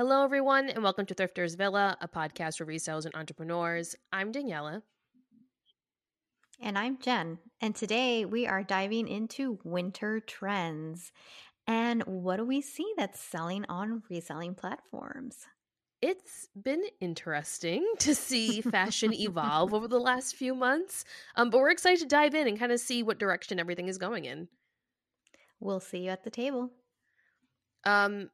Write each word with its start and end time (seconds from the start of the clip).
Hello, 0.00 0.22
everyone, 0.22 0.68
and 0.68 0.84
welcome 0.84 1.06
to 1.06 1.14
Thrifters 1.16 1.56
Villa, 1.56 1.96
a 2.00 2.06
podcast 2.06 2.58
for 2.58 2.64
resellers 2.64 3.04
and 3.04 3.16
entrepreneurs. 3.16 3.96
I'm 4.12 4.30
Daniela. 4.30 4.82
And 6.60 6.78
I'm 6.78 6.98
Jen. 6.98 7.40
And 7.60 7.74
today 7.74 8.24
we 8.24 8.46
are 8.46 8.62
diving 8.62 9.08
into 9.08 9.58
winter 9.64 10.20
trends. 10.20 11.10
And 11.66 12.04
what 12.04 12.36
do 12.36 12.44
we 12.44 12.60
see 12.60 12.86
that's 12.96 13.18
selling 13.18 13.64
on 13.68 14.04
reselling 14.08 14.54
platforms? 14.54 15.38
It's 16.00 16.46
been 16.54 16.84
interesting 17.00 17.84
to 17.98 18.14
see 18.14 18.60
fashion 18.60 19.12
evolve 19.20 19.74
over 19.74 19.88
the 19.88 19.98
last 19.98 20.36
few 20.36 20.54
months, 20.54 21.04
um, 21.34 21.50
but 21.50 21.58
we're 21.58 21.72
excited 21.72 21.98
to 22.02 22.06
dive 22.06 22.36
in 22.36 22.46
and 22.46 22.56
kind 22.56 22.70
of 22.70 22.78
see 22.78 23.02
what 23.02 23.18
direction 23.18 23.58
everything 23.58 23.88
is 23.88 23.98
going 23.98 24.26
in. 24.26 24.46
We'll 25.58 25.80
see 25.80 26.04
you 26.04 26.10
at 26.10 26.22
the 26.22 26.30
table. 26.30 26.70
Um, 27.84 28.30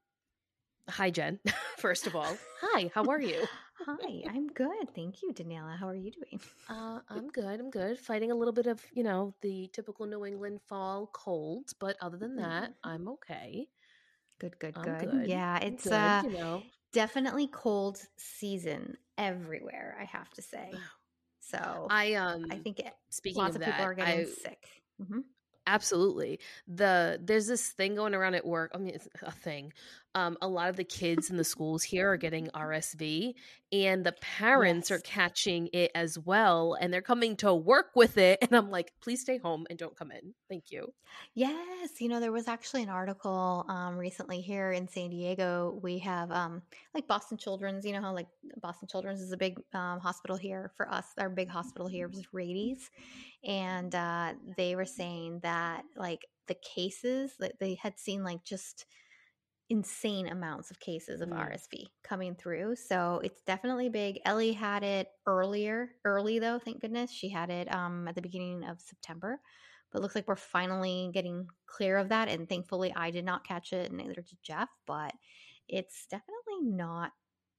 hi, 0.88 1.10
Jen. 1.10 1.40
First 1.78 2.06
of 2.06 2.16
all, 2.16 2.36
hi. 2.60 2.90
How 2.94 3.04
are 3.04 3.20
you? 3.20 3.46
Hi, 3.86 4.22
I'm 4.28 4.46
good. 4.46 4.94
Thank 4.94 5.22
you, 5.22 5.32
Daniela. 5.32 5.76
How 5.78 5.88
are 5.88 5.94
you 5.94 6.10
doing? 6.10 6.40
Uh, 6.68 7.00
I'm 7.10 7.28
good. 7.28 7.60
I'm 7.60 7.70
good. 7.70 7.98
Fighting 7.98 8.30
a 8.30 8.34
little 8.34 8.52
bit 8.52 8.66
of, 8.66 8.80
you 8.94 9.02
know, 9.02 9.34
the 9.42 9.68
typical 9.72 10.06
New 10.06 10.24
England 10.24 10.60
fall 10.66 11.10
cold, 11.12 11.72
but 11.78 11.96
other 12.00 12.16
than 12.16 12.36
that, 12.36 12.70
Mm-hmm. 12.70 12.88
I'm 12.90 13.08
okay. 13.08 13.68
Good, 14.38 14.58
good, 14.58 14.74
good. 14.74 15.00
good. 15.00 15.28
Yeah, 15.28 15.58
it's 15.58 15.84
good, 15.84 15.92
uh 15.92 16.22
you 16.24 16.30
know. 16.30 16.62
definitely 16.92 17.48
cold 17.48 18.00
season 18.16 18.96
everywhere, 19.18 19.96
I 20.00 20.04
have 20.04 20.30
to 20.34 20.42
say. 20.42 20.72
So 21.40 21.86
I 21.90 22.14
um 22.14 22.46
I 22.50 22.56
think 22.56 22.80
it, 22.80 22.92
speaking 23.10 23.42
lots 23.42 23.56
of 23.56 23.56
of, 23.56 23.66
that, 23.66 23.76
people 23.76 23.84
are 23.84 23.94
getting 23.94 24.20
I, 24.20 24.24
sick. 24.24 24.66
hmm 24.98 25.20
Absolutely. 25.66 26.40
The 26.68 27.18
there's 27.22 27.46
this 27.46 27.68
thing 27.70 27.94
going 27.94 28.14
around 28.14 28.34
at 28.34 28.44
work. 28.46 28.72
I 28.74 28.78
mean, 28.78 28.94
it's 28.94 29.08
a 29.22 29.30
thing. 29.32 29.72
Um, 30.14 30.36
a 30.40 30.48
lot 30.48 30.68
of 30.68 30.76
the 30.76 30.84
kids 30.84 31.30
in 31.30 31.36
the 31.36 31.44
schools 31.44 31.82
here 31.82 32.12
are 32.12 32.16
getting 32.16 32.46
RSV, 32.48 33.34
and 33.72 34.04
the 34.04 34.14
parents 34.20 34.90
are 34.90 35.00
catching 35.00 35.68
it 35.72 35.90
as 35.94 36.18
well, 36.18 36.76
and 36.80 36.92
they're 36.92 37.02
coming 37.02 37.36
to 37.38 37.52
work 37.54 37.90
with 37.94 38.18
it. 38.18 38.38
And 38.42 38.54
I'm 38.54 38.70
like, 38.70 38.92
please 39.00 39.22
stay 39.22 39.38
home 39.38 39.66
and 39.70 39.78
don't 39.78 39.96
come 39.96 40.12
in. 40.12 40.34
Thank 40.48 40.70
you. 40.70 40.92
Yes, 41.34 42.00
you 42.00 42.08
know, 42.08 42.20
there 42.20 42.30
was 42.30 42.46
actually 42.46 42.82
an 42.82 42.88
article 42.88 43.64
um, 43.68 43.96
recently 43.96 44.40
here 44.40 44.70
in 44.70 44.86
San 44.86 45.10
Diego. 45.10 45.80
We 45.82 45.98
have 46.00 46.30
um, 46.30 46.62
like 46.94 47.08
Boston 47.08 47.38
Children's, 47.38 47.84
you 47.84 47.92
know 47.92 48.02
how 48.02 48.14
like 48.14 48.28
Boston 48.60 48.86
Children's 48.86 49.20
is 49.20 49.32
a 49.32 49.36
big 49.36 49.58
um, 49.72 49.98
hospital 49.98 50.36
here 50.36 50.70
for 50.76 50.88
us. 50.88 51.06
Our 51.18 51.30
big 51.30 51.48
hospital 51.48 51.88
here 51.88 52.06
was 52.06 52.32
Rady's. 52.32 52.90
And 53.44 53.94
uh, 53.94 54.34
they 54.56 54.76
were 54.76 54.84
saying 54.84 55.40
that 55.42 55.84
like 55.96 56.26
the 56.46 56.54
cases 56.54 57.32
that 57.38 57.58
they 57.58 57.74
had 57.74 57.98
seen 57.98 58.22
like 58.22 58.44
just 58.44 58.86
insane 59.74 60.28
amounts 60.28 60.70
of 60.70 60.78
cases 60.78 61.20
of 61.20 61.28
Mm. 61.28 61.38
RSV 61.38 61.86
coming 62.02 62.34
through. 62.36 62.76
So 62.76 63.20
it's 63.24 63.42
definitely 63.42 63.88
big. 63.88 64.20
Ellie 64.24 64.52
had 64.52 64.82
it 64.84 65.08
earlier, 65.26 65.90
early 66.04 66.38
though, 66.38 66.58
thank 66.58 66.80
goodness. 66.80 67.10
She 67.10 67.28
had 67.28 67.50
it 67.50 67.72
um, 67.74 68.06
at 68.08 68.14
the 68.14 68.22
beginning 68.22 68.64
of 68.64 68.80
September. 68.80 69.40
But 69.90 70.02
looks 70.02 70.14
like 70.14 70.26
we're 70.26 70.36
finally 70.36 71.10
getting 71.12 71.46
clear 71.66 71.98
of 71.98 72.08
that. 72.08 72.28
And 72.28 72.48
thankfully, 72.48 72.92
I 72.96 73.10
did 73.12 73.24
not 73.24 73.46
catch 73.46 73.72
it, 73.72 73.90
and 73.90 73.98
neither 73.98 74.14
did 74.14 74.38
Jeff. 74.42 74.68
But 74.86 75.12
it's 75.68 76.06
definitely 76.06 76.62
not 76.62 77.12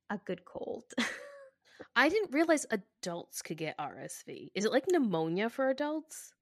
a 0.09 0.17
good 0.25 0.43
cold. 0.43 0.83
I 1.95 2.09
didn't 2.09 2.33
realize 2.33 2.65
adults 2.71 3.41
could 3.41 3.57
get 3.57 3.77
RSV. 3.77 4.49
Is 4.53 4.65
it 4.65 4.71
like 4.71 4.85
pneumonia 4.89 5.49
for 5.49 5.69
adults? 5.69 6.33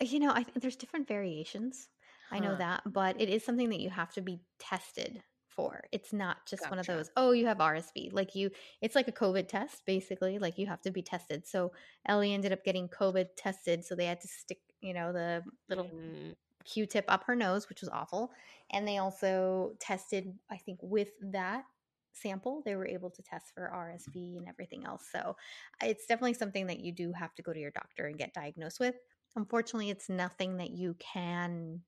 you 0.00 0.18
know, 0.20 0.30
I 0.30 0.42
think 0.42 0.60
there's 0.60 0.76
different 0.76 1.08
variations. 1.08 1.88
I 2.30 2.38
know 2.38 2.56
that, 2.56 2.82
but 2.86 3.20
it 3.20 3.28
is 3.28 3.44
something 3.44 3.70
that 3.70 3.80
you 3.80 3.90
have 3.90 4.12
to 4.14 4.20
be 4.20 4.40
tested 4.58 5.22
for. 5.48 5.84
It's 5.92 6.12
not 6.12 6.46
just 6.46 6.68
one 6.70 6.78
of 6.78 6.86
those, 6.86 7.10
oh, 7.16 7.32
you 7.32 7.46
have 7.46 7.58
RSV. 7.58 8.12
Like 8.12 8.34
you, 8.34 8.50
it's 8.80 8.94
like 8.94 9.08
a 9.08 9.12
COVID 9.12 9.48
test, 9.48 9.82
basically. 9.86 10.38
Like 10.38 10.58
you 10.58 10.66
have 10.66 10.80
to 10.82 10.90
be 10.90 11.02
tested. 11.02 11.46
So 11.46 11.72
Ellie 12.06 12.32
ended 12.32 12.52
up 12.52 12.64
getting 12.64 12.88
COVID 12.88 13.26
tested. 13.36 13.84
So 13.84 13.94
they 13.94 14.06
had 14.06 14.20
to 14.20 14.28
stick, 14.28 14.58
you 14.80 14.94
know, 14.94 15.12
the 15.12 15.42
little 15.68 15.84
Mm, 15.84 16.34
Q 16.64 16.86
tip 16.86 17.04
up 17.08 17.24
her 17.24 17.34
nose, 17.34 17.68
which 17.68 17.80
was 17.80 17.90
awful. 17.90 18.32
And 18.70 18.86
they 18.86 18.98
also 18.98 19.72
tested, 19.80 20.32
I 20.50 20.56
think, 20.56 20.78
with 20.82 21.08
that 21.32 21.64
sample, 22.12 22.62
they 22.64 22.76
were 22.76 22.86
able 22.86 23.10
to 23.10 23.22
test 23.22 23.52
for 23.54 23.70
RSV 23.74 24.36
and 24.36 24.48
everything 24.48 24.84
else. 24.84 25.08
So 25.10 25.36
it's 25.82 26.06
definitely 26.06 26.34
something 26.34 26.66
that 26.66 26.80
you 26.80 26.92
do 26.92 27.12
have 27.12 27.34
to 27.34 27.42
go 27.42 27.52
to 27.52 27.58
your 27.58 27.70
doctor 27.70 28.06
and 28.06 28.18
get 28.18 28.34
diagnosed 28.34 28.80
with. 28.80 28.94
Unfortunately, 29.36 29.90
it's 29.90 30.08
nothing 30.08 30.56
that 30.58 30.70
you 30.70 30.96
can 30.98 31.80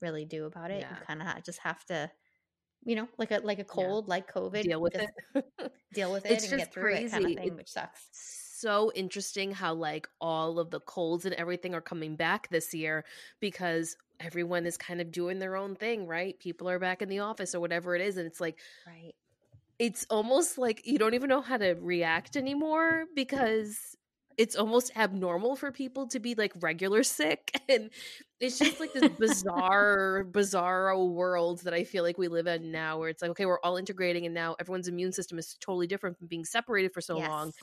really 0.00 0.24
do 0.24 0.46
about 0.46 0.70
it. 0.70 0.80
Yeah. 0.80 0.90
You 0.98 1.06
kind 1.06 1.20
of 1.20 1.26
ha- 1.28 1.40
just 1.44 1.58
have 1.60 1.84
to, 1.86 2.10
you 2.84 2.96
know, 2.96 3.08
like 3.18 3.30
a 3.30 3.40
like 3.44 3.58
a 3.58 3.64
cold, 3.64 4.08
like 4.08 4.32
COVID, 4.32 4.62
deal 4.62 4.80
with 4.80 4.94
it. 4.94 5.10
deal 5.94 6.12
with 6.12 6.24
it 6.26 6.32
It's 6.32 6.44
and 6.44 6.50
just 6.52 6.64
get 6.66 6.72
through 6.74 6.94
it, 6.94 7.10
kind 7.10 7.24
of 7.26 7.34
thing, 7.34 7.56
which 7.56 7.70
sucks. 7.70 8.08
so 8.12 8.92
interesting 8.94 9.52
how 9.52 9.74
like 9.74 10.08
all 10.20 10.58
of 10.58 10.70
the 10.70 10.80
colds 10.80 11.24
and 11.24 11.34
everything 11.34 11.74
are 11.74 11.80
coming 11.80 12.16
back 12.16 12.48
this 12.50 12.72
year 12.74 13.04
because 13.40 13.96
everyone 14.20 14.66
is 14.66 14.76
kind 14.76 15.00
of 15.00 15.10
doing 15.10 15.38
their 15.38 15.56
own 15.56 15.74
thing, 15.74 16.06
right? 16.06 16.38
People 16.38 16.68
are 16.68 16.78
back 16.78 17.00
in 17.02 17.08
the 17.08 17.20
office 17.20 17.54
or 17.54 17.60
whatever 17.60 17.94
it 17.96 18.02
is 18.02 18.16
and 18.18 18.26
it's 18.26 18.40
like 18.40 18.58
Right. 18.86 19.14
it's 19.78 20.06
almost 20.10 20.58
like 20.58 20.86
you 20.86 20.98
don't 20.98 21.14
even 21.14 21.28
know 21.28 21.40
how 21.40 21.56
to 21.56 21.72
react 21.80 22.36
anymore 22.36 23.06
because 23.16 23.96
it's 24.40 24.56
almost 24.56 24.90
abnormal 24.96 25.54
for 25.54 25.70
people 25.70 26.06
to 26.08 26.18
be 26.18 26.34
like 26.34 26.52
regular 26.60 27.02
sick 27.02 27.60
and 27.68 27.90
it's 28.40 28.58
just 28.58 28.80
like 28.80 28.90
this 28.94 29.08
bizarre 29.18 30.24
bizarro 30.32 31.10
world 31.10 31.60
that 31.60 31.74
i 31.74 31.84
feel 31.84 32.02
like 32.02 32.16
we 32.16 32.26
live 32.26 32.46
in 32.46 32.72
now 32.72 32.98
where 32.98 33.10
it's 33.10 33.20
like 33.20 33.30
okay 33.30 33.44
we're 33.44 33.60
all 33.60 33.76
integrating 33.76 34.24
and 34.24 34.34
now 34.34 34.56
everyone's 34.58 34.88
immune 34.88 35.12
system 35.12 35.38
is 35.38 35.56
totally 35.60 35.86
different 35.86 36.16
from 36.16 36.26
being 36.26 36.44
separated 36.44 36.92
for 36.92 37.02
so 37.02 37.18
long 37.18 37.48
Yes. 37.48 37.54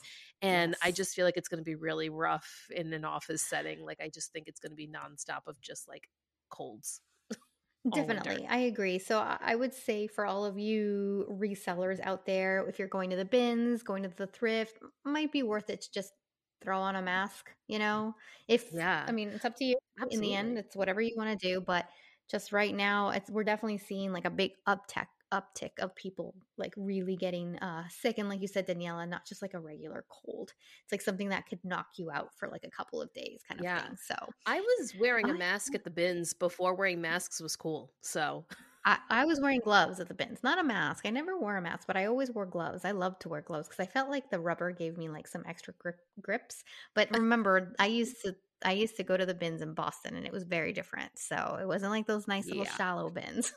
and 0.41 0.75
I 0.83 0.91
just 0.91 1.15
feel 1.15 1.25
like 1.25 1.37
it's 1.37 1.47
going 1.47 1.59
to 1.59 1.63
be 1.63 1.75
really 1.75 2.09
rough 2.09 2.67
in 2.69 2.93
an 2.93 3.05
office 3.05 3.41
setting. 3.41 3.83
Like, 3.83 3.99
I 4.01 4.09
just 4.09 4.31
think 4.31 4.47
it's 4.47 4.59
going 4.59 4.71
to 4.71 4.75
be 4.75 4.87
nonstop 4.87 5.47
of 5.47 5.59
just 5.61 5.87
like 5.87 6.09
colds. 6.49 7.01
Definitely, 7.93 8.45
I 8.47 8.57
agree. 8.59 8.99
So 8.99 9.19
I 9.19 9.55
would 9.55 9.73
say 9.73 10.07
for 10.07 10.25
all 10.25 10.45
of 10.45 10.59
you 10.59 11.25
resellers 11.41 11.99
out 12.01 12.25
there, 12.25 12.65
if 12.67 12.79
you're 12.79 12.87
going 12.87 13.09
to 13.11 13.15
the 13.15 13.25
bins, 13.25 13.81
going 13.81 14.03
to 14.03 14.09
the 14.09 14.27
thrift, 14.27 14.77
might 15.05 15.31
be 15.31 15.43
worth 15.43 15.69
it 15.69 15.81
to 15.81 15.91
just 15.91 16.13
throw 16.61 16.79
on 16.79 16.95
a 16.95 17.01
mask, 17.01 17.51
you 17.67 17.79
know? 17.79 18.15
If 18.47 18.71
Yeah. 18.71 19.07
I 19.07 19.11
mean, 19.11 19.29
it's 19.29 19.45
up 19.45 19.55
to 19.57 19.65
you 19.65 19.77
in 20.09 20.19
the 20.21 20.33
end, 20.33 20.57
it's 20.57 20.75
whatever 20.75 21.01
you 21.01 21.13
want 21.17 21.39
to 21.39 21.47
do, 21.47 21.61
but 21.61 21.87
just 22.29 22.51
right 22.51 22.73
now, 22.75 23.09
it's 23.09 23.29
we're 23.29 23.43
definitely 23.43 23.77
seeing 23.77 24.11
like 24.11 24.25
a 24.25 24.29
big 24.29 24.51
uptick 24.67 25.07
uptick 25.33 25.71
of 25.79 25.93
people 25.95 26.33
like 26.57 26.73
really 26.77 27.17
getting 27.17 27.57
uh 27.59 27.83
sick 27.89 28.17
and 28.17 28.29
like 28.29 28.41
you 28.41 28.47
said 28.47 28.65
Daniela, 28.65 29.07
not 29.07 29.25
just 29.27 29.41
like 29.41 29.53
a 29.53 29.59
regular 29.59 30.05
cold. 30.09 30.53
It's 30.83 30.91
like 30.91 31.01
something 31.01 31.29
that 31.29 31.47
could 31.47 31.59
knock 31.65 31.87
you 31.97 32.11
out 32.11 32.29
for 32.37 32.47
like 32.49 32.63
a 32.63 32.69
couple 32.69 33.01
of 33.01 33.11
days 33.13 33.41
kind 33.47 33.59
of 33.59 33.65
Yeah. 33.65 33.81
thing. 33.81 33.97
So, 33.97 34.15
I 34.45 34.61
was 34.61 34.95
wearing 34.95 35.29
a 35.29 35.33
mask 35.33 35.75
at 35.75 35.83
the 35.83 35.89
bins 35.89 36.33
before 36.33 36.75
wearing 36.75 37.01
masks 37.01 37.41
was 37.41 37.55
cool. 37.55 37.93
So, 38.01 38.45
I, 38.87 38.99
I 39.09 39.25
was 39.25 39.41
wearing 39.41 39.59
gloves 39.59 39.99
at 39.99 40.07
the 40.07 40.13
bins, 40.13 40.39
not 40.43 40.59
a 40.59 40.63
mask. 40.63 41.05
I 41.05 41.09
never 41.09 41.37
wore 41.37 41.57
a 41.57 41.61
mask, 41.61 41.85
but 41.87 41.97
I 41.97 42.05
always 42.05 42.31
wore 42.31 42.45
gloves. 42.45 42.85
I 42.85 42.91
love 42.91 43.19
to 43.19 43.27
wear 43.29 43.41
gloves 43.41 43.67
because 43.67 43.81
I 43.83 43.85
felt 43.85 44.09
like 44.09 44.29
the 44.29 44.39
rubber 44.39 44.71
gave 44.71 44.97
me 44.97 45.09
like 45.09 45.27
some 45.27 45.43
extra 45.45 45.73
grip, 45.77 45.97
grips. 46.21 46.63
But 46.95 47.09
remember, 47.11 47.73
I 47.79 47.87
used 47.87 48.21
to 48.23 48.33
I 48.63 48.71
used 48.71 48.95
to 48.95 49.03
go 49.03 49.17
to 49.17 49.25
the 49.25 49.33
bins 49.33 49.61
in 49.61 49.73
Boston, 49.73 50.15
and 50.15 50.25
it 50.25 50.31
was 50.31 50.43
very 50.43 50.71
different. 50.71 51.11
So 51.19 51.57
it 51.61 51.67
wasn't 51.67 51.91
like 51.91 52.07
those 52.07 52.29
nice 52.29 52.45
little 52.47 52.63
Yeah. 52.63 52.77
shallow 52.77 53.09
bins. 53.09 53.51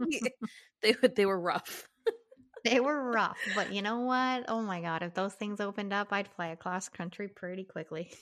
they 0.82 0.94
they 1.14 1.26
were 1.26 1.38
rough. 1.38 1.86
They 2.64 2.80
were 2.80 3.10
rough, 3.12 3.38
but 3.46 3.70
you 3.70 3.82
know 3.82 4.00
what? 4.00 4.44
Oh 4.48 4.62
my 4.62 4.80
god, 4.80 5.02
if 5.02 5.14
those 5.14 5.34
things 5.34 5.60
opened 5.60 5.92
up, 5.92 6.12
I'd 6.12 6.28
fly 6.28 6.48
across 6.48 6.88
country 6.88 7.28
pretty 7.28 7.64
quickly. 7.64 8.12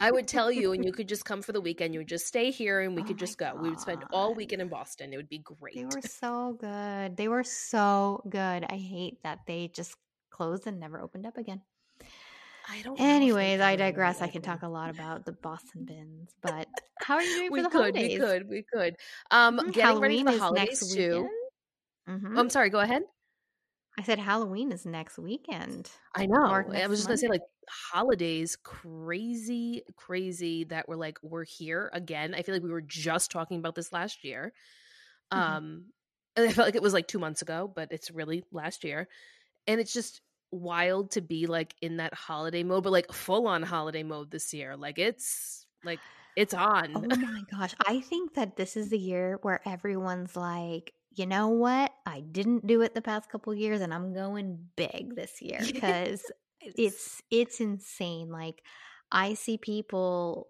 I 0.00 0.10
would 0.12 0.28
tell 0.28 0.50
you, 0.52 0.72
and 0.72 0.84
you 0.84 0.92
could 0.92 1.08
just 1.08 1.24
come 1.24 1.42
for 1.42 1.52
the 1.52 1.60
weekend. 1.60 1.94
You 1.94 2.00
would 2.00 2.08
just 2.08 2.26
stay 2.26 2.50
here, 2.50 2.80
and 2.80 2.94
we 2.94 3.02
Oh 3.02 3.04
could 3.04 3.18
just 3.18 3.38
go. 3.38 3.54
We 3.56 3.70
would 3.70 3.80
spend 3.80 4.04
all 4.12 4.34
weekend 4.34 4.62
in 4.62 4.68
Boston. 4.68 5.12
It 5.12 5.16
would 5.16 5.28
be 5.28 5.38
great. 5.38 5.74
They 5.74 5.84
were 5.86 6.02
so 6.02 6.54
good. 6.54 7.16
They 7.16 7.28
were 7.28 7.44
so 7.44 8.22
good. 8.28 8.64
I 8.64 8.76
hate 8.76 9.22
that 9.22 9.46
they 9.46 9.68
just 9.68 9.96
closed 10.30 10.66
and 10.66 10.78
never 10.80 11.00
opened 11.00 11.26
up 11.26 11.36
again. 11.38 11.62
I 12.68 12.82
don't. 12.82 13.04
know 13.04 13.06
Anyways, 13.06 13.60
I 13.60 13.76
really 13.76 13.76
digress. 13.76 14.20
I 14.20 14.28
can 14.28 14.42
talk 14.42 14.62
a 14.62 14.68
lot 14.68 14.90
about 14.90 15.24
the 15.24 15.32
Boston 15.32 15.84
bins, 15.84 16.34
but 16.42 16.68
how 16.98 17.14
are 17.14 17.22
you 17.24 17.34
doing 17.34 17.50
We 17.50 17.62
for 17.62 17.62
the 17.62 17.70
could, 17.70 17.76
holidays? 17.76 17.98
we 17.98 18.10
could, 18.10 18.48
we 18.48 18.64
could. 18.72 18.96
Um, 19.30 19.60
Mhm, 19.66 19.72
getting 19.72 20.00
ready 20.00 20.16
for 20.16 20.24
the 20.24 20.32
holidays 20.32 20.86
too. 20.94 21.30
Mhm. 22.06 22.36
Oh, 22.36 22.40
I'm 22.40 22.50
sorry. 22.50 22.70
Go 22.70 22.80
ahead. 22.80 23.02
I 23.98 24.02
said 24.02 24.20
Halloween 24.20 24.70
is 24.70 24.86
next 24.86 25.18
weekend. 25.18 25.90
I 26.14 26.26
know. 26.26 26.44
I 26.46 26.86
was 26.86 27.00
just 27.00 27.08
gonna 27.08 27.18
say, 27.18 27.26
like, 27.26 27.42
holidays, 27.68 28.56
crazy, 28.62 29.82
crazy 29.96 30.64
that 30.64 30.88
we're 30.88 30.94
like 30.94 31.18
we're 31.20 31.44
here 31.44 31.90
again. 31.92 32.32
I 32.32 32.42
feel 32.42 32.54
like 32.54 32.62
we 32.62 32.70
were 32.70 32.80
just 32.80 33.32
talking 33.32 33.58
about 33.58 33.74
this 33.74 33.92
last 33.92 34.22
year. 34.22 34.52
Mhm. 35.32 35.38
Um, 35.38 35.84
I 36.36 36.52
felt 36.52 36.68
like 36.68 36.76
it 36.76 36.82
was 36.82 36.92
like 36.92 37.08
two 37.08 37.18
months 37.18 37.42
ago, 37.42 37.70
but 37.74 37.88
it's 37.90 38.12
really 38.12 38.44
last 38.52 38.84
year, 38.84 39.08
and 39.66 39.80
it's 39.80 39.92
just 39.92 40.20
wild 40.52 41.10
to 41.10 41.20
be 41.20 41.46
like 41.48 41.74
in 41.82 41.96
that 41.96 42.14
holiday 42.14 42.62
mode, 42.62 42.84
but 42.84 42.92
like 42.92 43.12
full 43.12 43.48
on 43.48 43.64
holiday 43.64 44.04
mode 44.04 44.30
this 44.30 44.54
year. 44.54 44.76
Like 44.76 45.00
it's 45.00 45.66
like 45.84 45.98
it's 46.36 46.54
on. 46.54 46.92
Oh 46.94 47.00
my 47.00 47.42
gosh. 47.50 47.74
I 47.84 48.00
think 48.00 48.34
that 48.34 48.56
this 48.56 48.76
is 48.76 48.90
the 48.90 48.98
year 48.98 49.40
where 49.42 49.60
everyone's 49.66 50.36
like, 50.36 50.92
you 51.18 51.26
know 51.26 51.48
what? 51.48 51.92
I 52.06 52.20
didn't 52.20 52.66
do 52.66 52.82
it 52.82 52.94
the 52.94 53.02
past 53.02 53.30
couple 53.30 53.54
years 53.54 53.80
and 53.80 53.92
I'm 53.92 54.14
going 54.14 54.58
big 54.76 55.14
this 55.14 55.32
year 55.42 55.60
because 55.64 56.22
it's 56.60 57.22
it's 57.30 57.60
insane. 57.60 58.30
Like 58.30 58.62
I 59.10 59.34
see 59.34 59.58
people 59.58 60.48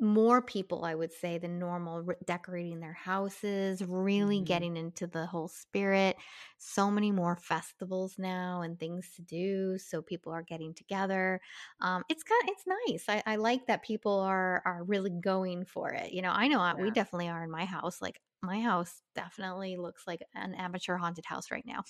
more 0.00 0.40
people 0.40 0.84
i 0.84 0.94
would 0.94 1.12
say 1.12 1.38
than 1.38 1.58
normal 1.58 2.00
re- 2.02 2.14
decorating 2.24 2.78
their 2.78 2.92
houses 2.92 3.82
really 3.84 4.36
mm-hmm. 4.36 4.44
getting 4.44 4.76
into 4.76 5.06
the 5.06 5.26
whole 5.26 5.48
spirit 5.48 6.16
so 6.58 6.90
many 6.90 7.10
more 7.10 7.36
festivals 7.36 8.14
now 8.16 8.62
and 8.62 8.78
things 8.78 9.10
to 9.16 9.22
do 9.22 9.76
so 9.76 10.00
people 10.00 10.32
are 10.32 10.42
getting 10.42 10.72
together 10.72 11.40
um, 11.80 12.04
it's 12.08 12.22
kind 12.22 12.42
of, 12.44 12.50
it's 12.50 12.64
nice 12.88 13.04
I, 13.08 13.32
I, 13.32 13.36
like 13.36 13.66
that 13.66 13.82
people 13.82 14.20
are 14.20 14.62
are 14.64 14.84
really 14.84 15.10
going 15.10 15.64
for 15.64 15.90
it 15.90 16.12
you 16.12 16.22
know 16.22 16.30
i 16.30 16.46
know 16.46 16.58
yeah. 16.58 16.74
we 16.74 16.90
definitely 16.90 17.28
are 17.28 17.42
in 17.42 17.50
my 17.50 17.64
house 17.64 18.00
like 18.00 18.20
my 18.42 18.60
house 18.60 19.02
definitely 19.14 19.76
looks 19.76 20.04
like 20.06 20.22
an 20.34 20.54
amateur 20.54 20.96
haunted 20.96 21.24
house 21.24 21.50
right 21.50 21.64
now 21.66 21.82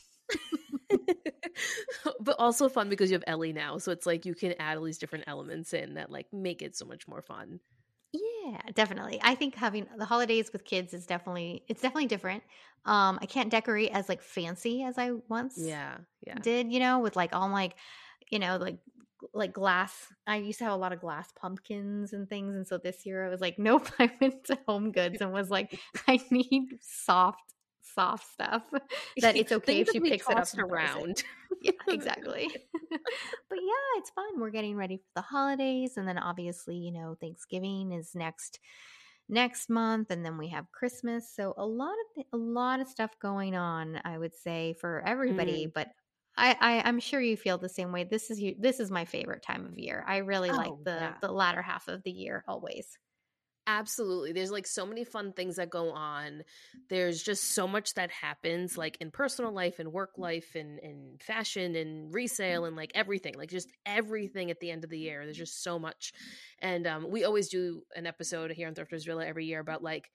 but 2.20 2.36
also 2.38 2.68
fun 2.68 2.88
because 2.88 3.10
you 3.10 3.14
have 3.14 3.24
ellie 3.26 3.52
now 3.52 3.78
so 3.78 3.92
it's 3.92 4.06
like 4.06 4.24
you 4.24 4.34
can 4.34 4.54
add 4.58 4.78
all 4.78 4.84
these 4.84 4.98
different 4.98 5.24
elements 5.26 5.72
in 5.72 5.94
that 5.94 6.10
like 6.10 6.26
make 6.32 6.62
it 6.62 6.76
so 6.76 6.86
much 6.86 7.06
more 7.06 7.22
fun 7.22 7.60
yeah, 8.12 8.58
definitely. 8.74 9.20
I 9.22 9.34
think 9.34 9.54
having 9.54 9.86
the 9.96 10.04
holidays 10.04 10.52
with 10.52 10.64
kids 10.64 10.94
is 10.94 11.06
definitely 11.06 11.62
it's 11.68 11.82
definitely 11.82 12.06
different. 12.06 12.42
Um, 12.84 13.18
I 13.20 13.26
can't 13.26 13.50
decorate 13.50 13.90
as 13.92 14.08
like 14.08 14.22
fancy 14.22 14.82
as 14.82 14.96
I 14.96 15.12
once 15.28 15.54
yeah, 15.58 15.98
yeah. 16.26 16.38
did, 16.40 16.72
you 16.72 16.80
know, 16.80 17.00
with 17.00 17.16
like 17.16 17.34
all 17.34 17.50
like, 17.50 17.74
you 18.30 18.38
know, 18.38 18.56
like 18.56 18.78
like 19.32 19.52
glass. 19.52 20.12
I 20.26 20.36
used 20.36 20.58
to 20.58 20.64
have 20.64 20.74
a 20.74 20.76
lot 20.76 20.92
of 20.92 21.00
glass 21.00 21.32
pumpkins 21.38 22.12
and 22.12 22.28
things, 22.28 22.54
and 22.54 22.66
so 22.66 22.78
this 22.78 23.06
year 23.06 23.26
I 23.26 23.28
was 23.28 23.40
like, 23.40 23.58
nope. 23.58 23.88
I 23.98 24.10
went 24.20 24.44
to 24.44 24.58
Home 24.66 24.92
Goods 24.92 25.20
and 25.20 25.32
was 25.32 25.50
like, 25.50 25.78
I 26.08 26.20
need 26.30 26.78
soft 26.80 27.42
soft 27.94 28.30
stuff 28.30 28.62
that 29.20 29.36
it's 29.36 29.50
okay 29.50 29.80
if 29.80 29.88
she 29.90 30.00
picks 30.00 30.28
it 30.28 30.36
up 30.36 30.48
around. 30.58 31.24
yeah, 31.62 31.72
exactly. 31.88 32.48
but 32.90 33.58
yeah, 33.60 33.98
it's 33.98 34.10
fun. 34.10 34.38
We're 34.38 34.50
getting 34.50 34.76
ready 34.76 34.98
for 34.98 35.10
the 35.16 35.22
holidays, 35.22 35.96
and 35.96 36.06
then 36.06 36.18
obviously, 36.18 36.76
you 36.76 36.92
know, 36.92 37.16
Thanksgiving 37.20 37.92
is 37.92 38.14
next 38.14 38.60
next 39.28 39.68
month, 39.68 40.10
and 40.10 40.24
then 40.24 40.38
we 40.38 40.48
have 40.48 40.70
Christmas. 40.72 41.30
So 41.34 41.54
a 41.56 41.66
lot 41.66 41.92
of 41.92 42.14
th- 42.14 42.26
a 42.32 42.36
lot 42.36 42.80
of 42.80 42.88
stuff 42.88 43.10
going 43.20 43.54
on. 43.54 44.00
I 44.04 44.18
would 44.18 44.34
say 44.34 44.74
for 44.80 45.02
everybody, 45.06 45.66
mm. 45.66 45.72
but. 45.74 45.88
I, 46.38 46.56
I, 46.60 46.88
am 46.88 47.00
sure 47.00 47.20
you 47.20 47.36
feel 47.36 47.58
the 47.58 47.68
same 47.68 47.92
way. 47.92 48.04
This 48.04 48.30
is 48.30 48.40
you. 48.40 48.54
This 48.58 48.80
is 48.80 48.90
my 48.90 49.04
favorite 49.04 49.42
time 49.42 49.66
of 49.66 49.78
year. 49.78 50.04
I 50.06 50.18
really 50.18 50.50
oh, 50.50 50.56
like 50.56 50.72
the 50.84 50.90
yeah. 50.90 51.14
the 51.20 51.32
latter 51.32 51.60
half 51.60 51.88
of 51.88 52.02
the 52.04 52.10
year 52.10 52.44
always. 52.46 52.96
Absolutely. 53.70 54.32
There's 54.32 54.50
like 54.50 54.66
so 54.66 54.86
many 54.86 55.04
fun 55.04 55.34
things 55.34 55.56
that 55.56 55.68
go 55.68 55.90
on. 55.90 56.42
There's 56.88 57.22
just 57.22 57.52
so 57.54 57.68
much 57.68 57.92
that 57.94 58.10
happens 58.10 58.78
like 58.78 58.96
in 58.98 59.10
personal 59.10 59.52
life 59.52 59.78
and 59.78 59.92
work 59.92 60.12
life 60.16 60.54
and, 60.54 60.78
and 60.78 61.20
fashion 61.20 61.76
and 61.76 62.14
resale 62.14 62.64
and 62.64 62.76
like 62.76 62.92
everything. 62.94 63.34
Like 63.36 63.50
just 63.50 63.70
everything 63.84 64.50
at 64.50 64.58
the 64.60 64.70
end 64.70 64.84
of 64.84 64.90
the 64.90 64.98
year. 64.98 65.22
There's 65.22 65.36
just 65.36 65.62
so 65.62 65.78
much. 65.78 66.14
And 66.60 66.86
um, 66.86 67.10
we 67.10 67.24
always 67.24 67.50
do 67.50 67.82
an 67.94 68.06
episode 68.06 68.52
here 68.52 68.68
on 68.68 68.74
Thrifters 68.74 69.04
Villa 69.04 69.26
every 69.26 69.44
year 69.44 69.60
about 69.60 69.82
like 69.82 70.08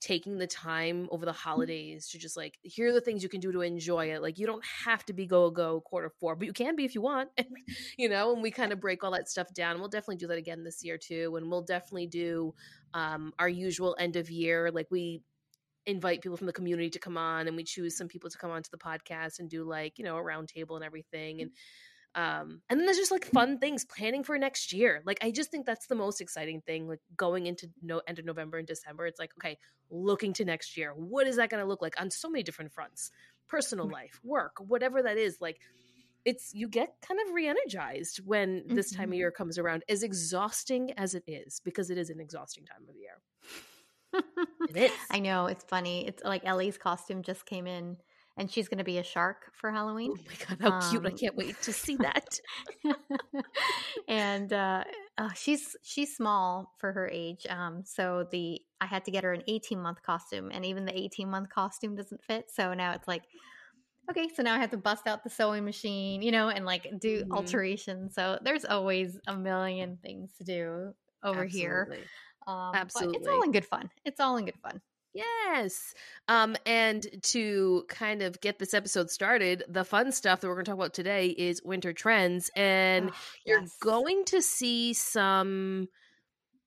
taking 0.00 0.38
the 0.38 0.46
time 0.46 1.08
over 1.10 1.24
the 1.24 1.32
mm-hmm. 1.32 1.48
holidays 1.48 2.08
to 2.08 2.18
just 2.18 2.36
like 2.36 2.58
here 2.62 2.88
are 2.88 2.92
the 2.92 3.00
things 3.00 3.22
you 3.22 3.28
can 3.28 3.40
do 3.40 3.50
to 3.50 3.62
enjoy 3.62 4.12
it 4.12 4.22
like 4.22 4.38
you 4.38 4.46
don't 4.46 4.64
have 4.84 5.04
to 5.04 5.12
be 5.12 5.26
go 5.26 5.50
go 5.50 5.80
quarter 5.80 6.10
four 6.20 6.36
but 6.36 6.46
you 6.46 6.52
can 6.52 6.76
be 6.76 6.84
if 6.84 6.94
you 6.94 7.02
want 7.02 7.28
you 7.98 8.08
know 8.08 8.32
and 8.32 8.42
we 8.42 8.50
kind 8.50 8.72
of 8.72 8.80
break 8.80 9.02
all 9.02 9.10
that 9.10 9.28
stuff 9.28 9.52
down 9.54 9.78
we'll 9.78 9.88
definitely 9.88 10.16
do 10.16 10.28
that 10.28 10.38
again 10.38 10.62
this 10.62 10.84
year 10.84 10.96
too 10.96 11.34
and 11.36 11.50
we'll 11.50 11.62
definitely 11.62 12.06
do 12.06 12.54
um 12.94 13.32
our 13.38 13.48
usual 13.48 13.96
end 13.98 14.14
of 14.14 14.30
year 14.30 14.70
like 14.70 14.86
we 14.90 15.20
invite 15.86 16.20
people 16.20 16.36
from 16.36 16.46
the 16.46 16.52
community 16.52 16.90
to 16.90 16.98
come 16.98 17.16
on 17.16 17.48
and 17.48 17.56
we 17.56 17.64
choose 17.64 17.96
some 17.96 18.08
people 18.08 18.30
to 18.30 18.38
come 18.38 18.50
onto 18.50 18.70
the 18.70 18.78
podcast 18.78 19.40
and 19.40 19.48
do 19.48 19.64
like 19.64 19.98
you 19.98 20.04
know 20.04 20.16
a 20.16 20.22
roundtable 20.22 20.76
and 20.76 20.84
everything 20.84 21.40
and 21.40 21.50
um 22.18 22.60
and 22.68 22.80
then 22.80 22.84
there's 22.84 22.96
just 22.96 23.12
like 23.12 23.24
fun 23.26 23.58
things 23.58 23.84
planning 23.84 24.24
for 24.24 24.36
next 24.36 24.72
year. 24.72 25.02
Like 25.04 25.18
i 25.22 25.30
just 25.30 25.50
think 25.50 25.64
that's 25.64 25.86
the 25.86 25.94
most 25.94 26.20
exciting 26.20 26.60
thing 26.62 26.88
like 26.88 27.00
going 27.16 27.46
into 27.46 27.70
no 27.82 28.00
end 28.08 28.18
of 28.18 28.24
november 28.24 28.58
and 28.58 28.66
december 28.66 29.06
it's 29.06 29.20
like 29.20 29.30
okay 29.38 29.56
looking 29.90 30.32
to 30.34 30.44
next 30.44 30.76
year 30.76 30.92
what 30.94 31.26
is 31.26 31.36
that 31.36 31.48
going 31.48 31.62
to 31.62 31.68
look 31.68 31.80
like 31.80 31.98
on 32.00 32.10
so 32.10 32.28
many 32.28 32.42
different 32.42 32.72
fronts? 32.72 33.10
Personal 33.48 33.88
life 33.88 34.20
work 34.24 34.56
whatever 34.58 35.02
that 35.02 35.16
is 35.16 35.38
like 35.40 35.60
it's 36.24 36.52
you 36.52 36.68
get 36.68 36.94
kind 37.06 37.20
of 37.26 37.32
re-energized 37.32 38.18
when 38.26 38.64
this 38.68 38.90
time 38.90 39.04
of 39.04 39.10
mm-hmm. 39.10 39.14
year 39.14 39.30
comes 39.30 39.56
around 39.56 39.84
as 39.88 40.02
exhausting 40.02 40.92
as 40.98 41.14
it 41.14 41.22
is 41.26 41.60
because 41.64 41.88
it 41.88 41.96
is 41.96 42.10
an 42.10 42.20
exhausting 42.20 42.64
time 42.64 42.82
of 42.88 42.96
year. 42.96 43.22
It 44.68 44.76
is. 44.76 44.90
I 45.10 45.20
know 45.20 45.46
it's 45.46 45.64
funny 45.64 46.06
it's 46.06 46.22
like 46.24 46.42
ellie's 46.44 46.76
costume 46.76 47.22
just 47.22 47.46
came 47.46 47.66
in 47.66 47.96
and 48.38 48.50
she's 48.50 48.68
going 48.68 48.78
to 48.78 48.84
be 48.84 48.98
a 48.98 49.02
shark 49.02 49.50
for 49.52 49.70
Halloween. 49.70 50.14
Oh 50.14 50.22
my 50.26 50.46
god, 50.46 50.58
how 50.60 50.78
um, 50.78 50.90
cute! 50.90 51.04
I 51.04 51.10
um, 51.10 51.16
can't 51.16 51.36
wait 51.36 51.60
to 51.62 51.72
see 51.72 51.96
that. 52.00 52.40
and 54.08 54.52
uh, 54.52 54.84
uh, 55.18 55.32
she's 55.34 55.76
she's 55.82 56.16
small 56.16 56.74
for 56.78 56.92
her 56.92 57.10
age, 57.12 57.46
um, 57.50 57.82
so 57.84 58.26
the 58.30 58.60
I 58.80 58.86
had 58.86 59.04
to 59.06 59.10
get 59.10 59.24
her 59.24 59.32
an 59.32 59.42
18 59.48 59.80
month 59.80 60.02
costume, 60.02 60.50
and 60.52 60.64
even 60.64 60.84
the 60.84 60.96
18 60.96 61.28
month 61.28 61.50
costume 61.50 61.96
doesn't 61.96 62.22
fit. 62.22 62.50
So 62.50 62.72
now 62.74 62.92
it's 62.92 63.08
like, 63.08 63.24
okay, 64.10 64.28
so 64.34 64.42
now 64.42 64.54
I 64.54 64.58
have 64.58 64.70
to 64.70 64.76
bust 64.76 65.06
out 65.06 65.24
the 65.24 65.30
sewing 65.30 65.64
machine, 65.64 66.22
you 66.22 66.30
know, 66.30 66.48
and 66.48 66.64
like 66.64 66.86
do 67.00 67.22
mm-hmm. 67.22 67.32
alterations. 67.32 68.14
So 68.14 68.38
there's 68.42 68.64
always 68.64 69.18
a 69.26 69.36
million 69.36 69.98
things 70.02 70.30
to 70.38 70.44
do 70.44 70.94
over 71.24 71.42
Absolutely. 71.42 71.58
here. 71.58 71.98
Um, 72.46 72.72
Absolutely, 72.74 73.18
it's 73.18 73.28
all 73.28 73.42
in 73.42 73.52
good 73.52 73.66
fun. 73.66 73.90
It's 74.04 74.20
all 74.20 74.36
in 74.36 74.44
good 74.44 74.58
fun. 74.62 74.80
Yes. 75.14 75.94
Um, 76.28 76.56
and 76.66 77.06
to 77.22 77.84
kind 77.88 78.22
of 78.22 78.40
get 78.40 78.58
this 78.58 78.74
episode 78.74 79.10
started, 79.10 79.64
the 79.68 79.84
fun 79.84 80.12
stuff 80.12 80.40
that 80.40 80.48
we're 80.48 80.54
going 80.54 80.64
to 80.66 80.70
talk 80.70 80.78
about 80.78 80.94
today 80.94 81.28
is 81.28 81.62
winter 81.62 81.92
trends. 81.92 82.50
And 82.54 83.10
oh, 83.10 83.14
yes. 83.44 83.44
you're 83.46 83.66
going 83.80 84.24
to 84.26 84.42
see 84.42 84.92
some 84.92 85.88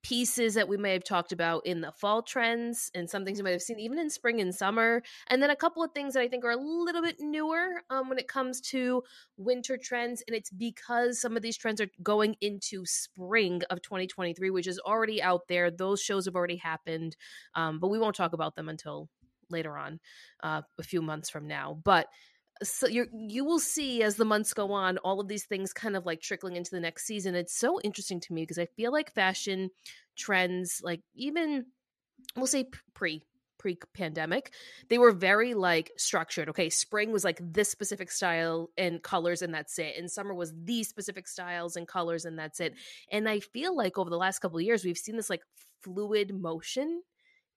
pieces 0.04 0.54
that 0.56 0.68
we 0.68 0.78
may 0.78 0.94
have 0.94 1.04
talked 1.04 1.32
about 1.32 1.66
in 1.66 1.82
the 1.82 1.92
fall 1.92 2.22
trends 2.22 2.92
and 2.96 3.10
some 3.10 3.24
things 3.24 3.38
you 3.38 3.44
might 3.44 3.52
have 3.52 3.62
seen 3.62 3.80
even 3.80 4.00
in 4.00 4.10
spring 4.10 4.42
and 4.42 4.54
summer 4.54 5.02
and 5.30 5.42
then 5.42 5.50
a 5.50 5.56
couple 5.56 5.84
of 5.84 5.92
things 5.92 6.14
that 6.14 6.22
i 6.22 6.28
think 6.28 6.44
are 6.44 6.52
a 6.52 6.58
little 6.58 7.02
bit 7.02 7.18
newer 7.20 7.82
um, 7.90 8.10
when 8.10 8.18
it 8.18 8.28
comes 8.28 8.60
to 8.62 9.04
winter 9.38 9.78
trends 9.78 10.24
and 10.28 10.36
it's 10.36 10.50
because 10.50 11.20
some 11.20 11.36
of 11.36 11.44
these 11.44 11.58
trends 11.58 11.82
are 11.82 11.90
going 12.02 12.36
into 12.42 12.86
spring 12.86 13.62
of 13.70 13.82
2023 13.82 14.50
which 14.50 14.68
is 14.68 14.80
already 14.80 15.22
out 15.22 15.48
there. 15.48 15.72
Those 15.72 16.02
shows 16.02 16.26
have 16.26 16.36
already 16.36 16.58
happened 16.58 17.16
um, 17.56 17.80
but 17.80 17.90
we 17.90 18.00
won't 18.00 18.16
talk 18.16 18.34
about 18.34 18.56
them 18.56 18.70
until 18.70 19.10
later 19.50 19.78
on 19.78 20.00
uh, 20.44 20.62
a 20.80 20.84
few 20.84 21.02
months 21.02 21.30
from 21.30 21.48
now. 21.48 21.80
But 21.84 22.08
so 22.64 22.88
you 22.88 23.08
you 23.14 23.44
will 23.44 23.60
see 23.60 24.04
as 24.04 24.16
the 24.16 24.26
months 24.26 24.54
go 24.54 24.72
on 24.72 24.98
all 25.00 25.20
of 25.20 25.28
these 25.28 25.46
things 25.46 25.74
kind 25.74 25.96
of 25.96 26.06
like 26.06 26.22
trickling 26.22 26.56
into 26.56 26.72
the 26.72 26.80
next 26.80 27.06
season. 27.06 27.36
It's 27.36 27.56
so 27.56 27.80
interesting 27.82 28.20
to 28.22 28.34
me 28.34 28.44
because 28.44 28.60
i 28.60 28.66
feel 28.66 28.92
like 28.92 29.14
fashion 29.14 29.70
trends 30.16 30.82
like 30.84 31.02
even 31.16 31.66
we'll 32.36 32.48
say 32.48 32.66
pre 32.94 33.24
pre 33.58 33.78
pandemic 33.94 34.54
they 34.90 34.98
were 34.98 35.12
very 35.12 35.54
like 35.54 35.92
structured. 35.98 36.50
Okay 36.50 36.70
spring 36.70 37.12
was 37.12 37.24
like 37.24 37.40
this 37.42 37.70
specific 37.70 38.12
style 38.12 38.70
and 38.78 39.02
colors 39.04 39.42
and 39.42 39.54
that's 39.54 39.78
it 39.80 39.96
and 39.98 40.10
summer 40.10 40.34
was 40.34 40.54
these 40.64 40.88
specific 40.88 41.28
styles 41.28 41.76
and 41.76 41.88
colors 41.88 42.26
and 42.26 42.38
that's 42.38 42.60
it. 42.60 42.74
And 43.12 43.28
i 43.30 43.40
feel 43.40 43.76
like 43.76 43.98
over 43.98 44.10
the 44.10 44.18
last 44.18 44.40
couple 44.40 44.58
of 44.58 44.64
years 44.64 44.84
we've 44.84 44.98
seen 44.98 45.16
this 45.16 45.30
like 45.30 45.44
fluid 45.82 46.34
motion 46.34 47.02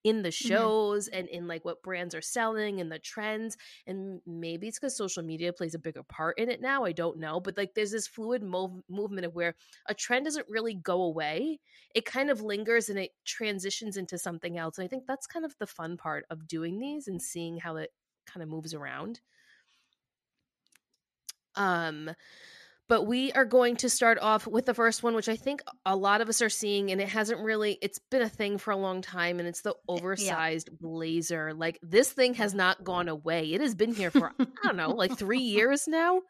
in 0.04 0.22
the 0.22 0.28
mm-hmm. 0.28 0.48
shows 0.48 1.08
mm-hmm. 1.08 1.18
and 1.18 1.28
in 1.28 1.48
like 1.48 1.64
what 1.64 1.82
brands 1.82 2.14
are 2.14 2.20
selling 2.20 2.80
and 2.80 2.92
the 2.92 2.98
trends 2.98 3.56
and 3.86 4.20
maybe 4.26 4.68
it's 4.68 4.78
because 4.78 4.96
social 4.96 5.22
media 5.22 5.52
plays 5.52 5.74
a 5.74 5.78
bigger 5.78 6.02
part 6.02 6.38
in 6.38 6.50
it 6.50 6.60
now 6.60 6.84
i 6.84 6.92
don't 6.92 7.18
know 7.18 7.40
but 7.40 7.56
like 7.56 7.74
there's 7.74 7.90
this 7.90 8.06
fluid 8.06 8.42
mov- 8.42 8.82
movement 8.88 9.26
of 9.26 9.34
where 9.34 9.54
a 9.86 9.94
trend 9.94 10.26
doesn't 10.26 10.46
really 10.48 10.74
go 10.74 11.02
away 11.02 11.58
it 11.94 12.04
kind 12.04 12.30
of 12.30 12.42
lingers 12.42 12.88
and 12.90 12.98
it 12.98 13.10
transitions 13.24 13.96
into 13.96 14.18
something 14.18 14.58
else 14.58 14.78
and 14.78 14.84
i 14.84 14.88
think 14.88 15.04
that's 15.08 15.26
kind 15.26 15.44
of 15.44 15.54
the 15.58 15.66
fun 15.66 15.96
part 15.96 16.26
of 16.30 16.46
doing 16.46 16.78
these 16.78 17.08
and 17.08 17.20
seeing 17.20 17.58
how 17.58 17.76
it 17.76 17.90
kind 18.26 18.42
of 18.42 18.48
moves 18.48 18.74
around 18.74 19.20
um 21.56 22.10
but 22.88 23.04
we 23.04 23.32
are 23.32 23.44
going 23.44 23.76
to 23.76 23.88
start 23.88 24.18
off 24.20 24.46
with 24.46 24.66
the 24.66 24.74
first 24.74 25.02
one 25.02 25.14
which 25.14 25.28
i 25.28 25.36
think 25.36 25.62
a 25.86 25.96
lot 25.96 26.20
of 26.20 26.28
us 26.28 26.42
are 26.42 26.48
seeing 26.48 26.90
and 26.90 27.00
it 27.00 27.08
hasn't 27.08 27.40
really 27.40 27.78
it's 27.82 27.98
been 28.10 28.22
a 28.22 28.28
thing 28.28 28.58
for 28.58 28.70
a 28.70 28.76
long 28.76 29.02
time 29.02 29.38
and 29.38 29.48
it's 29.48 29.62
the 29.62 29.74
oversized 29.88 30.68
yeah. 30.70 30.76
blazer 30.80 31.54
like 31.54 31.78
this 31.82 32.12
thing 32.12 32.34
has 32.34 32.54
not 32.54 32.84
gone 32.84 33.08
away 33.08 33.52
it 33.52 33.60
has 33.60 33.74
been 33.74 33.94
here 33.94 34.10
for 34.10 34.32
i 34.40 34.46
don't 34.64 34.76
know 34.76 34.90
like 34.90 35.16
three 35.18 35.38
years 35.40 35.86
now 35.86 36.20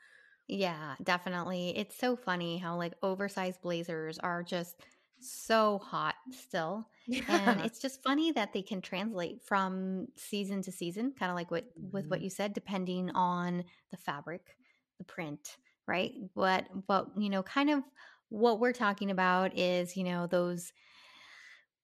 yeah 0.46 0.94
definitely 1.02 1.72
it's 1.76 1.98
so 1.98 2.16
funny 2.16 2.58
how 2.58 2.76
like 2.76 2.94
oversized 3.02 3.60
blazers 3.62 4.18
are 4.18 4.42
just 4.42 4.76
so 5.20 5.78
hot 5.78 6.14
still 6.32 6.86
yeah. 7.06 7.22
and 7.28 7.60
it's 7.62 7.78
just 7.78 8.02
funny 8.02 8.32
that 8.32 8.52
they 8.52 8.60
can 8.62 8.82
translate 8.82 9.42
from 9.42 10.06
season 10.16 10.60
to 10.60 10.70
season 10.70 11.12
kind 11.18 11.30
of 11.30 11.36
like 11.36 11.50
what 11.50 11.64
with 11.92 12.06
what 12.08 12.18
mm-hmm. 12.18 12.24
you 12.24 12.30
said 12.30 12.52
depending 12.52 13.10
on 13.10 13.64
the 13.90 13.96
fabric 13.96 14.56
the 14.98 15.04
print 15.04 15.56
right? 15.86 16.12
What 16.34 16.66
what 16.86 17.08
you 17.16 17.30
know, 17.30 17.42
kind 17.42 17.70
of 17.70 17.82
what 18.30 18.60
we're 18.60 18.72
talking 18.72 19.10
about 19.10 19.56
is, 19.58 19.96
you 19.96 20.04
know, 20.04 20.26
those 20.26 20.72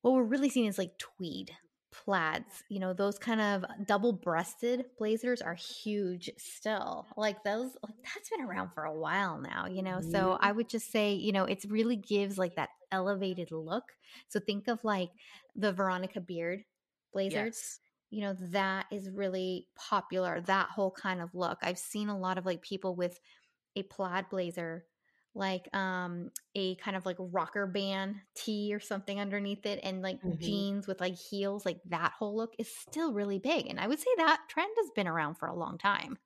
what 0.03 0.15
we're 0.15 0.23
really 0.25 0.51
seeing 0.51 0.67
is 0.67 0.79
like 0.79 0.97
tweed. 0.99 1.51
plaids 1.93 2.63
you 2.69 2.79
know 2.79 2.93
those 2.93 3.19
kind 3.19 3.41
of 3.41 3.65
double 3.85 4.13
breasted 4.13 4.85
blazers 4.97 5.43
are 5.43 5.55
huge 5.57 6.31
still 6.39 7.05
like 7.17 7.43
those 7.43 7.73
like 7.83 7.97
that's 8.05 8.31
been 8.31 8.41
around 8.47 8.71
for 8.73 8.85
a 8.85 8.95
while 8.95 9.39
now 9.41 9.67
you 9.67 9.83
know 9.83 10.01
so 10.01 10.39
i 10.41 10.53
would 10.53 10.69
just 10.69 10.93
say 10.93 11.13
you 11.15 11.33
know 11.33 11.45
it 11.45 11.65
really 11.69 11.97
gives 11.97 12.39
like 12.39 12.55
that 12.55 12.69
elevated 12.93 13.51
look 13.51 13.85
so 14.29 14.39
think 14.39 14.69
of 14.69 14.79
like 14.85 15.11
the 15.57 15.73
veronica 15.73 16.21
beard 16.21 16.63
blazers 17.13 17.57
Yes. 17.57 17.81
you 18.11 18.21
know 18.23 18.35
that 18.39 18.87
is 18.93 19.11
really 19.11 19.67
popular 19.77 20.41
that 20.43 20.69
whole 20.69 20.93
kind 20.93 21.21
of 21.21 21.35
look 21.35 21.59
i've 21.63 21.79
seen 21.79 22.09
a 22.09 22.17
lot 22.19 22.39
of 22.39 22.47
like 22.47 22.63
people 22.63 22.95
with 22.95 23.19
a 23.77 23.83
plaid 23.85 24.29
blazer 24.29 24.87
like 25.35 25.73
um 25.77 26.31
a 26.57 26.75
kind 26.77 26.97
of 26.97 27.07
like 27.07 27.17
rocker 27.21 27.67
band 27.67 28.17
tee 28.35 28.75
or 28.75 28.81
something 28.81 29.21
underneath 29.21 29.65
it 29.65 29.79
and 29.85 30.03
like 30.03 30.19
Mhm. 30.23 30.39
jeans 30.39 30.87
with 30.89 31.01
like 31.01 31.15
heels 31.17 31.65
like 31.65 31.81
that 31.87 32.13
whole 32.13 32.37
look 32.37 32.55
is 32.59 32.75
still 32.75 33.13
really 33.13 33.39
big 33.39 33.67
and 33.67 33.79
i 33.79 33.87
would 33.87 34.01
say 34.01 34.11
that 34.17 34.41
trend 34.49 34.71
has 34.77 34.91
been 34.95 35.07
around 35.07 35.35
for 35.37 35.47
a 35.47 35.55
long 35.55 35.79
time 35.79 36.19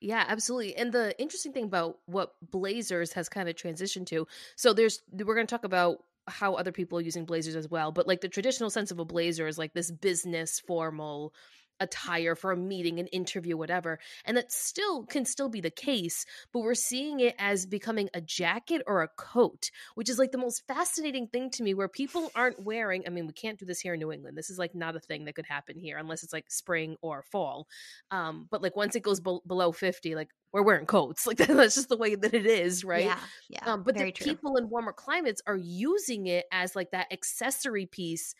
Yeah, 0.00 0.24
absolutely. 0.26 0.76
And 0.76 0.92
the 0.92 1.18
interesting 1.20 1.52
thing 1.52 1.64
about 1.64 1.98
what 2.06 2.34
Blazers 2.50 3.12
has 3.12 3.28
kind 3.28 3.48
of 3.48 3.54
transitioned 3.54 4.06
to, 4.06 4.26
so 4.56 4.72
there's 4.72 5.02
we're 5.12 5.34
going 5.34 5.46
to 5.46 5.50
talk 5.54 5.64
about 5.64 5.98
how 6.26 6.54
other 6.54 6.72
people 6.72 6.98
are 6.98 7.02
using 7.02 7.24
blazers 7.26 7.56
as 7.56 7.68
well, 7.68 7.92
but 7.92 8.06
like 8.06 8.20
the 8.20 8.28
traditional 8.28 8.70
sense 8.70 8.90
of 8.90 8.98
a 8.98 9.04
blazer 9.04 9.46
is 9.46 9.58
like 9.58 9.74
this 9.74 9.90
business 9.90 10.60
formal 10.60 11.34
attire 11.80 12.34
for 12.34 12.52
a 12.52 12.56
meeting, 12.56 12.98
an 12.98 13.06
interview, 13.08 13.56
whatever. 13.56 13.98
And 14.24 14.36
that 14.36 14.52
still 14.52 15.04
can 15.04 15.24
still 15.24 15.48
be 15.48 15.60
the 15.60 15.70
case, 15.70 16.24
but 16.52 16.60
we're 16.60 16.74
seeing 16.74 17.20
it 17.20 17.34
as 17.38 17.66
becoming 17.66 18.08
a 18.14 18.20
jacket 18.20 18.82
or 18.86 19.02
a 19.02 19.08
coat, 19.08 19.70
which 19.94 20.08
is 20.08 20.18
like 20.18 20.32
the 20.32 20.38
most 20.38 20.66
fascinating 20.68 21.26
thing 21.26 21.50
to 21.50 21.62
me 21.62 21.74
where 21.74 21.88
people 21.88 22.30
aren't 22.34 22.62
wearing, 22.62 23.04
I 23.06 23.10
mean, 23.10 23.26
we 23.26 23.32
can't 23.32 23.58
do 23.58 23.66
this 23.66 23.80
here 23.80 23.94
in 23.94 24.00
New 24.00 24.12
England. 24.12 24.36
This 24.36 24.50
is 24.50 24.58
like 24.58 24.74
not 24.74 24.96
a 24.96 25.00
thing 25.00 25.24
that 25.24 25.34
could 25.34 25.46
happen 25.46 25.78
here 25.78 25.98
unless 25.98 26.22
it's 26.22 26.32
like 26.32 26.50
spring 26.50 26.96
or 27.02 27.22
fall. 27.22 27.66
Um, 28.10 28.46
but 28.50 28.62
like 28.62 28.76
once 28.76 28.94
it 28.96 29.02
goes 29.02 29.20
be- 29.20 29.40
below 29.46 29.72
50, 29.72 30.14
like 30.14 30.30
we're 30.52 30.62
wearing 30.62 30.86
coats. 30.86 31.26
Like 31.30 31.36
that's 31.36 31.76
just 31.76 31.88
the 31.88 31.96
way 31.96 32.16
that 32.16 32.34
it 32.34 32.44
is, 32.44 32.82
right? 32.82 33.04
yeah 33.04 33.18
yeah 33.48 33.64
um, 33.72 33.84
but 33.84 33.96
the 33.96 34.10
true 34.10 34.34
people 34.34 34.56
in 34.56 34.68
warmer 34.68 34.92
climates 34.92 35.40
are 35.46 35.56
using 35.56 36.26
it 36.26 36.44
as 36.50 36.74
like 36.74 36.90
that 36.90 37.12
accessory 37.12 37.86
piece 37.86 38.34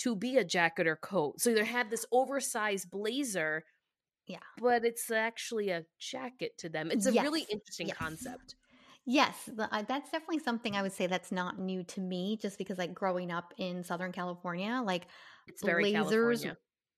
to 0.00 0.16
be 0.16 0.36
a 0.36 0.44
jacket 0.44 0.86
or 0.86 0.96
coat. 0.96 1.40
So 1.40 1.54
they 1.54 1.64
have 1.64 1.90
this 1.90 2.06
oversized 2.12 2.90
blazer, 2.90 3.64
Yeah. 4.26 4.38
but 4.56 4.84
it's 4.84 5.10
actually 5.10 5.70
a 5.70 5.84
jacket 5.98 6.58
to 6.58 6.68
them. 6.68 6.90
It's 6.90 7.06
a 7.06 7.12
really 7.12 7.42
interesting 7.42 7.88
yes. 7.88 7.96
concept. 7.96 8.56
Yes, 9.06 9.48
that's 9.56 10.10
definitely 10.10 10.38
something 10.40 10.76
I 10.76 10.82
would 10.82 10.92
say 10.92 11.06
that's 11.06 11.32
not 11.32 11.58
new 11.58 11.82
to 11.84 12.00
me, 12.00 12.36
just 12.40 12.58
because 12.58 12.78
like 12.78 12.94
growing 12.94 13.30
up 13.32 13.54
in 13.56 13.82
Southern 13.82 14.12
California, 14.12 14.82
like 14.84 15.06
It's 15.48 15.62
very 15.62 15.90
blazers 15.92 16.44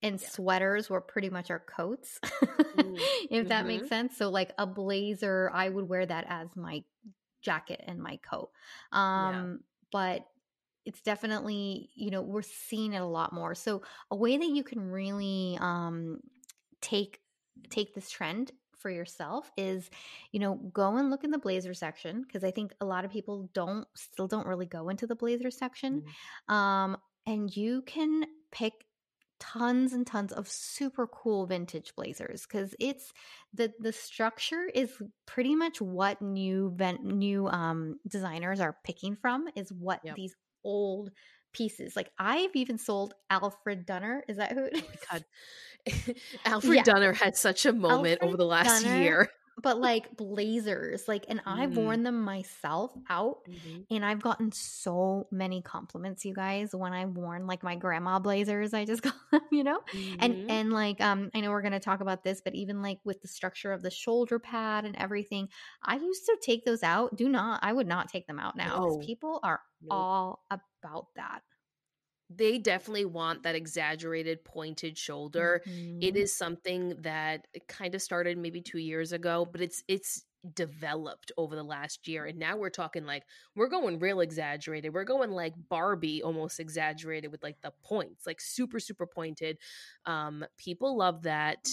and 0.02 0.20
Yeah. 0.20 0.28
sweaters 0.28 0.90
were 0.90 1.00
pretty 1.00 1.30
much 1.30 1.50
our 1.50 1.60
coats, 1.60 2.18
Mm, 2.76 3.08
if 3.30 3.48
that 3.48 3.64
mhm. 3.64 3.68
makes 3.68 3.88
sense. 3.88 4.16
So 4.16 4.30
like 4.30 4.52
a 4.58 4.66
blazer, 4.66 5.50
I 5.54 5.68
would 5.68 5.88
wear 5.88 6.04
that 6.04 6.26
as 6.28 6.48
my 6.56 6.84
jacket 7.42 7.80
and 7.86 8.00
my 8.00 8.18
coat. 8.18 8.50
Um, 8.92 9.60
but 9.92 10.26
it's 10.84 11.00
definitely 11.02 11.90
you 11.94 12.10
know 12.10 12.22
we're 12.22 12.42
seeing 12.42 12.92
it 12.92 13.00
a 13.02 13.06
lot 13.06 13.32
more. 13.32 13.54
So 13.54 13.82
a 14.10 14.16
way 14.16 14.36
that 14.36 14.48
you 14.48 14.64
can 14.64 14.80
really 14.90 15.58
um 15.60 16.20
take 16.80 17.20
take 17.70 17.94
this 17.94 18.10
trend 18.10 18.52
for 18.76 18.90
yourself 18.90 19.50
is 19.56 19.90
you 20.32 20.40
know 20.40 20.56
go 20.72 20.96
and 20.96 21.08
look 21.10 21.22
in 21.24 21.30
the 21.30 21.38
blazer 21.38 21.72
section 21.72 22.22
because 22.22 22.42
i 22.42 22.50
think 22.50 22.74
a 22.80 22.84
lot 22.84 23.04
of 23.04 23.12
people 23.12 23.48
don't 23.54 23.86
still 23.94 24.26
don't 24.26 24.46
really 24.46 24.66
go 24.66 24.88
into 24.88 25.06
the 25.06 25.14
blazer 25.14 25.50
section 25.52 26.02
um 26.48 26.96
and 27.26 27.56
you 27.56 27.82
can 27.82 28.24
pick 28.50 28.72
tons 29.38 29.92
and 29.92 30.06
tons 30.06 30.32
of 30.32 30.48
super 30.48 31.06
cool 31.06 31.46
vintage 31.46 31.94
blazers 31.96 32.42
because 32.46 32.74
it's 32.78 33.12
the 33.52 33.72
the 33.80 33.92
structure 33.92 34.68
is 34.72 34.92
pretty 35.26 35.54
much 35.56 35.80
what 35.80 36.22
new 36.22 36.72
vent 36.76 37.04
new 37.04 37.48
um 37.48 37.98
designers 38.06 38.60
are 38.60 38.76
picking 38.84 39.16
from 39.16 39.48
is 39.56 39.72
what 39.72 40.00
Yep. 40.02 40.16
these 40.16 40.36
old 40.64 41.10
pieces 41.52 41.94
like 41.94 42.10
i've 42.18 42.54
even 42.54 42.78
sold 42.78 43.14
alfred 43.28 43.84
dunner 43.84 44.24
is 44.28 44.38
that 44.38 44.52
who 44.52 44.64
it 44.64 44.74
is? 44.74 44.82
Oh 44.82 44.86
my 44.88 45.18
God. 45.18 45.24
Alfred 46.44 46.76
Yeah. 46.76 46.82
Dunner 46.82 47.12
had 47.12 47.36
such 47.36 47.66
a 47.66 47.72
moment 47.72 48.20
over 48.22 48.36
the 48.36 48.46
last 48.46 48.84
Dunner 48.84 49.02
year. 49.02 49.28
But 49.60 49.78
like 49.78 50.16
blazers 50.16 51.06
like 51.08 51.24
and 51.28 51.40
i've 51.46 51.72
Mm. 51.72 51.76
worn 51.76 52.02
them 52.02 52.22
myself 52.22 52.92
out 53.08 53.38
and 53.90 54.04
I've 54.04 54.22
gotten 54.22 54.50
so 54.52 55.26
many 55.30 55.60
compliments, 55.60 56.24
you 56.24 56.32
guys, 56.32 56.74
when 56.74 56.94
I've 56.94 57.10
worn 57.10 57.46
like 57.46 57.62
my 57.62 57.76
grandma 57.76 58.18
blazers. 58.18 58.72
I 58.72 58.84
just 58.86 59.02
call 59.02 59.12
them, 59.30 59.42
you 59.50 59.62
know, 59.64 59.80
and 60.18 60.36
Mhm. 60.36 60.48
and 60.48 60.72
like 60.72 61.00
um, 61.00 61.30
I 61.34 61.40
know 61.40 61.50
we're 61.50 61.62
gonna 61.62 61.80
talk 61.80 62.00
about 62.00 62.24
this, 62.24 62.40
but 62.42 62.54
even 62.54 62.80
like 62.82 63.00
with 63.04 63.20
the 63.20 63.28
structure 63.28 63.72
of 63.72 63.82
the 63.82 63.90
shoulder 63.90 64.38
pad 64.38 64.84
and 64.84 64.96
everything, 64.96 65.48
I 65.82 65.96
used 65.96 66.24
to 66.26 66.38
take 66.42 66.64
those 66.64 66.82
out. 66.82 67.16
Do 67.16 67.28
not, 67.28 67.60
I 67.62 67.72
would 67.72 67.86
not 67.86 68.08
take 68.08 68.26
them 68.26 68.38
out 68.38 68.56
now 68.56 68.78
because 68.78 68.96
No. 68.96 69.04
people 69.04 69.40
are 69.42 69.60
all 69.90 70.44
about 70.50 71.08
that. 71.16 71.42
They 72.36 72.58
definitely 72.58 73.04
want 73.06 73.42
that 73.42 73.54
exaggerated 73.54 74.44
pointed 74.44 74.96
shoulder. 74.98 75.62
It 76.00 76.16
Mhm. 76.16 76.16
is 76.16 76.36
something 76.36 77.00
that 77.02 77.46
kind 77.68 77.94
of 77.94 78.02
started 78.02 78.38
maybe 78.38 78.60
2 78.62 78.78
years 78.78 79.12
ago, 79.12 79.44
but 79.46 79.60
it's 79.60 79.82
it's 79.88 80.24
developed 80.54 81.30
over 81.36 81.54
the 81.54 81.62
last 81.62 82.08
year 82.08 82.26
and 82.26 82.36
now 82.36 82.56
we're 82.56 82.68
talking 82.68 83.04
like 83.06 83.22
we're 83.54 83.68
going 83.68 84.00
real 84.00 84.18
exaggerated. 84.20 84.92
We're 84.92 85.04
going 85.04 85.30
like 85.30 85.54
Barbie 85.68 86.20
almost 86.20 86.58
exaggerated 86.58 87.30
with 87.30 87.44
like 87.44 87.60
the 87.60 87.72
points, 87.84 88.26
like 88.26 88.40
super 88.40 88.80
super 88.80 89.06
pointed. 89.06 89.58
Um 90.04 90.44
people 90.58 90.96
love 90.96 91.22
that. 91.22 91.70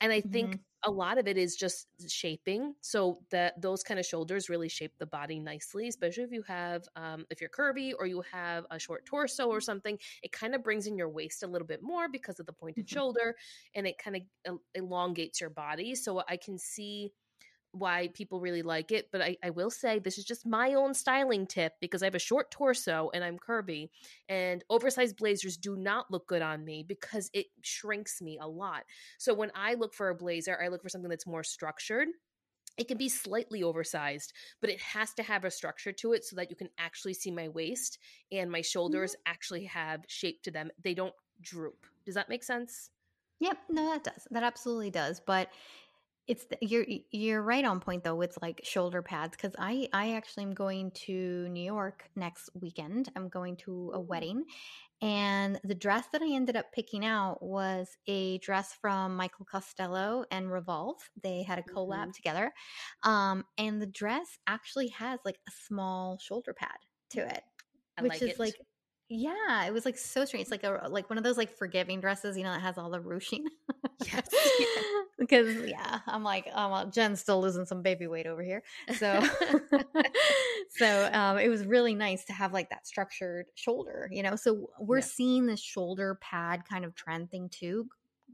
And 0.00 0.12
I 0.12 0.20
think 0.20 0.58
a 0.84 0.90
lot 0.90 1.18
of 1.18 1.26
it 1.26 1.36
is 1.36 1.56
just 1.56 1.88
shaping 2.08 2.74
so 2.80 3.18
that 3.30 3.60
those 3.60 3.82
kind 3.82 3.98
of 3.98 4.06
shoulders 4.06 4.48
really 4.48 4.68
shape 4.68 4.92
the 4.98 5.06
body 5.06 5.40
nicely 5.40 5.88
especially 5.88 6.22
if 6.24 6.30
you 6.30 6.42
have 6.42 6.84
um, 6.96 7.24
if 7.30 7.40
you're 7.40 7.50
curvy 7.50 7.92
or 7.98 8.06
you 8.06 8.20
have 8.22 8.66
a 8.70 8.78
short 8.78 9.04
torso 9.04 9.48
or 9.48 9.60
something 9.60 9.98
it 10.22 10.32
kind 10.32 10.54
of 10.54 10.62
brings 10.62 10.86
in 10.86 10.96
your 10.96 11.08
waist 11.08 11.42
a 11.42 11.46
little 11.46 11.66
bit 11.66 11.82
more 11.82 12.08
because 12.08 12.38
of 12.38 12.46
the 12.46 12.52
pointed 12.52 12.88
Mhm. 12.88 12.88
shoulder 12.88 13.34
and 13.74 13.86
it 13.86 13.98
kind 13.98 14.16
of 14.46 14.58
elongates 14.74 15.40
your 15.40 15.50
body 15.50 15.94
so 15.94 16.22
i 16.28 16.36
can 16.36 16.58
see 16.58 17.12
why 17.78 18.08
people 18.14 18.40
really 18.40 18.62
like 18.62 18.92
it 18.92 19.08
but 19.10 19.20
I, 19.20 19.36
I 19.42 19.50
will 19.50 19.70
say 19.70 19.98
this 19.98 20.18
is 20.18 20.24
just 20.24 20.46
my 20.46 20.74
own 20.74 20.94
styling 20.94 21.46
tip 21.46 21.74
because 21.80 22.02
i 22.02 22.06
have 22.06 22.14
a 22.14 22.20
short 22.20 22.50
torso 22.50 23.10
and 23.12 23.24
i'm 23.24 23.38
curvy 23.38 23.88
and 24.28 24.62
oversized 24.70 25.16
blazers 25.16 25.56
do 25.56 25.76
not 25.76 26.10
look 26.10 26.26
good 26.26 26.42
on 26.42 26.64
me 26.64 26.84
because 26.86 27.30
it 27.32 27.46
shrinks 27.62 28.22
me 28.22 28.38
a 28.40 28.46
lot 28.46 28.84
so 29.18 29.34
when 29.34 29.50
I 29.54 29.74
look 29.74 29.94
for 29.94 30.08
a 30.08 30.14
blazer, 30.14 30.58
I 30.62 30.68
look 30.68 30.82
for 30.82 30.88
something 30.88 31.10
that's 31.10 31.26
more 31.26 31.44
structured. 31.44 32.08
It 32.76 32.88
can 32.88 32.98
be 32.98 33.08
slightly 33.08 33.62
oversized, 33.62 34.34
but 34.60 34.68
it 34.68 34.80
has 34.80 35.14
to 35.14 35.22
have 35.22 35.44
a 35.44 35.50
structure 35.50 35.92
to 35.92 36.12
it 36.12 36.24
so 36.24 36.36
that 36.36 36.50
you 36.50 36.56
can 36.56 36.68
actually 36.78 37.14
see 37.14 37.30
my 37.30 37.48
waist 37.48 37.98
and 38.30 38.50
my 38.50 38.60
shoulders 38.60 39.12
mm-hmm. 39.12 39.32
actually 39.32 39.64
have 39.64 40.04
shape 40.08 40.42
to 40.42 40.50
them. 40.50 40.70
They 40.82 40.92
don't 40.92 41.14
droop. 41.40 41.86
Does 42.04 42.14
that 42.16 42.28
make 42.28 42.44
sense? 42.44 42.90
Yep, 43.40 43.58
no, 43.70 43.90
that 43.92 44.04
does. 44.04 44.28
That 44.30 44.42
absolutely 44.42 44.90
does. 44.90 45.20
But 45.26 45.48
it's 46.26 46.46
the, 46.46 46.58
you're 46.60 46.86
you're 47.10 47.42
right 47.42 47.64
on 47.64 47.80
point 47.80 48.04
though 48.04 48.16
with 48.16 48.36
like 48.42 48.60
shoulder 48.64 49.02
pads 49.02 49.36
because 49.36 49.54
I 49.58 49.88
I 49.92 50.12
actually 50.14 50.44
am 50.44 50.54
going 50.54 50.90
to 51.06 51.48
New 51.48 51.62
York 51.64 52.10
next 52.16 52.50
weekend. 52.54 53.10
I'm 53.16 53.28
going 53.28 53.56
to 53.58 53.92
a 53.94 54.00
wedding, 54.00 54.44
and 55.02 55.60
the 55.64 55.74
dress 55.74 56.08
that 56.12 56.22
I 56.22 56.32
ended 56.32 56.56
up 56.56 56.72
picking 56.72 57.04
out 57.04 57.42
was 57.42 57.96
a 58.06 58.38
dress 58.38 58.74
from 58.74 59.16
Michael 59.16 59.44
Costello 59.46 60.24
and 60.30 60.50
Revolve. 60.50 61.10
They 61.22 61.42
had 61.42 61.58
a 61.58 61.62
collab 61.62 62.06
Mhm. 62.06 62.14
together, 62.14 62.52
um, 63.02 63.44
and 63.58 63.80
the 63.80 63.86
dress 63.86 64.38
actually 64.46 64.88
has 64.88 65.20
like 65.24 65.38
a 65.48 65.52
small 65.52 66.18
shoulder 66.18 66.54
pad 66.54 66.78
to 67.10 67.20
it 67.20 67.44
I 67.98 68.02
which 68.02 68.20
like 68.22 68.22
is 68.22 68.38
it. 68.38 68.38
like 68.38 68.60
yeah 69.08 69.64
it 69.66 69.72
was 69.72 69.84
like 69.84 69.96
so 69.96 70.24
strange 70.24 70.42
it's 70.42 70.50
like 70.50 70.64
a 70.64 70.88
like 70.90 71.08
one 71.08 71.16
of 71.16 71.22
those 71.22 71.36
like 71.36 71.56
forgiving 71.56 72.00
dresses 72.00 72.36
you 72.36 72.42
know 72.42 72.52
that 72.52 72.60
has 72.60 72.76
all 72.76 72.90
the 72.90 73.00
ruching 73.00 73.46
Yes. 74.04 74.28
because 75.18 75.56
yeah 75.64 76.00
i'm 76.06 76.22
like 76.24 76.48
oh 76.54 76.70
well, 76.70 76.90
jen's 76.90 77.20
still 77.20 77.40
losing 77.40 77.64
some 77.64 77.82
baby 77.82 78.06
weight 78.06 78.26
over 78.26 78.42
here 78.42 78.62
so 78.90 79.22
so 80.68 81.08
um 81.12 81.38
it 81.38 81.48
was 81.48 81.64
really 81.66 81.94
nice 81.94 82.24
to 82.24 82.32
have 82.32 82.52
like 82.52 82.68
that 82.70 82.86
structured 82.86 83.46
shoulder 83.54 84.08
you 84.12 84.22
know 84.22 84.36
so 84.36 84.70
we're 84.80 85.00
Yeah. 85.00 85.02
seeing 85.02 85.46
this 85.46 85.60
shoulder 85.60 86.18
pad 86.20 86.62
kind 86.68 86.84
of 86.84 86.94
trend 86.94 87.30
thing 87.30 87.48
too 87.48 87.88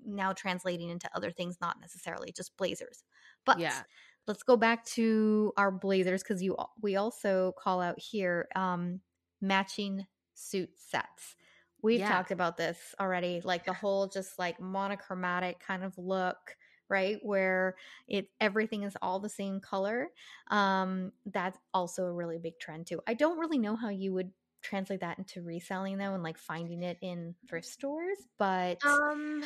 now 0.04 0.32
translating 0.32 0.88
into 0.90 1.08
other 1.14 1.30
things 1.30 1.58
not 1.60 1.80
necessarily 1.80 2.32
just 2.32 2.56
blazers 2.56 3.04
but 3.44 3.58
Yeah. 3.58 3.84
let's 4.26 4.42
go 4.42 4.56
back 4.56 4.84
to 4.84 5.52
our 5.56 5.70
blazers 5.70 6.22
because 6.22 6.42
you 6.42 6.56
we 6.80 6.96
also 6.96 7.52
call 7.58 7.80
out 7.80 7.98
here 7.98 8.48
um 8.56 9.00
matching 9.40 10.06
suit 10.42 10.78
sets. 10.78 11.36
We've 11.82 12.04
Yeah. 12.04 12.04
talked 12.04 12.30
about 12.30 12.56
this 12.56 12.94
already 13.00 13.40
like 13.42 13.64
the 13.64 13.72
whole 13.72 14.06
just 14.06 14.38
like 14.38 14.60
monochromatic 14.60 15.60
kind 15.60 15.82
of 15.82 15.98
look 15.98 16.56
right 16.88 17.18
where 17.22 17.76
it 18.06 18.28
everything 18.40 18.82
is 18.82 18.96
all 19.02 19.18
the 19.18 19.28
same 19.28 19.60
color 19.60 20.10
um 20.48 21.12
that's 21.26 21.58
also 21.72 22.04
a 22.04 22.12
really 22.12 22.38
big 22.38 22.58
trend 22.58 22.86
too. 22.86 23.00
I 23.06 23.14
don't 23.14 23.38
really 23.38 23.58
know 23.58 23.76
how 23.76 23.88
you 23.88 24.12
would 24.12 24.32
translate 24.62 25.00
that 25.00 25.18
into 25.18 25.42
reselling 25.42 25.98
though 25.98 26.14
and 26.14 26.22
like 26.22 26.38
finding 26.38 26.82
it 26.82 26.96
in 27.00 27.34
thrift 27.48 27.66
stores 27.66 28.18
but 28.38 28.82
um 28.84 29.42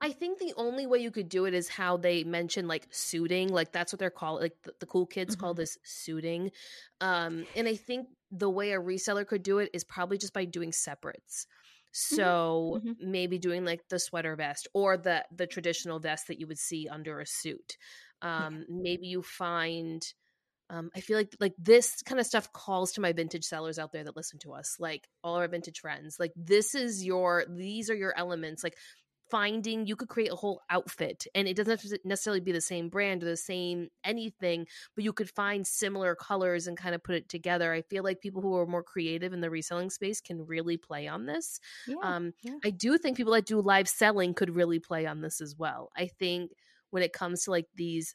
i 0.00 0.10
think 0.10 0.38
the 0.38 0.52
only 0.56 0.86
way 0.86 0.98
you 0.98 1.10
could 1.10 1.28
do 1.28 1.46
it 1.46 1.54
is 1.54 1.68
how 1.68 1.96
they 1.96 2.22
mention 2.24 2.68
like 2.68 2.86
suiting 2.90 3.48
like 3.48 3.72
that's 3.72 3.92
what 3.92 3.98
they're 3.98 4.10
called 4.10 4.40
like 4.40 4.56
the, 4.62 4.72
the 4.80 4.86
cool 4.86 5.06
kids 5.06 5.34
mm-hmm. 5.34 5.44
call 5.44 5.54
this 5.54 5.78
suiting 5.82 6.50
um 7.00 7.44
and 7.56 7.66
i 7.66 7.74
think 7.74 8.08
the 8.30 8.50
way 8.50 8.72
a 8.72 8.78
reseller 8.78 9.26
could 9.26 9.42
do 9.42 9.58
it 9.58 9.70
is 9.72 9.84
probably 9.84 10.18
just 10.18 10.34
by 10.34 10.44
doing 10.44 10.70
separates 10.70 11.46
mm-hmm. 11.46 12.16
so 12.16 12.80
mm-hmm. 12.84 13.10
maybe 13.10 13.38
doing 13.38 13.64
like 13.64 13.88
the 13.88 13.98
sweater 13.98 14.36
vest 14.36 14.68
or 14.74 14.96
the 14.96 15.24
the 15.34 15.46
traditional 15.46 15.98
vest 15.98 16.28
that 16.28 16.38
you 16.38 16.46
would 16.46 16.58
see 16.58 16.88
under 16.88 17.20
a 17.20 17.26
suit 17.26 17.78
um 18.22 18.58
yeah. 18.58 18.64
maybe 18.68 19.06
you 19.06 19.22
find 19.22 20.12
um, 20.70 20.90
I 20.94 21.00
feel 21.00 21.16
like 21.16 21.34
like 21.40 21.54
this 21.58 22.02
kind 22.02 22.20
of 22.20 22.26
stuff 22.26 22.52
calls 22.52 22.92
to 22.92 23.00
my 23.00 23.12
vintage 23.12 23.44
sellers 23.44 23.78
out 23.78 23.92
there 23.92 24.04
that 24.04 24.16
listen 24.16 24.38
to 24.40 24.52
us, 24.52 24.76
like 24.78 25.08
all 25.24 25.36
our 25.36 25.48
vintage 25.48 25.80
friends. 25.80 26.16
Like 26.18 26.32
this 26.36 26.74
is 26.74 27.04
your 27.04 27.44
these 27.48 27.90
are 27.90 27.94
your 27.96 28.16
elements. 28.16 28.62
Like 28.62 28.76
finding 29.30 29.86
you 29.86 29.96
could 29.96 30.08
create 30.08 30.32
a 30.32 30.36
whole 30.36 30.62
outfit 30.70 31.26
and 31.34 31.46
it 31.46 31.56
doesn't 31.56 32.00
necessarily 32.04 32.40
be 32.40 32.52
the 32.52 32.60
same 32.60 32.88
brand 32.88 33.22
or 33.22 33.26
the 33.26 33.36
same 33.36 33.88
anything 34.04 34.66
but 34.94 35.04
you 35.04 35.12
could 35.12 35.30
find 35.30 35.66
similar 35.66 36.14
colors 36.14 36.66
and 36.66 36.76
kind 36.76 36.94
of 36.94 37.02
put 37.02 37.14
it 37.14 37.28
together 37.28 37.72
i 37.72 37.82
feel 37.82 38.02
like 38.02 38.20
people 38.20 38.40
who 38.40 38.56
are 38.56 38.66
more 38.66 38.82
creative 38.82 39.32
in 39.32 39.40
the 39.40 39.50
reselling 39.50 39.90
space 39.90 40.20
can 40.20 40.46
really 40.46 40.76
play 40.76 41.06
on 41.06 41.26
this 41.26 41.60
yeah, 41.86 41.96
um, 42.02 42.32
yeah. 42.42 42.54
i 42.64 42.70
do 42.70 42.96
think 42.96 43.16
people 43.16 43.34
that 43.34 43.46
do 43.46 43.60
live 43.60 43.88
selling 43.88 44.32
could 44.32 44.54
really 44.54 44.78
play 44.78 45.06
on 45.06 45.20
this 45.20 45.40
as 45.40 45.54
well 45.56 45.90
i 45.96 46.06
think 46.18 46.50
when 46.90 47.02
it 47.02 47.12
comes 47.12 47.44
to 47.44 47.50
like 47.50 47.66
these 47.74 48.14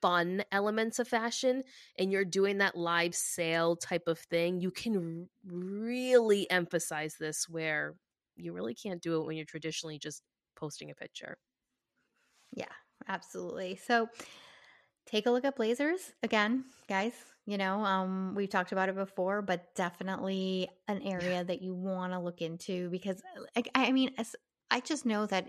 fun 0.00 0.44
elements 0.52 0.98
of 0.98 1.08
fashion 1.08 1.62
and 1.98 2.12
you're 2.12 2.24
doing 2.24 2.58
that 2.58 2.76
live 2.76 3.14
sale 3.14 3.76
type 3.76 4.04
of 4.06 4.18
thing, 4.18 4.60
you 4.60 4.70
can 4.70 5.28
really 5.44 6.50
emphasize 6.50 7.16
this 7.18 7.48
where 7.48 7.94
you 8.36 8.52
really 8.52 8.74
can't 8.74 9.02
do 9.02 9.20
it 9.20 9.26
when 9.26 9.36
you're 9.36 9.44
traditionally 9.46 9.98
just 9.98 10.22
posting 10.56 10.90
a 10.90 10.94
picture. 10.94 11.38
Yeah, 12.52 12.72
absolutely. 13.06 13.76
So 13.76 14.08
take 15.06 15.26
a 15.26 15.30
look 15.30 15.44
at 15.44 15.56
blazers 15.56 16.12
again, 16.22 16.64
guys. 16.88 17.14
You 17.46 17.56
know, 17.56 17.82
um, 17.84 18.34
we've 18.34 18.50
talked 18.50 18.72
about 18.72 18.90
it 18.90 18.94
before, 18.94 19.40
but 19.40 19.74
definitely 19.74 20.68
an 20.86 21.02
area 21.02 21.42
that 21.44 21.62
you 21.62 21.74
want 21.74 22.12
to 22.12 22.18
look 22.18 22.42
into 22.42 22.90
because, 22.90 23.22
I, 23.56 23.64
I 23.74 23.92
mean, 23.92 24.14
I 24.70 24.80
just 24.80 25.06
know 25.06 25.24
that 25.26 25.48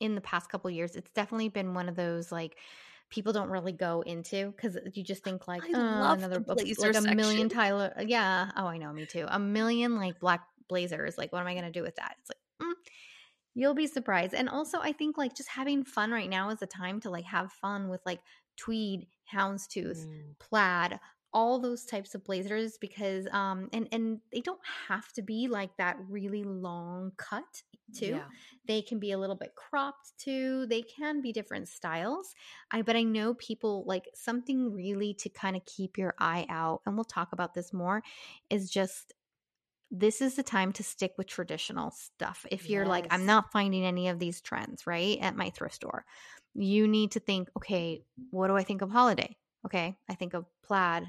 in 0.00 0.14
the 0.14 0.20
past 0.20 0.50
couple 0.50 0.70
years, 0.70 0.96
it's 0.96 1.10
definitely 1.12 1.48
been 1.48 1.74
one 1.74 1.88
of 1.88 1.96
those 1.96 2.32
like 2.32 2.56
people 3.10 3.32
don't 3.32 3.50
really 3.50 3.72
go 3.72 4.02
into 4.02 4.52
because 4.52 4.78
you 4.94 5.04
just 5.04 5.22
think 5.22 5.46
like 5.46 5.62
oh, 5.74 6.12
another 6.12 6.40
book, 6.40 6.58
like 6.78 6.96
a 6.96 7.14
million 7.14 7.48
Tyler. 7.48 7.92
Uh, 7.98 8.04
yeah. 8.06 8.50
Oh, 8.56 8.66
I 8.66 8.78
know, 8.78 8.92
me 8.92 9.06
too. 9.06 9.26
A 9.28 9.38
million 9.38 9.96
like 9.96 10.18
black 10.18 10.42
blazers. 10.68 11.18
Like, 11.18 11.32
what 11.32 11.40
am 11.40 11.46
I 11.46 11.54
gonna 11.54 11.70
do 11.70 11.82
with 11.82 11.96
that? 11.96 12.16
It's 12.20 12.30
like. 12.30 12.38
Mm, 12.68 12.74
you'll 13.54 13.74
be 13.74 13.86
surprised. 13.86 14.34
And 14.34 14.48
also, 14.48 14.78
I 14.80 14.92
think 14.92 15.18
like 15.18 15.34
just 15.34 15.48
having 15.48 15.84
fun 15.84 16.10
right 16.10 16.30
now 16.30 16.50
is 16.50 16.60
the 16.60 16.66
time 16.66 17.00
to 17.00 17.10
like 17.10 17.24
have 17.24 17.52
fun 17.52 17.88
with 17.88 18.00
like 18.06 18.20
tweed, 18.56 19.06
houndstooth, 19.32 20.06
mm. 20.06 20.38
plaid, 20.38 20.98
all 21.32 21.58
those 21.60 21.84
types 21.84 22.14
of 22.14 22.24
blazers 22.24 22.76
because 22.78 23.26
um 23.32 23.68
and 23.72 23.88
and 23.92 24.18
they 24.32 24.40
don't 24.40 24.60
have 24.88 25.12
to 25.12 25.22
be 25.22 25.46
like 25.48 25.70
that 25.76 25.96
really 26.08 26.42
long 26.44 27.12
cut 27.16 27.62
too. 27.94 28.06
Yeah. 28.06 28.24
they 28.66 28.82
can 28.82 28.98
be 28.98 29.12
a 29.12 29.18
little 29.18 29.36
bit 29.36 29.54
cropped 29.54 30.12
too. 30.18 30.66
They 30.66 30.82
can 30.82 31.20
be 31.20 31.32
different 31.32 31.68
styles. 31.68 32.34
I 32.70 32.82
but 32.82 32.96
i 32.96 33.02
know 33.02 33.34
people 33.34 33.84
like 33.86 34.08
something 34.14 34.72
really 34.72 35.14
to 35.14 35.28
kind 35.28 35.56
of 35.56 35.64
keep 35.64 35.98
your 35.98 36.14
eye 36.18 36.46
out 36.48 36.80
and 36.86 36.94
we'll 36.96 37.04
talk 37.04 37.32
about 37.32 37.54
this 37.54 37.72
more 37.72 38.02
is 38.48 38.70
just 38.70 39.12
this 39.90 40.20
is 40.20 40.36
the 40.36 40.42
time 40.42 40.72
to 40.72 40.84
stick 40.84 41.12
with 41.18 41.26
traditional 41.26 41.90
stuff 41.90 42.46
if 42.50 42.68
you're 42.70 42.82
yes. 42.84 42.88
like 42.88 43.06
i'm 43.10 43.26
not 43.26 43.52
finding 43.52 43.84
any 43.84 44.08
of 44.08 44.18
these 44.18 44.40
trends 44.40 44.86
right 44.86 45.18
at 45.20 45.36
my 45.36 45.50
thrift 45.50 45.74
store. 45.74 46.04
You 46.54 46.88
need 46.88 47.12
to 47.12 47.20
think 47.20 47.48
okay 47.56 48.02
what 48.30 48.48
do 48.48 48.56
i 48.56 48.62
think 48.62 48.82
of 48.82 48.90
holiday? 48.90 49.36
Okay 49.66 49.96
i 50.08 50.14
think 50.14 50.34
of 50.34 50.46
plaid 50.62 51.04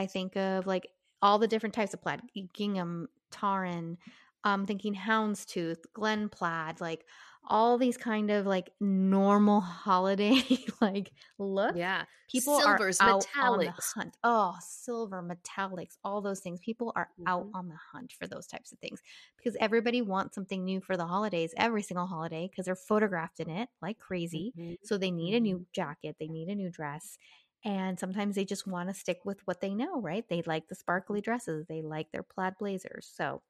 I 0.00 0.06
think 0.06 0.34
of 0.34 0.66
like 0.66 0.88
all 1.20 1.38
the 1.38 1.46
different 1.46 1.74
types 1.74 1.92
of 1.92 2.00
plaid, 2.00 2.22
gingham, 2.54 3.08
tartan, 3.30 3.98
um 4.44 4.64
thinking 4.64 4.94
houndstooth, 4.94 5.84
glen 5.92 6.30
plaid, 6.30 6.80
like 6.80 7.04
all 7.46 7.76
these 7.76 7.96
kind 7.96 8.30
of 8.30 8.46
like 8.46 8.70
normal 8.80 9.60
holiday 9.60 10.40
like 10.80 11.12
look. 11.38 11.76
Yeah. 11.76 12.04
People 12.30 12.60
Silvers, 12.60 13.00
are 13.00 13.10
out 13.10 13.26
metallics. 13.26 13.44
on 13.44 13.58
the 13.58 13.74
hunt. 13.96 14.16
Oh, 14.22 14.54
silver, 14.60 15.20
metallics, 15.20 15.96
all 16.04 16.22
those 16.22 16.38
things. 16.38 16.60
People 16.60 16.92
are 16.94 17.08
mm-hmm. 17.18 17.26
out 17.26 17.48
on 17.52 17.68
the 17.68 17.74
hunt 17.92 18.12
for 18.12 18.28
those 18.28 18.46
types 18.46 18.70
of 18.70 18.78
things 18.78 19.00
because 19.36 19.56
everybody 19.60 20.00
wants 20.00 20.36
something 20.36 20.64
new 20.64 20.80
for 20.80 20.96
the 20.96 21.06
holidays, 21.06 21.52
every 21.56 21.82
single 21.82 22.06
holiday, 22.06 22.48
because 22.48 22.66
they're 22.66 22.76
photographed 22.76 23.40
in 23.40 23.50
it 23.50 23.68
like 23.82 23.98
crazy. 23.98 24.52
Mm-hmm. 24.56 24.74
So 24.84 24.96
they 24.96 25.10
need 25.10 25.34
a 25.34 25.38
mm-hmm. 25.38 25.42
new 25.42 25.66
jacket, 25.72 26.16
they 26.20 26.28
need 26.28 26.48
a 26.48 26.54
new 26.54 26.70
dress. 26.70 27.18
And 27.64 27.98
sometimes 27.98 28.36
they 28.36 28.44
just 28.44 28.66
want 28.66 28.88
to 28.88 28.94
stick 28.94 29.20
with 29.24 29.38
what 29.46 29.60
they 29.60 29.74
know, 29.74 30.00
right? 30.00 30.24
They 30.28 30.42
like 30.46 30.68
the 30.68 30.74
sparkly 30.74 31.20
dresses, 31.20 31.66
they 31.68 31.82
like 31.82 32.10
their 32.10 32.22
plaid 32.22 32.54
blazers. 32.58 33.10
So, 33.14 33.42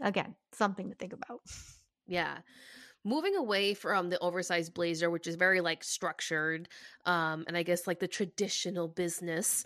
again, 0.00 0.34
something 0.52 0.88
to 0.88 0.94
think 0.94 1.12
about. 1.12 1.40
Yeah. 2.06 2.38
Moving 3.04 3.36
away 3.36 3.74
from 3.74 4.08
the 4.08 4.18
oversized 4.18 4.74
blazer, 4.74 5.10
which 5.10 5.26
is 5.26 5.36
very 5.36 5.60
like 5.60 5.84
structured, 5.84 6.68
um, 7.04 7.44
and 7.46 7.56
I 7.56 7.62
guess 7.62 7.86
like 7.86 8.00
the 8.00 8.08
traditional 8.08 8.88
business 8.88 9.64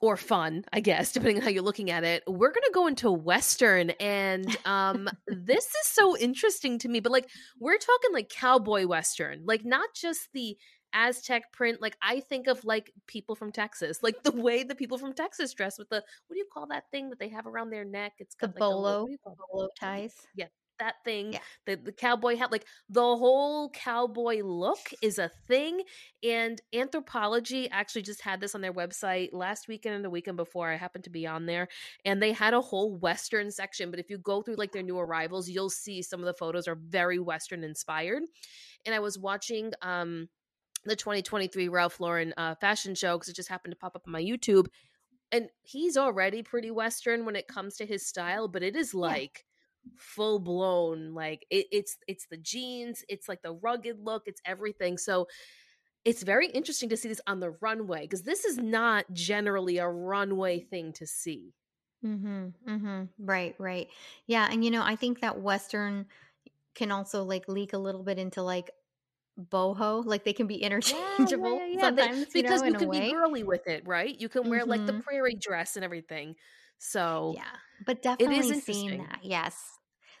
or 0.00 0.16
fun, 0.16 0.64
I 0.72 0.80
guess, 0.80 1.12
depending 1.12 1.36
on 1.38 1.42
how 1.42 1.50
you're 1.50 1.62
looking 1.62 1.90
at 1.90 2.04
it. 2.04 2.22
We're 2.26 2.52
gonna 2.52 2.72
go 2.72 2.86
into 2.86 3.10
Western, 3.10 3.90
and 4.00 4.56
um, 4.64 5.08
this 5.26 5.66
is 5.66 5.86
so 5.86 6.16
interesting 6.18 6.78
to 6.78 6.88
me. 6.88 7.00
But 7.00 7.12
like, 7.12 7.28
we're 7.58 7.78
talking 7.78 8.12
like 8.12 8.28
cowboy 8.28 8.86
Western, 8.86 9.42
like 9.44 9.64
not 9.64 9.90
just 9.94 10.28
the 10.32 10.56
Aztec 10.92 11.52
print. 11.52 11.80
Like 11.80 11.96
I 12.02 12.20
think 12.20 12.46
of 12.46 12.64
like 12.64 12.92
people 13.06 13.34
from 13.34 13.52
Texas, 13.52 13.98
like 14.02 14.22
the 14.22 14.32
way 14.32 14.62
the 14.62 14.74
people 14.74 14.98
from 14.98 15.12
Texas 15.12 15.52
dress 15.54 15.78
with 15.78 15.88
the 15.88 16.02
what 16.26 16.34
do 16.34 16.38
you 16.38 16.46
call 16.52 16.66
that 16.68 16.90
thing 16.90 17.10
that 17.10 17.18
they 17.18 17.28
have 17.28 17.46
around 17.46 17.70
their 17.70 17.84
neck? 17.84 18.14
It's 18.18 18.34
the 18.36 18.46
like 18.46 18.56
bolo, 18.56 19.06
bolo 19.24 19.68
ties. 19.78 20.14
Yeah, 20.34 20.46
that 20.80 20.96
thing. 21.04 21.34
Yeah. 21.34 21.38
The 21.66 21.76
the 21.76 21.92
cowboy 21.92 22.36
hat, 22.36 22.50
like 22.50 22.66
the 22.88 23.00
whole 23.00 23.70
cowboy 23.70 24.42
look 24.42 24.80
is 25.00 25.18
a 25.18 25.30
thing. 25.46 25.82
And 26.24 26.60
Anthropologie 26.74 27.68
actually 27.70 28.02
just 28.02 28.20
had 28.22 28.40
this 28.40 28.54
on 28.56 28.60
their 28.60 28.72
website 28.72 29.28
last 29.32 29.68
weekend 29.68 29.94
and 29.94 30.04
the 30.04 30.10
weekend 30.10 30.36
before. 30.36 30.68
I 30.68 30.76
happened 30.76 31.04
to 31.04 31.10
be 31.10 31.26
on 31.26 31.46
there, 31.46 31.68
and 32.04 32.20
they 32.20 32.32
had 32.32 32.54
a 32.54 32.60
whole 32.60 32.96
Western 32.96 33.50
section. 33.50 33.90
But 33.90 34.00
if 34.00 34.10
you 34.10 34.18
go 34.18 34.42
through 34.42 34.56
like 34.56 34.72
their 34.72 34.82
new 34.82 34.98
arrivals, 34.98 35.48
you'll 35.48 35.70
see 35.70 36.02
some 36.02 36.20
of 36.20 36.26
the 36.26 36.34
photos 36.34 36.66
are 36.66 36.74
very 36.74 37.20
Western 37.20 37.62
inspired. 37.62 38.22
And 38.84 38.94
I 38.94 38.98
was 38.98 39.18
watching 39.18 39.72
um 39.82 40.28
the 40.84 40.96
2023 40.96 41.68
Ralph 41.68 42.00
Lauren 42.00 42.32
uh, 42.36 42.54
fashion 42.56 42.94
show 42.94 43.16
because 43.16 43.28
it 43.28 43.36
just 43.36 43.48
happened 43.48 43.72
to 43.72 43.78
pop 43.78 43.96
up 43.96 44.02
on 44.06 44.12
my 44.12 44.22
YouTube. 44.22 44.68
And 45.32 45.48
he's 45.62 45.96
already 45.96 46.42
pretty 46.42 46.70
Western 46.70 47.24
when 47.24 47.36
it 47.36 47.46
comes 47.46 47.76
to 47.76 47.86
his 47.86 48.06
style, 48.06 48.48
but 48.48 48.62
it 48.62 48.74
is 48.74 48.94
like 48.94 49.44
yeah. 49.84 49.92
full 49.96 50.40
blown. 50.40 51.14
Like 51.14 51.46
it, 51.50 51.66
it's 51.70 51.96
it's 52.08 52.26
the 52.26 52.36
jeans, 52.36 53.04
it's 53.08 53.28
like 53.28 53.42
the 53.42 53.52
rugged 53.52 54.00
look, 54.00 54.24
it's 54.26 54.40
everything. 54.44 54.98
So 54.98 55.28
it's 56.04 56.22
very 56.22 56.48
interesting 56.48 56.88
to 56.88 56.96
see 56.96 57.08
this 57.08 57.20
on 57.26 57.40
the 57.40 57.50
runway 57.60 58.02
because 58.02 58.22
this 58.22 58.44
is 58.44 58.58
not 58.58 59.04
generally 59.12 59.78
a 59.78 59.88
runway 59.88 60.60
thing 60.60 60.92
to 60.94 61.06
see. 61.06 61.54
Mm-hmm. 62.04 62.46
Mm-hmm. 62.68 63.02
Right. 63.18 63.54
Right. 63.58 63.88
Yeah. 64.26 64.48
And 64.50 64.64
you 64.64 64.70
know, 64.70 64.82
I 64.82 64.96
think 64.96 65.20
that 65.20 65.40
Western 65.40 66.06
can 66.74 66.90
also 66.90 67.24
like 67.24 67.48
leak 67.48 67.72
a 67.72 67.78
little 67.78 68.02
bit 68.02 68.18
into 68.18 68.42
like 68.42 68.70
boho 69.50 70.04
like 70.04 70.24
they 70.24 70.32
can 70.32 70.46
be 70.46 70.56
interchangeable 70.56 71.58
yeah, 71.58 71.66
yeah, 71.66 71.74
yeah, 71.74 71.80
sometimes 71.80 72.26
because 72.32 72.62
you, 72.62 72.70
know, 72.70 72.78
you 72.80 72.86
can 72.86 72.90
be 72.90 73.12
girly 73.12 73.42
with 73.42 73.66
it 73.66 73.86
right 73.86 74.20
you 74.20 74.28
can 74.28 74.48
wear 74.48 74.60
mm-hmm. 74.60 74.70
like 74.70 74.86
the 74.86 74.92
mm-hmm. 74.92 75.00
prairie 75.02 75.34
dress 75.34 75.76
and 75.76 75.84
everything 75.84 76.34
so 76.78 77.32
yeah 77.36 77.44
but 77.86 78.02
definitely 78.02 78.60
seeing 78.60 78.98
that 78.98 79.20
yes 79.22 79.56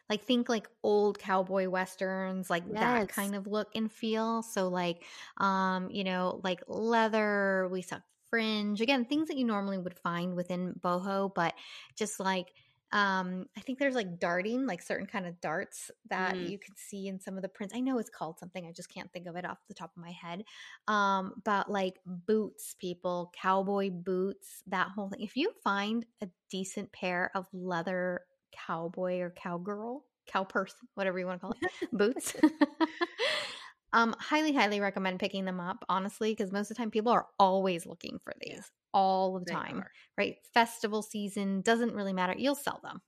like 0.08 0.24
think 0.24 0.48
like 0.48 0.68
old 0.82 1.18
cowboy 1.18 1.68
westerns 1.68 2.50
like 2.50 2.64
yes. 2.66 2.80
that 2.80 3.08
kind 3.08 3.34
of 3.34 3.46
look 3.46 3.68
and 3.74 3.90
feel 3.90 4.42
so 4.42 4.68
like 4.68 5.02
um 5.38 5.88
you 5.90 6.04
know 6.04 6.40
like 6.42 6.62
leather 6.66 7.68
we 7.70 7.80
saw 7.80 7.98
fringe 8.28 8.80
again 8.80 9.04
things 9.04 9.28
that 9.28 9.36
you 9.36 9.44
normally 9.44 9.78
would 9.78 9.98
find 9.98 10.36
within 10.36 10.74
boho 10.80 11.32
but 11.34 11.54
just 11.96 12.20
like 12.20 12.52
Um, 12.92 13.46
I 13.56 13.60
think 13.60 13.78
there's 13.78 13.94
like 13.94 14.18
darting, 14.18 14.66
like 14.66 14.82
certain 14.82 15.06
kind 15.06 15.26
of 15.26 15.40
darts 15.40 15.90
that 16.08 16.36
Mm. 16.36 16.46
you 16.46 16.58
can 16.58 16.74
see 16.76 17.06
in 17.08 17.20
some 17.20 17.36
of 17.36 17.42
the 17.42 17.48
prints. 17.48 17.74
I 17.74 17.80
know 17.80 17.98
it's 17.98 18.10
called 18.10 18.38
something, 18.38 18.66
I 18.66 18.72
just 18.72 18.92
can't 18.92 19.12
think 19.12 19.26
of 19.26 19.36
it 19.36 19.44
off 19.44 19.58
the 19.68 19.74
top 19.74 19.92
of 19.96 20.02
my 20.02 20.10
head. 20.10 20.44
Um, 20.88 21.34
but 21.44 21.70
like 21.70 22.00
boots, 22.04 22.74
people, 22.78 23.32
cowboy 23.34 23.90
boots, 23.90 24.62
that 24.66 24.88
whole 24.88 25.08
thing. 25.08 25.20
If 25.20 25.36
you 25.36 25.52
find 25.62 26.04
a 26.20 26.28
decent 26.50 26.92
pair 26.92 27.30
of 27.34 27.46
leather 27.52 28.22
cowboy 28.52 29.20
or 29.20 29.30
cowgirl, 29.30 30.04
cow 30.26 30.44
person, 30.44 30.88
whatever 30.94 31.18
you 31.18 31.26
want 31.26 31.40
to 31.40 31.46
call 31.46 31.52
it, 31.52 31.70
boots. 31.92 32.34
um, 33.92 34.14
highly, 34.18 34.52
highly 34.52 34.80
recommend 34.80 35.18
picking 35.18 35.44
them 35.44 35.60
up, 35.60 35.84
honestly, 35.88 36.32
because 36.32 36.52
most 36.52 36.70
of 36.70 36.76
the 36.76 36.82
time 36.82 36.90
people 36.90 37.12
are 37.12 37.26
always 37.38 37.86
looking 37.86 38.18
for 38.18 38.32
these. 38.40 38.70
All 38.92 39.38
the 39.38 39.44
They 39.44 39.52
time, 39.52 39.78
are. 39.78 39.90
right? 40.18 40.36
Festival 40.54 41.02
season 41.02 41.60
doesn't 41.62 41.94
really 41.94 42.12
matter. 42.12 42.34
You'll 42.36 42.54
sell 42.54 42.80
them. 42.82 43.00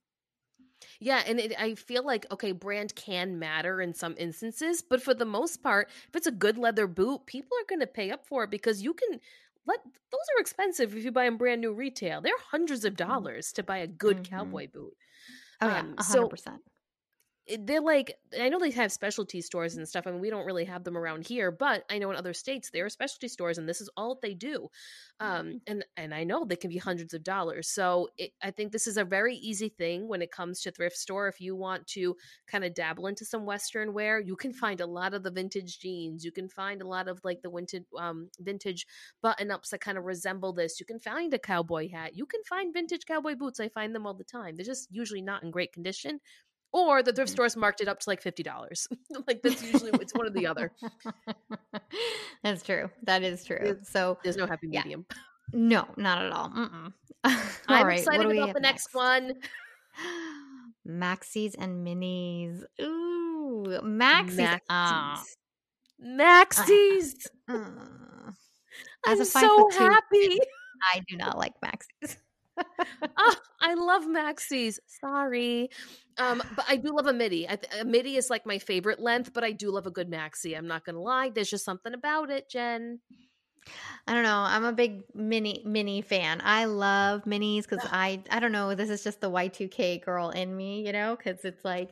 Yeah, 0.99 1.23
and 1.25 1.39
it, 1.39 1.53
I 1.59 1.75
feel 1.75 2.05
like 2.05 2.25
okay, 2.31 2.51
brand 2.51 2.93
can 2.95 3.39
matter 3.39 3.81
in 3.81 3.93
some 3.93 4.15
instances, 4.17 4.81
but 4.81 5.01
for 5.01 5.13
the 5.13 5.25
most 5.25 5.63
part, 5.63 5.89
if 6.09 6.15
it's 6.15 6.27
a 6.27 6.31
good 6.31 6.57
leather 6.57 6.87
boot, 6.87 7.25
people 7.25 7.57
are 7.57 7.65
going 7.69 7.79
to 7.79 7.87
pay 7.87 8.11
up 8.11 8.25
for 8.25 8.43
it 8.43 8.51
because 8.51 8.81
you 8.81 8.93
can 8.93 9.19
let 9.65 9.79
those 9.83 10.27
are 10.37 10.41
expensive 10.41 10.95
if 10.95 11.05
you 11.05 11.11
buy 11.11 11.23
them 11.25 11.37
brand 11.37 11.61
new 11.61 11.73
retail. 11.73 12.19
They're 12.21 12.33
hundreds 12.51 12.83
of 12.83 12.97
dollars 12.97 13.53
to 13.53 13.63
buy 13.63 13.77
a 13.77 13.87
good 13.87 14.17
Mhm. 14.17 14.29
cowboy 14.29 14.67
boot. 14.67 14.93
Oh 15.61 15.67
yeah, 15.69 15.79
Um, 15.79 15.95
so- 16.01 16.13
hundred 16.19 16.29
percent. 16.29 16.61
it- 16.65 16.71
they're 17.59 17.81
like 17.81 18.15
I 18.39 18.47
know 18.47 18.59
they 18.59 18.71
have 18.71 18.91
specialty 18.91 19.41
stores 19.41 19.75
and 19.75 19.87
stuff. 19.87 20.07
I 20.07 20.11
mean, 20.11 20.21
we 20.21 20.29
don't 20.29 20.45
really 20.45 20.63
have 20.65 20.83
them 20.83 20.97
around 20.97 21.27
here, 21.27 21.51
but 21.51 21.83
I 21.89 21.99
know 21.99 22.09
in 22.09 22.15
other 22.15 22.33
states 22.33 22.69
there 22.69 22.85
are 22.85 22.89
specialty 22.89 23.27
stores, 23.27 23.57
and 23.57 23.67
this 23.67 23.81
is 23.81 23.89
all 23.97 24.17
they 24.21 24.33
do. 24.33 24.69
Um, 25.19 25.59
and 25.67 25.85
and 25.97 26.13
I 26.13 26.23
know 26.23 26.45
they 26.45 26.55
can 26.55 26.69
be 26.69 26.77
hundreds 26.77 27.13
of 27.13 27.23
dollars. 27.23 27.67
So 27.67 28.07
it, 28.17 28.31
I 28.41 28.51
think 28.51 28.71
this 28.71 28.87
is 28.87 28.95
a 28.95 29.03
very 29.03 29.35
easy 29.35 29.69
thing 29.69 30.07
when 30.07 30.21
it 30.21 30.31
comes 30.31 30.61
to 30.61 30.71
thrift 30.71 30.95
store. 30.95 31.27
If 31.27 31.41
you 31.41 31.55
want 31.55 31.85
to 31.87 32.15
kind 32.47 32.63
of 32.63 32.73
dabble 32.73 33.07
into 33.07 33.25
some 33.25 33.45
Western 33.45 33.93
wear, 33.93 34.19
you 34.21 34.37
can 34.37 34.53
find 34.53 34.79
a 34.79 34.87
lot 34.87 35.13
of 35.13 35.23
the 35.23 35.31
vintage 35.31 35.79
jeans. 35.79 36.23
You 36.23 36.31
can 36.31 36.47
find 36.47 36.81
a 36.81 36.87
lot 36.87 37.09
of 37.09 37.19
like 37.25 37.41
the 37.41 37.49
vintage 37.49 37.83
um, 37.97 38.29
vintage 38.39 38.87
button 39.21 39.51
ups 39.51 39.69
that 39.69 39.81
kind 39.81 39.97
of 39.97 40.05
resemble 40.05 40.53
this. 40.53 40.79
You 40.79 40.85
can 40.85 40.99
find 40.99 41.33
a 41.33 41.39
cowboy 41.39 41.89
hat. 41.89 42.15
You 42.15 42.25
can 42.25 42.41
find 42.47 42.73
vintage 42.73 43.05
cowboy 43.05 43.35
boots. 43.35 43.59
I 43.59 43.67
find 43.67 43.93
them 43.93 44.07
all 44.07 44.13
the 44.13 44.23
time. 44.23 44.55
They're 44.55 44.65
just 44.65 44.87
usually 44.91 45.21
not 45.21 45.43
in 45.43 45.51
great 45.51 45.73
condition 45.73 46.21
or 46.73 47.01
the 47.03 47.13
thrift 47.13 47.29
Mhm. 47.31 47.35
stores 47.35 47.55
marked 47.55 47.79
it 47.81 47.87
up 47.87 47.99
to 48.01 48.09
like 48.09 48.21
fifty 48.21 48.43
dollars. 48.43 48.87
like 49.27 49.41
that's 49.41 49.63
usually 49.63 49.91
it's 50.01 50.13
one 50.13 50.27
or 50.27 50.31
the 50.31 50.47
other. 50.47 50.71
That's 52.43 52.61
true. 52.63 52.89
That 53.03 53.23
is 53.23 53.45
true. 53.45 53.59
There's- 53.61 53.87
So 53.89 54.17
There's 54.23 54.35
no 54.37 54.45
happy 54.47 54.67
Yeah. 54.69 54.81
medium. 54.83 55.05
no, 55.53 55.87
not 55.95 56.21
at 56.21 56.31
all. 56.33 56.51
All 56.53 57.31
I'm 57.69 57.87
right, 57.87 57.99
excited 57.99 58.29
about 58.29 58.53
the 58.53 58.59
next, 58.59 58.93
one. 58.93 59.35
Maxis 60.87 61.55
and 61.57 61.85
minis. 61.87 62.63
Ooh, 62.81 63.79
Maxis. 63.83 64.59
Ah. 64.69 65.23
Maxis. 66.05 67.27
Mm. 67.49 68.35
I'm 69.05 69.21
a 69.21 69.25
so 69.25 69.69
happy. 69.71 70.39
I 70.93 70.99
do 71.07 71.15
not 71.15 71.37
like 71.37 71.53
Maxis. 71.63 72.17
Oh, 73.17 73.35
I 73.61 73.73
love 73.75 74.03
Maxis. 74.03 74.79
Sorry. 74.87 75.69
Um, 76.17 76.41
but 76.55 76.65
I 76.67 76.77
do 76.77 76.95
love 76.95 77.07
a 77.07 77.13
midi. 77.13 77.47
I 77.49 77.55
th- 77.55 77.81
a 77.81 77.85
midi 77.85 78.17
is 78.17 78.29
like 78.29 78.45
my 78.45 78.59
favorite 78.59 78.99
length, 78.99 79.33
but 79.33 79.43
I 79.43 79.51
do 79.51 79.71
love 79.71 79.87
a 79.87 79.91
good 79.91 80.09
maxi. 80.09 80.57
I'm 80.57 80.67
not 80.67 80.85
gonna 80.85 81.01
lie. 81.01 81.29
There's 81.33 81.49
just 81.49 81.65
something 81.65 81.93
about 81.93 82.29
it, 82.29 82.49
Jen. 82.49 82.99
I 84.07 84.13
don't 84.13 84.23
know. 84.23 84.39
I'm 84.39 84.65
a 84.65 84.73
big 84.73 85.01
mini 85.13 85.61
mini 85.65 86.01
fan. 86.01 86.41
I 86.43 86.65
love 86.65 87.23
minis 87.25 87.63
because 87.63 87.85
I 87.91 88.21
I 88.29 88.39
don't 88.39 88.51
know. 88.51 88.75
This 88.75 88.89
is 88.89 89.03
just 89.03 89.21
the 89.21 89.29
Y2K 89.29 89.99
girl 89.99 90.29
in 90.29 90.55
me, 90.55 90.85
you 90.85 90.91
know, 90.91 91.15
because 91.15 91.43
it's 91.45 91.63
like 91.63 91.91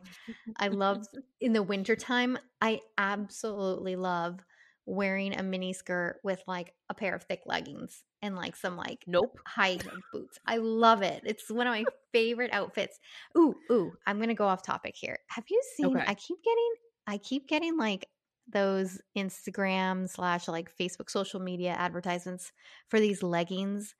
I 0.58 0.67
love 0.69 1.06
in 1.41 1.54
the 1.54 1.63
wintertime, 1.63 2.38
I 2.62 2.82
absolutely 2.97 3.95
love 3.95 4.39
wearing 4.86 5.38
a 5.38 5.44
mini 5.44 5.74
skirt 5.74 6.20
with 6.24 6.41
like 6.48 6.74
a 6.89 6.94
pair 6.94 7.13
of 7.15 7.24
thick 7.24 7.41
leggings 7.46 8.04
and 8.22 8.36
like 8.36 8.56
some 8.56 8.76
like 8.76 9.04
Nope. 9.08 9.39
high 9.46 9.78
boots. 10.12 10.39
I 10.46 10.58
love 10.58 11.02
it. 11.02 11.22
It's 11.26 11.50
one 11.50 11.67
of 11.67 11.72
my 11.72 11.86
favorite 12.12 12.52
outfits. 12.54 13.00
Ooh, 13.38 13.56
ooh, 13.72 13.94
I'm 14.08 14.20
gonna 14.20 14.34
go 14.36 14.48
off 14.48 14.63
topic 14.63 14.96
here. 14.96 15.20
Have 15.30 15.46
you 15.50 15.62
seen 15.76 15.96
Okay. 15.98 16.06
I 16.08 16.13
keep 16.15 16.38
getting 16.44 16.72
I 17.08 17.17
keep 17.17 17.48
getting 17.48 17.78
like 17.78 18.08
those 18.48 19.00
Instagram 19.17 20.10
slash 20.10 20.48
like 20.48 20.76
Facebook 20.76 21.10
social 21.10 21.39
media 21.39 21.72
advertisements 21.72 22.52
for 22.89 23.00
these 23.00 23.24
leggings 23.24 23.96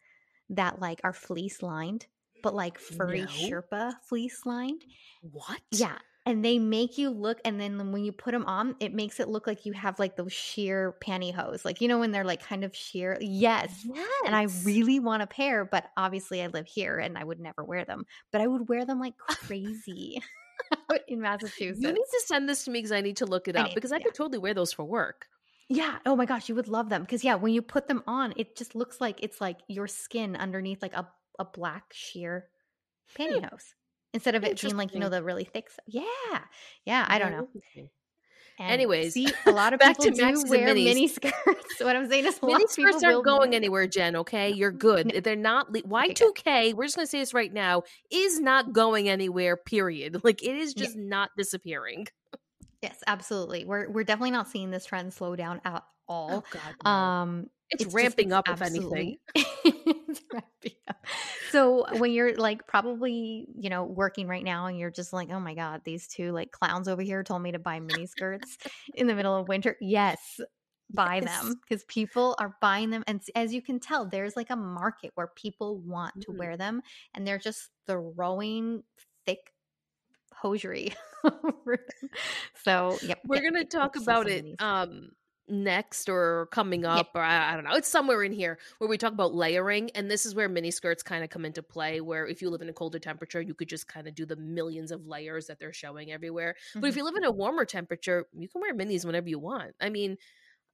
that 0.50 0.80
like 0.82 1.00
are 1.04 1.14
fleece 1.14 1.62
lined, 1.62 2.08
but 2.44 2.54
like 2.54 2.78
furry 2.78 3.22
No. 3.22 3.28
Sherpa 3.28 3.94
fleece 4.04 4.42
lined. 4.46 4.84
What? 5.22 5.62
Yeah. 5.72 5.98
And 6.26 6.46
they 6.46 6.60
make 6.60 7.00
you 7.00 7.10
look, 7.10 7.40
and 7.46 7.60
then 7.60 7.92
when 7.92 8.04
you 8.04 8.12
put 8.12 8.32
them 8.32 8.46
on, 8.46 8.76
it 8.80 8.94
makes 8.94 9.20
it 9.20 9.28
look 9.28 9.48
like 9.48 9.66
you 9.66 9.74
have 9.74 9.98
like 9.98 10.16
those 10.16 10.32
sheer 10.32 10.96
pantyhose. 11.04 11.66
Like, 11.66 11.82
you 11.82 11.88
know, 11.88 11.98
when 11.98 12.12
they're 12.12 12.24
like 12.24 12.46
kind 12.46 12.64
of 12.64 12.76
sheer. 12.76 13.18
Yes. 13.20 13.88
Yes. 13.92 14.08
And 14.28 14.36
I 14.36 14.44
really 14.64 15.00
want 15.00 15.24
a 15.24 15.28
pair, 15.28 15.66
but 15.66 15.86
obviously 15.98 16.44
I 16.44 16.48
live 16.48 16.68
here 16.68 17.00
and 17.00 17.18
I 17.18 17.24
would 17.24 17.40
never 17.40 17.64
wear 17.64 17.86
them. 17.86 18.06
But 18.32 18.42
I 18.42 18.48
would 18.48 18.70
wear 18.70 18.86
them 18.86 19.00
like 19.00 19.18
crazy 19.18 20.22
in 21.08 21.22
Massachusetts. 21.22 21.82
You 21.82 21.92
need 21.92 21.96
to 21.96 22.22
send 22.28 22.48
this 22.48 22.66
to 22.66 22.72
me 22.72 22.80
because 22.80 22.92
I 22.92 23.02
need 23.02 23.18
to 23.18 23.26
look 23.26 23.48
it 23.48 23.56
up 23.56 23.70
need- 23.70 23.76
because 23.76 23.92
I 23.92 23.98
yeah. 23.98 24.04
could 24.04 24.14
totally 24.14 24.38
wear 24.38 24.54
those 24.54 24.72
for 24.72 24.86
work. 24.86 25.26
Yeah. 25.70 25.98
Oh 26.06 26.16
my 26.16 26.26
gosh, 26.26 26.50
you 26.50 26.56
would 26.56 26.68
love 26.68 26.90
them. 26.90 27.02
Because 27.02 27.24
yeah, 27.24 27.36
when 27.36 27.54
you 27.54 27.64
put 27.64 27.88
them 27.88 28.04
on, 28.06 28.34
it 28.36 28.56
just 28.56 28.76
looks 28.76 29.02
like 29.02 29.24
it's 29.24 29.42
like 29.42 29.58
your 29.68 29.88
skin 29.88 30.36
underneath 30.36 30.84
like 30.84 30.94
a, 30.94 31.08
a 31.40 31.46
black 31.46 31.86
sheer 31.94 32.48
hmm. 33.18 33.24
pantyhose. 33.24 33.74
Instead 34.14 34.36
of 34.36 34.44
it 34.44 34.60
being 34.62 34.76
like, 34.76 34.94
you 34.94 35.00
know, 35.00 35.10
the 35.10 35.24
really 35.24 35.46
thick 35.46 35.70
stuff. 35.70 35.86
Yeah. 35.88 36.04
Yeah. 36.86 37.06
I 37.08 37.18
don't 37.20 37.32
know. 37.32 37.48
And 38.60 38.70
Anyways, 38.72 39.14
see, 39.14 39.28
a 39.48 39.52
lot 39.52 39.74
of 39.74 39.80
back 39.80 39.98
people 39.98 40.12
to 40.16 40.18
do 40.34 40.44
wear 40.50 40.68
minis. 40.68 40.84
mini 40.84 41.08
skirts. 41.08 41.80
what 41.80 41.96
I'm 41.96 42.08
saying 42.10 42.26
is, 42.26 42.40
Mini 42.44 42.68
skirts 42.68 43.04
aren't 43.04 43.24
going 43.24 43.56
anywhere, 43.56 43.88
Jen. 43.88 44.16
Okay, 44.18 44.52
you're 44.52 44.72
good. 44.72 45.22
They're 45.24 45.36
not. 45.36 45.72
Le- 45.72 45.80
Okay. 45.80 46.14
Y2K. 46.14 46.74
We're 46.76 46.84
just 46.84 46.96
gonna 46.96 47.08
say 47.08 47.20
this 47.20 47.34
right 47.34 47.52
now 47.52 47.84
is 48.12 48.40
not 48.40 48.72
going 48.74 49.10
anywhere. 49.10 49.56
Period. 49.58 50.22
Like 50.24 50.44
it 50.44 50.56
is 50.56 50.74
Yeah. 50.76 50.84
just 50.84 50.98
not 50.98 51.32
disappearing. 51.38 52.08
Yes, 52.84 53.00
absolutely. 53.08 53.66
We're 53.66 53.90
we're 53.90 54.04
definitely 54.04 54.32
not 54.32 54.48
seeing 54.50 54.70
this 54.70 54.86
trend 54.86 55.14
slow 55.14 55.36
down 55.36 55.62
at 55.66 55.84
all. 56.08 56.46
God, 56.52 56.62
no. 56.86 56.92
Um, 56.92 57.48
it's, 57.72 57.86
just- 57.86 57.96
ramping 57.96 58.28
it's 58.28 58.36
up. 58.36 58.50
If 58.50 58.62
anything, 58.62 59.18
absolutely- 60.12 60.20
It's 60.20 60.22
ramping 60.34 60.78
up. 60.88 61.06
So 61.50 61.86
when 61.98 62.12
you're 62.12 62.36
like 62.36 62.68
probably 62.68 63.48
you 63.56 63.70
know 63.70 63.84
working 63.84 64.28
right 64.28 64.44
now 64.44 64.68
and 64.68 64.78
you're 64.78 64.92
just 64.92 65.14
like, 65.14 65.30
oh 65.32 65.40
my 65.40 65.54
god, 65.56 65.82
these 65.84 66.08
two 66.08 66.32
like 66.32 66.52
clowns 66.52 66.88
over 66.88 67.02
here 67.02 67.24
told 67.24 67.42
me 67.42 67.52
to 67.52 67.60
buy 67.60 67.80
mini 67.80 68.06
skirts 68.06 68.58
in 68.94 69.08
the 69.08 69.16
middle 69.16 69.36
of 69.36 69.48
winter. 69.48 69.76
Yes, 69.82 70.40
buy 70.94 71.16
Yes. 71.24 71.26
them 71.42 71.56
because 71.62 71.84
people 71.86 72.36
are 72.40 72.56
buying 72.62 72.90
them, 72.90 73.04
and 73.08 73.22
as 73.36 73.54
you 73.54 73.62
can 73.62 73.80
tell, 73.80 74.06
there's 74.06 74.36
like 74.36 74.50
a 74.50 74.56
market 74.56 75.12
where 75.16 75.32
people 75.36 75.78
want 75.80 76.14
to 76.22 76.32
Mhm. 76.32 76.38
wear 76.38 76.58
them, 76.58 76.82
and 77.14 77.26
they're 77.28 77.40
just 77.40 77.70
throwing 77.88 78.84
thick 79.26 79.54
hosiery. 80.34 80.94
So 82.64 82.98
yep, 83.04 83.20
we're 83.26 83.42
gonna 83.42 83.66
talk 83.66 83.96
about 83.96 84.28
it 84.28 84.46
um 84.60 85.12
next 85.52 86.10
or 86.10 86.48
coming 86.52 86.86
Yeah. 86.92 87.02
up 87.02 87.12
or 87.16 87.22
I, 87.22 87.52
I 87.52 87.56
don't 87.56 87.66
know. 87.66 87.76
It's 87.76 87.88
somewhere 87.90 88.24
in 88.24 88.32
here 88.32 88.58
where 88.80 88.90
we 88.90 88.98
talk 88.98 89.14
about 89.14 89.34
layering 89.36 89.92
and 89.92 90.10
this 90.10 90.26
is 90.26 90.34
where 90.34 90.50
mini 90.50 90.72
skirts 90.72 91.04
kind 91.04 91.24
of 91.24 91.30
come 91.30 91.46
into 91.46 91.62
play 91.62 92.02
where 92.02 92.26
if 92.26 92.42
you 92.42 92.50
live 92.50 92.62
in 92.62 92.70
a 92.70 92.74
colder 92.74 93.00
temperature 93.00 93.42
you 93.42 93.54
could 93.54 93.70
just 93.70 93.88
kind 93.88 94.08
of 94.08 94.16
do 94.16 94.26
the 94.26 94.38
millions 94.38 94.92
of 94.92 95.06
layers 95.06 95.48
that 95.48 95.60
they're 95.60 95.74
showing 95.74 96.12
everywhere. 96.12 96.56
But 96.80 96.88
if 96.90 96.96
Mhm. 96.96 96.98
you 96.98 97.04
live 97.06 97.16
in 97.18 97.24
a 97.26 97.32
warmer 97.32 97.66
temperature 97.66 98.28
you 98.34 98.48
can 98.50 98.62
wear 98.62 98.74
minis 98.74 99.06
whenever 99.06 99.30
you 99.30 99.40
want. 99.40 99.76
I 99.82 99.90
mean 99.90 100.18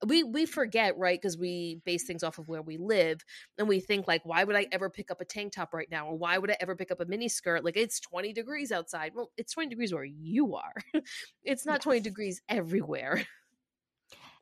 we 0.06 0.24
we 0.24 0.46
forget 0.46 0.96
right 0.98 1.20
because 1.20 1.38
we 1.40 1.82
base 1.86 2.04
things 2.06 2.24
off 2.24 2.38
of 2.38 2.48
where 2.48 2.62
we 2.62 2.78
live 2.78 3.26
and 3.58 3.68
we 3.68 3.80
think 3.80 4.08
like 4.08 4.24
why 4.26 4.44
would 4.44 4.56
i 4.56 4.68
ever 4.72 4.92
pick 4.92 5.10
up 5.10 5.22
a 5.22 5.26
tank 5.26 5.54
top 5.54 5.74
right 5.74 5.90
now? 5.90 6.08
Or 6.08 6.16
why 6.18 6.38
would 6.38 6.52
i 6.52 6.58
ever 6.60 6.76
pick 6.76 6.92
up 6.92 7.00
a 7.00 7.06
mini 7.06 7.28
skirt 7.30 7.64
like 7.66 7.78
it's 7.78 8.00
20 8.00 8.32
degrees 8.34 8.72
outside. 8.72 9.14
Well 9.16 9.32
it's 9.38 9.54
20 9.54 9.70
degrees 9.70 9.94
where 9.94 10.04
you 10.06 10.56
are. 10.56 10.74
It's 11.44 11.66
not 11.66 11.82
20 11.82 12.00
degrees 12.02 12.42
everywhere 12.50 13.26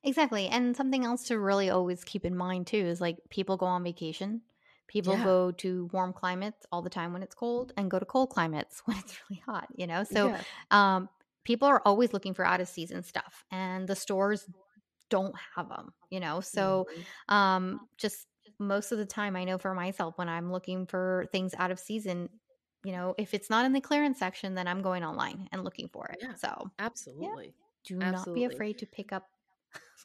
Exactly. 0.05 0.47
And 0.47 0.77
something 0.77 1.05
else 1.05 1.25
to 1.29 1.39
really 1.39 1.69
always 1.69 2.03
keep 2.03 2.25
in 2.25 2.37
mind 2.37 2.67
too 2.67 2.77
is 2.77 3.01
like 3.01 3.17
people 3.29 3.57
go 3.57 3.65
on 3.65 3.83
vacation. 3.83 4.43
People 4.87 5.17
Yeah. 5.17 5.25
go 5.25 5.51
to 5.53 5.87
warm 5.93 6.13
climates 6.13 6.65
all 6.71 6.83
the 6.83 6.91
time 6.91 7.13
when 7.13 7.23
it's 7.23 7.35
cold 7.35 7.73
and 7.77 7.91
go 7.91 7.99
to 7.99 8.05
cold 8.05 8.29
climates 8.29 8.81
when 8.85 8.97
it's 8.97 9.19
really 9.29 9.41
hot, 9.41 9.67
you 9.75 9.87
know? 9.87 10.03
So 10.03 10.31
Yeah. 10.31 10.43
um 10.71 11.09
people 11.43 11.67
are 11.67 11.81
always 11.85 12.13
looking 12.13 12.33
for 12.35 12.45
out 12.45 12.61
of 12.61 12.67
season 12.67 13.03
stuff 13.03 13.45
and 13.51 13.87
the 13.87 13.95
stores 13.95 14.47
don't 15.09 15.35
have 15.55 15.69
them, 15.69 15.93
you 16.11 16.19
know? 16.19 16.41
So 16.41 16.87
Mhm. 16.87 17.05
um 17.29 17.81
just 17.97 18.27
most 18.59 18.91
of 18.91 18.99
the 18.99 19.05
time 19.07 19.35
I 19.37 19.45
know 19.45 19.59
for 19.59 19.75
myself 19.75 20.17
when 20.19 20.29
I'm 20.29 20.51
looking 20.51 20.87
for 20.87 21.27
things 21.31 21.53
out 21.55 21.71
of 21.71 21.79
season, 21.79 22.29
you 22.83 22.93
know, 22.93 23.15
if 23.19 23.33
it's 23.35 23.49
not 23.49 23.65
in 23.65 23.73
the 23.73 23.81
clearance 23.81 24.19
section, 24.19 24.55
then 24.55 24.67
I'm 24.67 24.81
going 24.83 25.03
online 25.03 25.49
and 25.51 25.63
looking 25.63 25.89
for 25.89 26.07
it. 26.07 26.19
Yeah. 26.19 26.35
So 26.35 26.71
absolutely 26.79 27.55
do 27.83 28.03
not 28.05 28.33
be 28.33 28.43
afraid 28.43 28.77
to 28.79 28.85
pick 28.87 29.13
up 29.13 29.29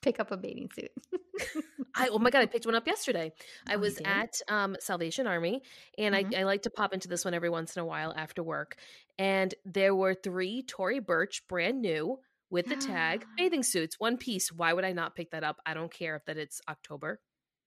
pick 0.03 0.19
up 0.21 0.31
a 0.31 0.37
bathing 0.37 0.69
suit. 0.75 0.91
I 1.95 2.09
oh 2.09 2.19
my 2.19 2.31
god, 2.31 2.43
I 2.43 2.47
picked 2.47 2.67
one 2.67 2.75
up 2.75 2.87
yesterday. 2.87 3.33
I 3.67 3.75
Oh, 3.75 3.79
was 3.79 3.99
at 4.05 4.35
um, 4.49 4.77
Salvation 4.81 5.27
Army, 5.27 5.63
and 5.99 6.15
Mhm. 6.15 6.35
I, 6.37 6.41
I 6.41 6.45
like 6.45 6.63
to 6.63 6.71
pop 6.71 6.95
into 6.95 7.09
this 7.09 7.25
one 7.25 7.35
every 7.35 7.51
once 7.51 7.77
in 7.77 7.83
a 7.83 7.87
while 7.87 8.13
after 8.17 8.43
work. 8.43 8.77
And 9.19 9.55
there 9.65 9.95
were 9.95 10.15
three 10.15 10.63
Tory 10.63 11.01
Burch, 11.01 11.47
brand 11.49 11.81
new, 11.83 12.19
with 12.51 12.67
the 12.69 12.77
tag 12.77 13.25
bathing 13.37 13.63
suits, 13.63 13.99
one 13.99 14.17
piece. 14.19 14.51
Why 14.53 14.73
would 14.73 14.85
I 14.85 14.93
not 14.93 15.15
pick 15.17 15.31
that 15.33 15.45
up? 15.45 15.57
I 15.67 15.75
don't 15.75 15.93
care 15.93 16.17
if 16.17 16.25
that 16.27 16.37
it's 16.39 16.61
October. 16.69 17.21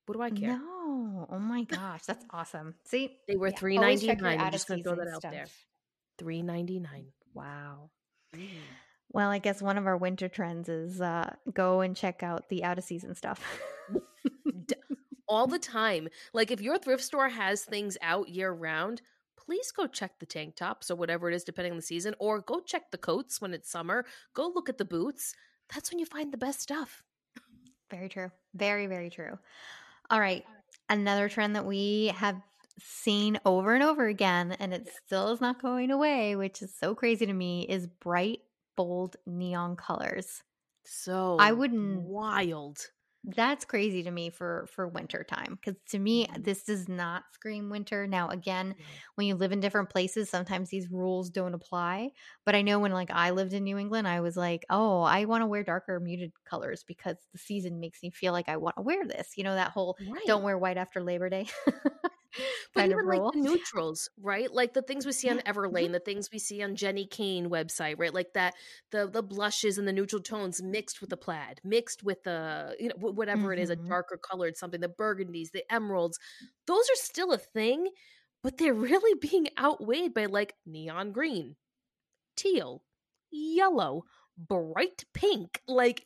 What 0.05 0.15
do 0.15 0.21
I 0.21 0.29
care? 0.31 0.57
No. 0.57 1.27
Oh 1.29 1.39
my 1.39 1.63
gosh, 1.63 2.03
that's 2.05 2.25
awesome. 2.31 2.75
See, 2.85 3.17
They 3.27 3.35
were 3.35 3.49
yeah, 3.49 3.57
three 3.59 3.77
ninety 3.77 4.07
nine. 4.15 4.39
I'm 4.39 4.51
just 4.51 4.67
gonna 4.67 4.83
throw 4.83 4.95
that 4.95 5.07
out 5.13 5.21
there. 5.21 5.45
Three 6.17 6.41
ninety 6.41 6.79
nine. 6.79 7.07
Wow. 7.33 7.89
Well, 9.13 9.29
I 9.29 9.37
guess 9.37 9.61
one 9.61 9.77
of 9.77 9.85
our 9.85 9.95
winter 9.95 10.27
trends 10.27 10.67
is 10.67 10.99
uh, 10.99 11.35
go 11.53 11.81
and 11.81 11.95
check 11.95 12.23
out 12.23 12.49
the 12.49 12.63
out 12.63 12.79
of 12.79 12.83
season 12.83 13.13
stuff. 13.13 13.39
all 15.27 15.47
the 15.47 15.59
time. 15.59 16.09
Like 16.33 16.51
if 16.51 16.61
your 16.61 16.77
thrift 16.77 17.03
store 17.03 17.29
has 17.29 17.63
things 17.63 17.97
out 18.01 18.29
year 18.29 18.51
round, 18.51 19.01
please 19.37 19.71
go 19.71 19.87
check 19.87 20.19
the 20.19 20.25
tank 20.25 20.55
tops 20.55 20.89
or 20.89 20.95
whatever 20.95 21.29
it 21.29 21.35
is 21.35 21.43
depending 21.43 21.71
on 21.73 21.77
the 21.77 21.83
season 21.83 22.15
or 22.19 22.41
go 22.41 22.59
check 22.59 22.91
the 22.91 22.97
coats 22.97 23.39
when 23.39 23.53
it's 23.53 23.69
summer. 23.69 24.05
Go 24.33 24.51
look 24.53 24.69
at 24.69 24.77
the 24.77 24.85
boots. 24.85 25.35
That's 25.73 25.91
when 25.91 25.99
you 25.99 26.05
find 26.05 26.31
the 26.31 26.37
best 26.37 26.61
stuff. 26.61 27.03
very 27.91 28.09
true. 28.09 28.31
Very, 28.53 28.87
very 28.87 29.09
true. 29.09 29.37
All 30.09 30.19
right. 30.19 30.45
Another 30.89 31.29
trend 31.29 31.55
that 31.55 31.65
we 31.65 32.13
have 32.15 32.41
seen 32.79 33.39
over 33.45 33.73
and 33.73 33.83
over 33.83 34.07
again, 34.07 34.55
and 34.59 34.73
it 34.73 34.89
still 35.05 35.31
is 35.31 35.41
not 35.41 35.61
going 35.61 35.91
away, 35.91 36.35
which 36.35 36.61
is 36.61 36.73
so 36.75 36.95
crazy 36.95 37.25
to 37.25 37.33
me, 37.33 37.65
is 37.69 37.87
bright, 37.87 38.41
bold 38.75 39.15
neon 39.25 39.75
colors. 39.75 40.43
So 40.85 41.37
I 41.39 41.51
wouldn't- 41.51 42.01
wild. 42.03 42.79
That's 43.25 43.63
crazy 43.63 44.03
to 44.03 44.11
me 44.11 44.29
for 44.31 44.67
for 44.69 44.85
winter 44.85 45.23
time 45.23 45.55
because 45.55 45.79
to 45.91 45.99
me 45.99 46.27
Mhm. 46.27 46.43
this 46.43 46.63
does 46.63 46.89
not 46.89 47.23
scream 47.31 47.69
winter. 47.69 48.05
Now 48.05 48.27
again, 48.27 48.75
when 49.15 49.27
you 49.27 49.35
live 49.35 49.53
in 49.53 49.61
different 49.61 49.89
places, 49.89 50.29
sometimes 50.29 50.69
these 50.69 50.91
rules 50.91 51.29
don't 51.29 51.53
apply. 51.53 52.11
But 52.45 52.55
I 52.55 52.61
know 52.63 52.79
when 52.79 52.91
like 52.91 53.11
I 53.11 53.29
lived 53.31 53.53
in 53.53 53.63
New 53.63 53.77
England, 53.77 54.09
I 54.09 54.19
was 54.19 54.35
like, 54.35 54.65
oh, 54.69 55.03
I 55.03 55.23
want 55.23 55.41
to 55.41 55.47
wear 55.47 55.63
darker 55.63 56.01
muted 56.01 56.33
colors 56.43 56.83
because 56.83 57.15
the 57.31 57.37
season 57.37 57.79
makes 57.79 58.03
me 58.03 58.09
feel 58.11 58.33
like 58.33 58.49
I 58.49 58.57
want 58.57 58.75
to 58.75 58.81
wear 58.81 59.05
this. 59.07 59.37
You 59.37 59.45
know 59.45 59.55
that 59.55 59.71
whole 59.71 59.97
Right. 60.05 60.25
don't 60.27 60.43
wear 60.43 60.57
white 60.57 60.77
after 60.77 61.01
Labor 61.01 61.29
Day 61.29 61.47
But 62.73 62.85
even 62.85 63.07
like 63.07 63.23
the 63.31 63.39
neutrals, 63.39 64.09
right? 64.21 64.51
Like 64.51 64.73
the 64.73 64.81
things 64.81 65.05
we 65.05 65.11
see 65.11 65.29
on. 65.29 65.39
Everlane, 65.39 65.91
the 65.91 65.99
things 65.99 66.29
we 66.31 66.39
see 66.39 66.61
on 66.63 66.75
Jenny 66.75 67.05
Kayne 67.05 67.49
website, 67.49 67.95
right? 67.97 68.13
Like 68.13 68.33
that 68.33 68.55
the 68.91 69.07
the 69.07 69.23
blushes 69.23 69.77
and 69.77 69.87
the 69.87 69.93
neutral 69.93 70.21
tones 70.21 70.61
mixed 70.61 71.01
with 71.01 71.09
the 71.09 71.17
plaid, 71.17 71.59
mixed 71.63 72.03
with 72.03 72.23
the 72.23 72.75
you 72.79 72.89
know 72.89 72.95
wh- 72.95 73.15
whatever 73.15 73.53
it 73.53 73.59
is, 73.59 73.69
a 73.69 73.75
Mhm. 73.75 73.87
darker 73.87 74.17
colored 74.17 74.57
something, 74.57 74.81
the 74.81 74.89
burgundies, 74.89 75.51
the 75.51 75.63
emeralds. 75.71 76.17
Those 76.67 76.85
are 76.89 76.95
still 76.95 77.31
a 77.33 77.37
thing, 77.37 77.89
but 78.41 78.57
they're 78.57 78.73
really 78.73 79.17
being 79.31 79.47
outweighed 79.59 80.13
by 80.13 80.25
like 80.25 80.55
neon 80.65 81.11
green, 81.11 81.55
teal, 82.35 82.83
yellow, 83.31 84.03
bright 84.37 85.03
pink. 85.13 85.61
Like 85.67 86.05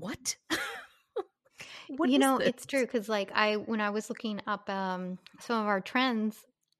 What? 0.00 0.36
What 1.88 2.08
you 2.08 2.18
know, 2.18 2.38
this? 2.38 2.48
it's 2.48 2.66
true 2.66 2.82
because 2.82 3.08
like 3.08 3.30
I 3.34 3.56
when 3.56 3.80
I 3.80 3.90
was 3.90 4.08
looking 4.08 4.40
up 4.46 4.70
um 4.70 5.18
some 5.40 5.60
of 5.60 5.66
our 5.66 5.80
trends, 5.80 6.36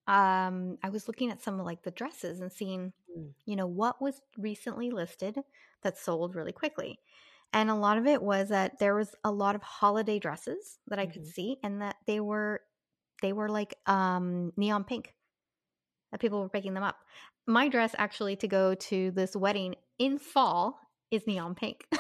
um 0.07 0.79
I 0.85 0.89
was 0.91 1.09
looking 1.09 1.31
at 1.31 1.43
some 1.43 1.59
of 1.59 1.67
like 1.67 1.83
the 1.83 1.91
dresses 1.91 2.41
and 2.41 2.51
seeing, 2.53 2.93
Mm. 3.17 3.31
you 3.45 3.57
know, 3.57 3.67
what 3.67 4.01
was 4.01 4.21
recently 4.39 4.91
listed 4.93 5.37
that 5.83 5.99
sold 5.99 6.37
really 6.37 6.53
quickly. 6.53 7.01
And 7.53 7.69
a 7.71 7.75
lot 7.75 7.99
of 7.99 8.07
it 8.07 8.23
was 8.23 8.51
that 8.51 8.79
there 8.79 8.95
was 8.95 9.17
a 9.25 9.33
lot 9.33 9.57
of 9.57 9.63
holiday 9.63 10.21
dresses 10.21 10.79
that 10.87 11.01
I 11.01 11.07
could 11.07 11.23
Mhm. 11.23 11.33
see 11.33 11.57
and 11.65 11.83
that 11.83 11.97
they 12.07 12.21
were 12.21 12.61
they 13.21 13.33
were 13.33 13.49
like 13.49 13.75
um 13.87 14.53
neon 14.57 14.85
pink. 14.85 15.13
That 16.13 16.21
people 16.21 16.41
were 16.41 16.49
picking 16.49 16.75
them 16.75 16.85
up. 16.85 16.97
My 17.47 17.69
dress 17.69 17.95
actually 17.99 18.37
to 18.37 18.49
go 18.49 18.75
to 18.77 19.11
this 19.11 19.35
wedding 19.35 19.75
in 19.99 20.19
fall 20.19 20.79
is 21.11 21.27
neon 21.27 21.57
pink. 21.57 21.85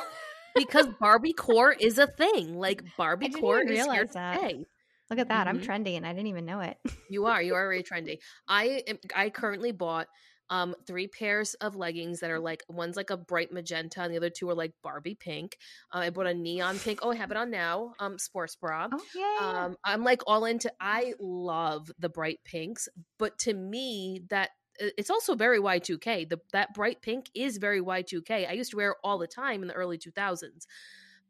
because 0.54 0.86
Barbie 1.00 1.32
core 1.32 1.72
is 1.72 1.98
a 1.98 2.06
thing. 2.06 2.56
Like 2.56 2.82
Barbie 2.96 3.30
core 3.30 3.60
is 3.60 3.86
here 3.86 4.06
to 4.06 4.12
that. 4.14 4.38
stay. 4.38 4.64
Look 5.10 5.18
at 5.18 5.28
that. 5.28 5.48
I'm 5.48 5.58
Mhm. 5.60 5.66
trendy 5.66 5.96
and 5.96 6.06
I 6.06 6.12
didn't 6.12 6.28
even 6.28 6.44
know 6.46 6.60
it. 6.60 6.76
You 7.08 7.26
are. 7.26 7.42
You 7.42 7.54
are 7.54 7.66
very 7.68 7.82
trendy. 7.90 8.18
I 8.46 8.82
am, 8.86 8.98
I 9.14 9.30
currently 9.30 9.72
bought 9.72 10.06
um 10.50 10.74
three 10.84 11.06
pairs 11.06 11.54
of 11.54 11.76
leggings 11.76 12.18
that 12.20 12.30
are 12.32 12.40
like 12.40 12.64
one's 12.68 12.96
like 12.96 13.10
a 13.10 13.16
bright 13.16 13.52
magenta 13.52 14.02
and 14.02 14.12
the 14.12 14.16
other 14.16 14.30
two 14.30 14.48
are 14.50 14.54
like 14.54 14.72
Barbie 14.82 15.14
pink. 15.14 15.56
Uh, 15.94 15.98
I 15.98 16.10
bought 16.10 16.26
a 16.26 16.34
neon 16.34 16.76
pink. 16.78 17.00
Oh, 17.02 17.12
I 17.12 17.16
have 17.16 17.30
it 17.30 17.36
on 17.36 17.50
now. 17.52 17.92
Um, 18.00 18.18
sports 18.18 18.56
bra. 18.56 18.88
Oh 18.92 19.00
yeah. 19.14 19.64
Um, 19.66 19.76
I'm 19.84 20.02
like 20.02 20.22
all 20.26 20.44
into. 20.44 20.72
I 20.80 21.14
love 21.20 21.90
the 22.00 22.08
bright 22.08 22.40
pinks, 22.44 22.88
but 23.18 23.38
to 23.40 23.54
me 23.54 24.22
that 24.30 24.50
it's 24.80 25.10
also 25.10 25.34
very 25.34 25.58
Y2K. 25.58 26.28
The 26.28 26.40
that 26.52 26.74
bright 26.74 27.02
pink 27.02 27.30
is 27.34 27.58
very 27.58 27.80
Y2K. 27.80 28.48
I 28.48 28.52
used 28.52 28.70
to 28.72 28.76
wear 28.76 28.92
it 28.92 28.96
all 29.04 29.18
the 29.18 29.26
time 29.26 29.62
in 29.62 29.68
the 29.68 29.74
early 29.74 29.98
2000s. 29.98 30.66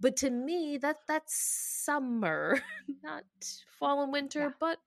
But 0.01 0.17
to 0.19 0.31
me, 0.31 0.79
that 0.79 0.97
that's 1.07 1.35
summer, 1.35 2.63
not 3.03 3.25
fall 3.79 4.03
and 4.03 4.13
winter. 4.13 4.41
Yeah. 4.41 4.51
But 4.59 4.79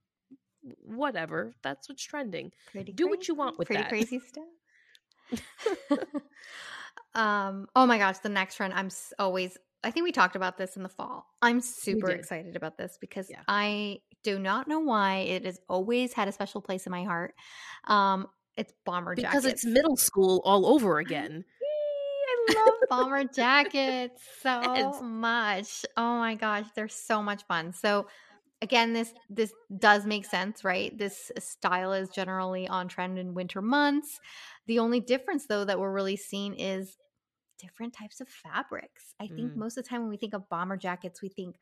whatever, 0.81 1.53
that's 1.61 1.87
what's 1.89 2.03
trending. 2.03 2.51
pretty 2.71 2.93
do 2.93 3.07
what 3.07 3.27
you 3.27 3.35
want 3.35 3.59
with 3.59 3.67
pretty 3.67 3.83
that. 3.83 3.89
crazy 3.89 4.19
stuff. 4.19 5.99
um. 7.15 7.67
Oh 7.75 7.85
my 7.85 7.97
gosh, 7.97 8.19
the 8.19 8.29
next 8.29 8.55
trend. 8.55 8.73
I'm 8.73 8.89
always. 9.19 9.57
I 9.83 9.91
think 9.91 10.05
we 10.05 10.13
talked 10.13 10.37
about 10.37 10.57
this 10.57 10.77
in 10.77 10.83
the 10.83 10.89
fall. 10.89 11.25
I'm 11.41 11.59
super 11.59 12.09
excited 12.09 12.55
about 12.55 12.77
this 12.77 12.97
because 13.01 13.29
Yeah. 13.29 13.41
I 13.49 13.99
do 14.23 14.39
not 14.39 14.65
know 14.67 14.79
why 14.79 15.17
it 15.17 15.43
has 15.43 15.59
always 15.67 16.13
had 16.13 16.29
a 16.29 16.31
special 16.31 16.61
place 16.61 16.85
in 16.85 16.91
my 16.91 17.03
heart. 17.03 17.35
Um, 17.83 18.27
it's 18.57 18.73
bomber 18.85 19.15
jackets. 19.15 19.31
Because 19.31 19.45
it's 19.45 19.65
middle 19.65 19.95
school 19.97 20.41
all 20.45 20.65
over 20.65 20.97
again. 20.99 21.43
I 22.25 22.53
love 22.55 22.89
bomber 22.89 23.23
jackets 23.25 24.21
so 24.41 24.59
Yes. 24.75 25.01
much. 25.01 25.85
Oh 25.97 26.17
my 26.17 26.35
gosh, 26.35 26.65
they're 26.75 26.87
so 26.87 27.21
much 27.21 27.43
fun. 27.47 27.73
So 27.73 28.07
again, 28.61 28.93
this 28.93 29.13
this 29.29 29.53
does 29.77 30.05
make 30.05 30.25
sense, 30.25 30.63
right? 30.63 30.97
This 30.97 31.31
style 31.39 31.93
is 31.93 32.09
generally 32.09 32.67
on 32.67 32.87
trend 32.87 33.17
in 33.19 33.33
winter 33.33 33.61
months. 33.61 34.19
The 34.67 34.79
only 34.79 34.99
difference 34.99 35.47
though 35.47 35.65
that 35.65 35.79
we're 35.79 35.91
really 35.91 36.15
seeing 36.17 36.55
is 36.55 36.97
different 37.59 37.93
types 37.93 38.19
of 38.21 38.27
fabrics. 38.29 39.13
I 39.19 39.27
think 39.27 39.53
Mm. 39.53 39.57
most 39.57 39.77
of 39.77 39.83
the 39.83 39.89
time 39.89 40.01
when 40.01 40.09
we 40.09 40.17
think 40.17 40.33
of 40.33 40.49
bomber 40.49 40.77
jackets, 40.77 41.21
we 41.21 41.29
think 41.29 41.55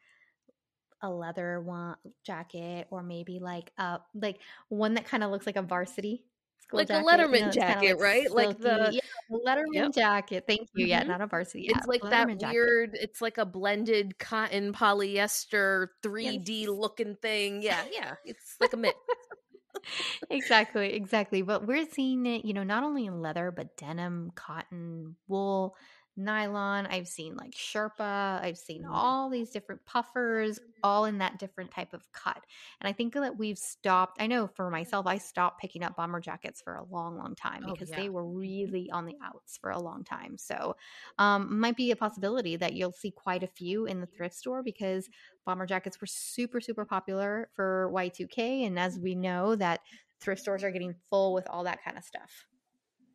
a 1.04 1.10
leather 1.10 1.60
one 1.60 1.96
jacket 2.24 2.88
or 2.92 3.02
maybe 3.02 3.40
like 3.40 3.72
a 3.78 4.00
like 4.14 4.40
one 4.70 4.94
that 4.96 5.06
kind 5.06 5.24
of 5.24 5.32
looks 5.32 5.48
like 5.48 5.56
a 5.56 5.62
varsity 5.64 6.24
Like 6.72 6.90
a 6.90 6.94
jacket, 6.94 7.06
Letterman 7.08 7.48
it's 7.48 7.56
kinda, 7.58 7.74
jacket, 7.74 7.98
right? 8.00 8.32
Like 8.32 8.58
the- 8.60 8.92
yeah, 8.94 9.02
Letterman 9.30 9.74
Yep. 9.74 9.94
jacket. 9.94 10.44
Thank 10.48 10.70
you. 10.74 10.86
Yeah, 10.86 11.04
Mhm. 11.04 11.08
not 11.08 11.22
a 11.22 11.28
varsity. 11.28 11.66
it's 11.68 11.74
yeah, 11.80 11.86
like 11.88 12.02
that 12.04 12.28
Letterman 12.28 12.40
jacket. 12.40 12.54
weird 12.54 12.90
it's 12.94 13.22
like 13.22 13.38
a 13.38 13.46
blended 13.46 14.18
cotton 14.20 14.72
polyester 14.74 15.88
3d 16.02 16.62
Yes. 16.62 16.70
looking 16.70 17.16
thing 17.18 17.62
yeah 17.62 17.84
yeah 17.92 18.16
it's 18.26 18.56
like 18.60 18.74
a 18.74 18.78
mix 18.78 18.98
exactly, 20.30 20.94
exactly. 20.94 21.42
But 21.42 21.66
we're 21.66 21.88
seeing 21.90 22.26
it, 22.26 22.46
you 22.46 22.54
know, 22.54 22.64
not 22.64 22.84
only 22.84 23.06
in 23.06 23.22
leather, 23.22 23.52
but 23.52 23.78
denim, 23.78 24.32
cotton, 24.36 25.16
wool, 25.28 25.76
nylon. 26.24 26.86
I've 26.88 27.08
seen 27.08 27.36
like 27.36 27.52
Sherpa. 27.54 28.42
I've 28.42 28.58
seen 28.58 28.84
Mhm. 28.84 28.92
all 28.92 29.30
these 29.30 29.52
different 29.52 29.86
puffers, 29.86 30.60
all 30.84 31.06
in 31.06 31.20
that 31.20 31.38
different 31.40 31.72
type 31.72 31.94
of 31.94 32.12
cut. 32.12 32.44
And 32.80 32.88
I 32.88 32.94
think 32.94 33.14
that 33.14 33.38
we've 33.38 33.58
stopped. 33.58 34.22
I 34.22 34.28
know 34.28 34.48
for 34.48 34.70
myself, 34.72 35.06
I 35.08 35.18
stopped 35.18 35.60
picking 35.62 35.84
up 35.84 35.96
bomber 35.96 36.20
jackets 36.20 36.62
for 36.62 36.76
a 36.76 36.84
long, 36.84 37.18
long 37.18 37.36
time 37.36 37.64
Oh, 37.64 37.74
because 37.74 37.92
yeah. 37.92 37.94
they 37.94 38.10
were 38.10 38.26
really 38.28 38.90
on 38.92 39.06
the 39.06 39.16
outs 39.22 39.58
for 39.58 39.70
a 39.70 39.80
long 39.80 40.04
time. 40.04 40.38
So, 40.38 40.76
um, 41.18 41.60
might 41.60 41.76
be 41.76 41.92
a 41.92 41.96
possibility 41.96 42.56
that 42.56 42.74
you'll 42.74 42.92
see 42.92 43.12
quite 43.12 43.44
a 43.44 43.48
few 43.48 43.86
in 43.86 44.02
the 44.02 44.08
thrift 44.08 44.36
store 44.36 44.64
because 44.64 45.10
bomber 45.46 45.66
jackets 45.66 46.00
were 46.02 46.08
super, 46.08 46.62
super 46.62 46.86
popular 46.86 47.50
for 47.54 47.90
Y2K. 47.90 48.64
And 48.66 48.80
as 48.80 49.00
we 49.00 49.16
know, 49.16 49.56
that 49.56 49.82
thrift 50.20 50.42
stores 50.42 50.64
are 50.64 50.72
getting 50.72 50.96
full 51.10 51.34
with 51.34 51.48
all 51.48 51.64
that 51.64 51.84
kind 51.84 51.98
of 51.98 52.04
stuff. 52.04 52.48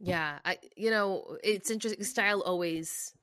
Yeah 0.01 0.39
i 0.45 0.59
you 0.77 0.91
know 0.91 1.37
it's 1.43 1.71
interesting 1.71 2.05
style 2.05 2.43
always 2.43 3.15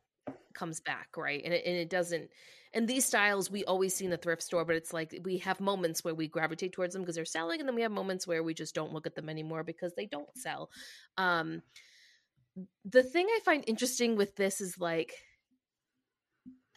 comes 0.54 0.80
back 0.80 1.10
right 1.18 1.42
and 1.44 1.54
it, 1.54 1.66
and 1.66 1.76
it 1.76 1.90
doesn't 1.90 2.30
and 2.74 2.88
these 2.88 3.06
styles 3.06 3.52
we 3.52 3.64
always 3.66 3.94
see 3.94 4.06
in 4.06 4.12
the 4.12 4.18
thrift 4.18 4.42
store, 4.42 4.66
but 4.66 4.76
it's 4.76 4.92
like 4.94 5.20
we 5.24 5.38
have 5.40 5.60
moments 5.60 6.04
where 6.04 6.16
we 6.16 6.28
gravitate 6.28 6.74
towards 6.74 6.94
them 6.94 7.04
because 7.04 7.16
they're 7.16 7.26
selling, 7.26 7.60
and 7.60 7.70
then 7.70 7.76
we 7.76 7.84
have 7.84 7.92
moments 7.92 8.26
where 8.26 8.42
we 8.42 8.54
just 8.54 8.74
don't 8.74 8.94
look 8.94 9.06
at 9.06 9.16
them 9.16 9.30
anymore 9.30 9.64
because 9.64 9.94
they 9.94 10.08
don't 10.08 10.36
sell. 10.36 10.70
Um, 11.18 11.62
the 12.84 13.04
thing 13.04 13.28
I 13.30 13.40
find 13.46 13.64
interesting 13.68 14.16
with 14.16 14.36
this 14.36 14.60
is 14.60 14.80
like 14.80 15.14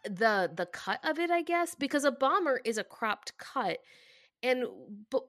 the 0.04 0.50
the 0.54 0.66
cut 0.66 1.00
of 1.02 1.18
it, 1.18 1.30
I 1.30 1.42
guess, 1.42 1.74
because 1.74 2.04
a 2.04 2.12
bomber 2.12 2.60
is 2.64 2.76
a 2.76 2.84
cropped 2.84 3.36
cut, 3.38 3.78
and 4.42 4.64
but 5.10 5.22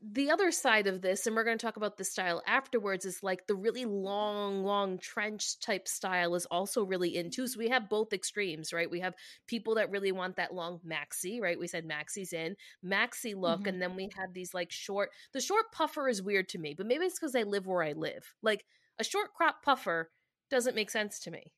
the 0.00 0.30
other 0.30 0.52
side 0.52 0.86
of 0.86 1.02
this, 1.02 1.26
and 1.26 1.34
we're 1.34 1.42
going 1.44 1.58
to 1.58 1.66
talk 1.66 1.76
about 1.76 1.96
the 1.96 2.04
style 2.04 2.40
afterwards, 2.46 3.04
is 3.04 3.22
like 3.22 3.46
the 3.48 3.56
really 3.56 3.84
long, 3.84 4.62
long 4.62 4.98
trench 4.98 5.58
type 5.58 5.88
style 5.88 6.36
is 6.36 6.46
also 6.46 6.84
really 6.84 7.16
in 7.16 7.30
too. 7.30 7.48
So 7.48 7.58
we 7.58 7.68
have 7.68 7.88
both 7.88 8.12
extremes, 8.12 8.72
right? 8.72 8.88
We 8.90 9.00
have 9.00 9.14
people 9.48 9.74
that 9.74 9.90
really 9.90 10.12
want 10.12 10.36
that 10.36 10.54
long 10.54 10.78
maxi, 10.80 11.40
right? 11.40 11.58
We 11.58 11.66
said 11.66 11.84
maxi's 11.86 12.32
in 12.32 12.56
maxi 12.84 13.34
look, 13.34 13.66
Mhm. 13.66 13.68
and 13.68 13.82
then 13.82 13.96
we 13.96 14.08
have 14.16 14.32
these 14.34 14.54
like 14.54 14.70
short. 14.70 15.10
The 15.32 15.40
short 15.40 15.72
puffer 15.72 16.08
is 16.08 16.22
weird 16.22 16.48
to 16.50 16.58
me, 16.58 16.74
but 16.74 16.86
maybe 16.86 17.04
it's 17.04 17.18
because 17.18 17.34
I 17.34 17.42
live 17.42 17.66
where 17.66 17.82
I 17.82 17.92
live. 17.92 18.34
Like 18.40 18.66
a 18.98 19.04
short 19.04 19.34
crop 19.34 19.62
puffer 19.64 20.12
doesn't 20.48 20.76
make 20.76 20.90
sense 20.90 21.18
to 21.20 21.30
me. 21.32 21.52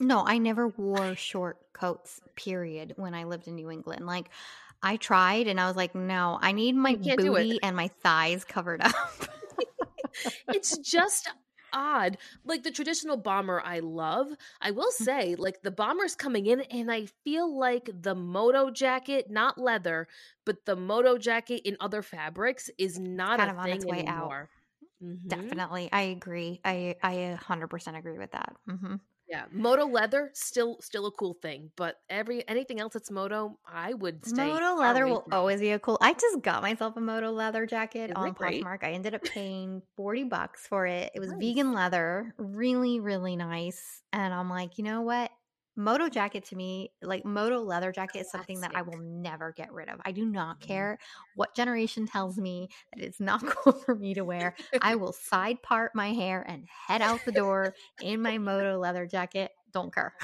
No, 0.00 0.24
I 0.24 0.38
never 0.38 0.68
wore 0.68 1.16
short 1.16 1.72
coats, 1.72 2.20
period, 2.36 2.92
when 2.96 3.14
I 3.14 3.24
lived 3.24 3.48
in 3.48 3.56
New 3.56 3.68
England. 3.70 4.06
Like, 4.06 4.30
I 4.82 4.96
tried 4.96 5.46
and 5.48 5.60
I 5.60 5.66
was 5.66 5.76
like, 5.76 5.94
no, 5.94 6.38
I 6.40 6.52
need 6.52 6.74
my 6.76 6.94
You 6.94 6.98
can't 6.98 7.20
do 7.20 7.36
it. 7.36 7.48
booty 7.48 7.62
and 7.62 7.76
my 7.76 7.88
thighs 7.88 8.44
covered 8.44 8.80
up. 8.80 8.94
it's 10.50 10.78
just 10.78 11.28
odd. 11.72 12.18
Like 12.44 12.62
the 12.62 12.70
traditional 12.70 13.16
bomber, 13.16 13.60
I 13.60 13.80
love. 13.80 14.28
I 14.60 14.70
will 14.70 14.90
Mm. 15.00 15.08
say, 15.08 15.34
like 15.36 15.62
the 15.62 15.70
bomber's 15.70 16.14
coming 16.16 16.46
in, 16.46 16.62
and 16.62 16.90
I 16.90 17.06
feel 17.24 17.56
like 17.58 17.90
the 17.92 18.14
moto 18.14 18.70
jacket, 18.70 19.30
not 19.30 19.58
leather, 19.58 20.08
but 20.46 20.64
the 20.64 20.76
moto 20.76 21.18
jacket 21.18 21.62
in 21.68 21.76
other 21.80 22.02
fabrics 22.02 22.70
is 22.78 22.98
not 22.98 23.40
kind 23.40 23.50
a 23.50 23.50
of 23.50 23.58
on 23.58 23.72
thing 23.72 23.72
its 23.72 23.86
way 23.86 24.04
out. 24.06 24.36
anymore. 24.36 24.50
Mhm. 25.02 25.58
Definitely. 25.58 25.90
I 25.92 26.02
agree. 26.02 26.60
I 26.64 26.96
I 27.02 27.14
100% 27.30 27.96
agree 27.96 28.18
with 28.18 28.32
that. 28.32 28.56
hmm 28.68 28.96
Yeah, 29.28 29.46
moto 29.50 29.84
leather 29.86 30.30
still 30.34 30.78
still 30.80 31.06
a 31.06 31.12
cool 31.12 31.34
thing, 31.34 31.70
but 31.76 32.00
every 32.08 32.46
anything 32.48 32.80
else 32.80 32.94
that's 32.94 33.10
moto, 33.10 33.58
I 33.66 33.92
would 33.94 34.24
stay. 34.24 34.48
Moto 34.48 34.74
leather 34.74 35.06
will 35.06 35.22
from. 35.24 35.32
always 35.32 35.60
be 35.60 35.70
a 35.70 35.78
cool. 35.78 35.98
I 36.00 36.12
just 36.14 36.42
got 36.42 36.62
myself 36.62 36.96
a 36.96 37.00
moto 37.00 37.30
leather 37.30 37.66
jacket 37.66 38.10
Is 38.10 38.16
on? 38.16 38.34
Poshmark. 38.34 38.82
I 38.82 38.92
ended 38.92 39.14
up 39.14 39.24
paying 39.24 39.82
40 39.96 40.24
bucks 40.24 40.66
for 40.66 40.86
it. 40.86 41.12
It 41.14 41.20
was 41.20 41.32
Nice. 41.32 41.38
vegan 41.38 41.72
leather, 41.72 42.34
really 42.38 43.00
really 43.00 43.36
nice. 43.36 44.02
And 44.12 44.32
I'm 44.34 44.48
like, 44.50 44.78
"You 44.78 44.84
know 44.84 45.02
what? 45.02 45.30
Moto 45.78 46.08
jacket 46.08 46.44
to 46.46 46.56
me, 46.56 46.92
like 47.02 47.24
moto 47.24 47.60
leather 47.60 47.92
jacket 47.92 48.18
is 48.20 48.30
something 48.30 48.60
that 48.62 48.72
I 48.74 48.82
will 48.82 48.98
never 48.98 49.52
get 49.52 49.72
rid 49.72 49.88
of. 49.88 50.00
I 50.04 50.10
do 50.12 50.26
not 50.26 50.60
Mhm. 50.60 50.60
care 50.60 50.98
what 51.34 51.54
generation 51.54 52.06
tells 52.06 52.36
me 52.38 52.68
that 52.92 53.04
it's 53.04 53.20
not 53.20 53.42
cool 53.46 53.74
for 53.74 53.94
me 53.94 54.12
to 54.14 54.24
wear. 54.24 54.56
I 54.80 54.96
will 54.96 55.12
side 55.12 55.62
part 55.62 55.94
my 55.94 56.12
hair 56.12 56.42
and 56.42 56.66
head 56.66 57.00
out 57.00 57.24
the 57.24 57.32
door 57.32 57.76
in 58.00 58.20
my 58.22 58.38
moto 58.38 58.78
leather 58.78 59.06
jacket. 59.06 59.52
Don't 59.72 59.94
care. 59.94 60.14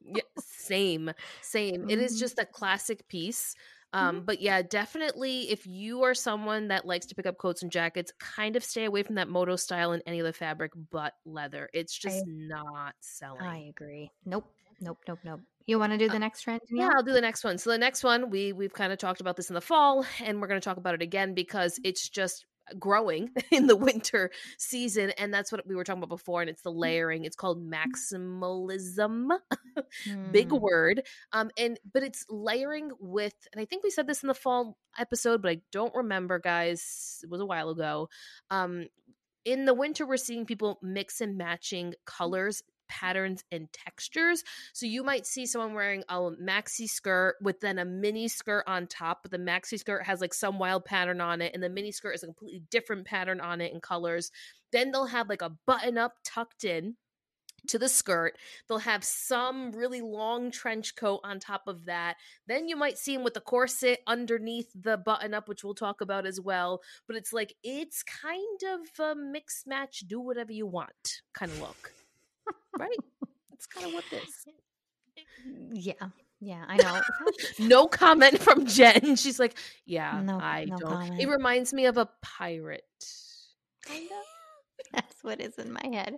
yeah, 0.00 0.22
same, 0.36 1.10
same. 1.40 1.84
It 1.88 1.98
is 1.98 2.16
Mhm. 2.16 2.18
just 2.18 2.38
a 2.38 2.46
classic 2.46 3.08
piece. 3.08 3.54
Mm-hmm. 4.00 4.18
Um, 4.18 4.24
but 4.24 4.40
yeah, 4.40 4.62
definitely 4.62 5.50
if 5.50 5.66
you 5.66 6.02
are 6.02 6.14
someone 6.14 6.68
that 6.68 6.86
likes 6.86 7.06
to 7.06 7.14
pick 7.14 7.26
up 7.26 7.38
coats 7.38 7.62
and 7.62 7.72
jackets, 7.72 8.12
kind 8.20 8.54
of 8.56 8.62
stay 8.64 8.84
away 8.84 9.02
from 9.02 9.14
that 9.16 9.28
moto 9.28 9.56
style 9.56 9.92
in 9.92 10.02
any 10.06 10.18
of 10.20 10.26
the 10.26 10.32
fabric 10.32 10.72
but 10.90 11.14
leather. 11.24 11.68
It's 11.72 11.96
just 11.96 12.24
not 12.26 12.94
selling. 13.00 13.56
I 13.56 13.68
agree. 13.70 14.12
Nope. 14.24 14.52
Nope. 14.80 14.98
Nope. 15.08 15.18
Nope. 15.24 15.40
You 15.66 15.78
want 15.78 15.92
to 15.92 15.98
do 15.98 16.08
the 16.08 16.18
next 16.18 16.42
trend? 16.42 16.60
Uh, 16.62 16.66
Yeah, 16.70 16.90
I'll 16.94 17.02
do 17.02 17.12
the 17.12 17.20
next 17.20 17.44
one. 17.44 17.58
So 17.58 17.70
the 17.70 17.78
next 17.78 18.02
one, 18.02 18.30
we 18.30 18.52
we've 18.52 18.72
kind 18.72 18.92
of 18.92 18.98
talked 18.98 19.20
about 19.20 19.36
this 19.36 19.50
in 19.50 19.54
the 19.54 19.60
fall, 19.60 20.06
and 20.24 20.40
we're 20.40 20.48
going 20.48 20.60
to 20.60 20.64
talk 20.64 20.78
about 20.78 20.94
it 20.94 21.02
again 21.02 21.34
because 21.34 21.78
it's 21.84 22.08
just 22.08 22.46
growing 22.78 23.30
in 23.50 23.66
the 23.66 23.76
winter 23.76 24.30
season, 24.56 25.10
and 25.18 25.32
that's 25.32 25.50
what 25.52 25.66
we 25.66 25.74
were 25.74 25.84
talking 25.84 26.02
about 26.02 26.14
before. 26.16 26.40
And 26.40 26.48
it's 26.48 26.62
the 26.62 26.72
layering. 26.72 27.24
It's 27.24 27.36
called 27.36 27.62
maximalism. 27.62 29.28
Big 30.32 30.48
Mm. 30.48 30.60
word. 30.60 31.02
Um, 31.32 31.50
and 31.58 31.78
but 31.92 32.02
it's 32.02 32.24
layering 32.30 32.90
with, 32.98 33.34
and 33.52 33.60
I 33.60 33.64
think 33.66 33.84
we 33.84 33.90
said 33.90 34.06
this 34.06 34.22
in 34.22 34.28
the 34.28 34.34
fall 34.34 34.76
episode, 34.98 35.42
but 35.42 35.50
I 35.50 35.60
don't 35.72 35.94
remember, 35.94 36.38
guys. 36.38 37.20
It 37.22 37.28
was 37.30 37.40
a 37.40 37.46
while 37.46 37.70
ago. 37.70 38.08
Um, 38.50 38.86
in 39.44 39.64
the 39.66 39.74
winter, 39.74 40.06
we're 40.06 40.16
seeing 40.16 40.46
people 40.46 40.78
mix 40.82 41.20
and 41.20 41.36
matching 41.38 41.94
colors 42.06 42.62
patterns 42.88 43.44
and 43.52 43.72
textures. 43.72 44.44
So 44.72 44.86
you 44.86 45.02
might 45.02 45.26
see 45.26 45.46
someone 45.46 45.74
wearing 45.74 46.04
a 46.08 46.16
maxi 46.42 46.88
skirt 46.88 47.36
with 47.40 47.60
then 47.60 47.78
a 47.78 47.84
mini 47.84 48.28
skirt 48.28 48.64
on 48.66 48.86
top, 48.86 49.20
but 49.22 49.30
the 49.30 49.38
maxi 49.38 49.78
skirt 49.78 50.04
has 50.04 50.20
like 50.20 50.34
some 50.34 50.58
wild 50.58 50.84
pattern 50.84 51.20
on 51.20 51.42
it, 51.42 51.52
and 51.54 51.62
the 51.62 51.68
mini 51.68 51.92
skirt 51.92 52.14
is 52.14 52.22
a 52.22 52.26
completely 52.26 52.62
different 52.70 53.06
pattern 53.06 53.40
on 53.40 53.60
it 53.60 53.72
in 53.72 53.80
colors. 53.80 54.30
Then 54.72 54.90
they'll 54.90 55.06
have 55.06 55.28
like 55.28 55.42
a 55.42 55.56
button 55.66 55.98
up 55.98 56.14
tucked 56.24 56.64
in 56.64 56.96
to 57.66 57.78
the 57.78 57.88
skirt. 57.88 58.36
They'll 58.68 58.78
have 58.78 59.04
some 59.04 59.72
really 59.72 60.00
long 60.00 60.50
trench 60.50 60.94
coat 60.94 61.20
on 61.24 61.40
top 61.40 61.62
of 61.66 61.86
that. 61.86 62.16
Then 62.46 62.68
you 62.68 62.76
might 62.76 62.98
see 62.98 63.14
them 63.14 63.24
with 63.24 63.34
the 63.34 63.40
corset 63.40 64.00
underneath 64.06 64.70
the 64.74 64.96
button 64.96 65.34
up, 65.34 65.48
which 65.48 65.64
we'll 65.64 65.74
talk 65.74 66.00
about 66.00 66.26
as 66.26 66.40
well. 66.40 66.80
But 67.06 67.16
it's 67.16 67.32
like, 67.32 67.54
it's 67.62 68.02
kind 68.02 68.60
of 68.66 69.04
a 69.04 69.14
mix 69.14 69.64
match, 69.66 70.04
do 70.06 70.20
whatever 70.20 70.52
you 70.52 70.66
want 70.66 71.22
kind 71.34 71.50
of 71.50 71.60
look. 71.60 71.92
Right? 72.78 72.96
That's 73.50 73.66
kind 73.66 73.86
of 73.86 73.92
what 73.94 74.04
this. 74.10 74.46
Mm, 75.46 75.70
yeah. 75.72 76.08
Yeah. 76.40 76.64
I 76.68 76.76
know. 76.76 77.00
No 77.58 77.86
comment 77.88 78.38
from 78.38 78.66
Jen. 78.66 79.16
She's 79.16 79.38
like, 79.40 79.58
yeah, 79.84 80.20
No- 80.24 80.38
I 80.38 80.66
no 80.66 80.76
don't. 80.76 81.20
It 81.20 81.28
reminds 81.28 81.72
me 81.72 81.86
of 81.86 81.96
a 81.96 82.08
pirate. 82.22 82.84
Kind 83.86 84.04
of. 84.06 84.24
That's 84.94 85.22
what 85.22 85.40
is 85.40 85.58
in 85.58 85.72
my 85.72 85.84
head. 85.92 86.16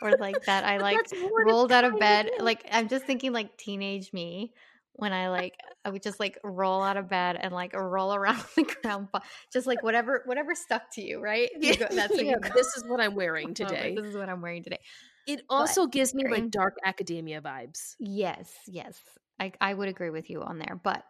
Or 0.00 0.12
like 0.18 0.44
that 0.46 0.64
I 0.64 0.78
like 0.78 0.96
That's 0.96 1.12
what 1.12 1.42
it 1.42 1.44
rolled 1.46 1.72
out 1.72 1.84
of 1.84 1.98
bed. 1.98 2.30
Like 2.40 2.64
I'm 2.72 2.88
just 2.88 3.04
thinking 3.04 3.32
like 3.32 3.56
teenage 3.58 4.12
me 4.14 4.54
when 4.94 5.12
I 5.12 5.28
like 5.28 5.54
I 5.84 5.90
would 5.90 6.02
just 6.02 6.18
like 6.18 6.38
roll 6.42 6.82
out 6.82 6.96
of 6.96 7.08
bed 7.08 7.36
and 7.40 7.52
like 7.52 7.74
roll 7.74 8.14
around 8.14 8.42
the 8.56 8.64
ground, 8.82 9.08
just 9.52 9.66
like 9.66 9.82
whatever 9.82 10.22
whatever 10.24 10.54
stuck 10.54 10.82
to 10.94 11.02
you, 11.02 11.20
right? 11.20 11.50
You 11.60 11.76
go- 11.76 11.86
that's 11.90 12.20
Yeah, 12.20 12.36
this 12.54 12.76
is 12.78 12.84
what 12.86 13.00
I'm 13.00 13.14
wearing 13.14 13.50
Oh, 13.50 13.52
today. 13.54 13.94
This 13.94 14.06
is 14.06 14.16
what 14.16 14.28
I'm 14.30 14.40
wearing 14.40 14.64
today. 14.64 14.80
It 15.28 15.42
also 15.48 15.86
gives 15.86 16.14
me 16.14 16.24
like 16.28 16.50
dark 16.50 16.74
academia 16.84 17.40
vibes. 17.40 17.94
Yes, 18.00 18.52
yes. 18.66 19.00
I, 19.40 19.52
I 19.60 19.74
would 19.74 19.88
agree 19.88 20.10
with 20.10 20.30
you 20.30 20.42
on 20.42 20.58
there. 20.58 20.80
But 20.82 21.04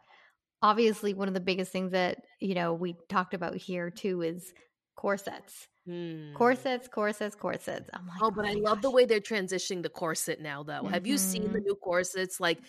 obviously, 0.63 1.15
one 1.15 1.29
of 1.29 1.35
the 1.35 1.41
biggest 1.41 1.73
things 1.73 1.93
that, 1.93 2.19
you 2.41 2.55
know, 2.55 2.75
we 2.75 2.97
talked 3.09 3.35
about 3.35 3.57
here 3.57 3.91
too 3.91 4.23
is 4.23 4.53
corsets. 4.97 5.69
Hmm. 5.87 6.35
Corsets, 6.35 6.89
corsets, 6.89 7.37
corsets. 7.37 7.89
I'm 7.95 8.07
like, 8.07 8.23
Oh, 8.23 8.31
but 8.31 8.45
I 8.47 8.55
my 8.55 8.55
love 8.55 8.83
the 8.83 8.91
way 8.91 9.05
they're 9.07 9.21
transitioning 9.21 9.83
the 9.83 9.89
corset 9.89 10.41
now, 10.41 10.63
though. 10.63 10.89
Have 10.89 11.07
you 11.07 11.19
seen 11.19 11.53
the 11.53 11.61
Mhm. 11.61 11.65
new 11.65 11.77
corsets? 11.77 12.41
Like, 12.41 12.61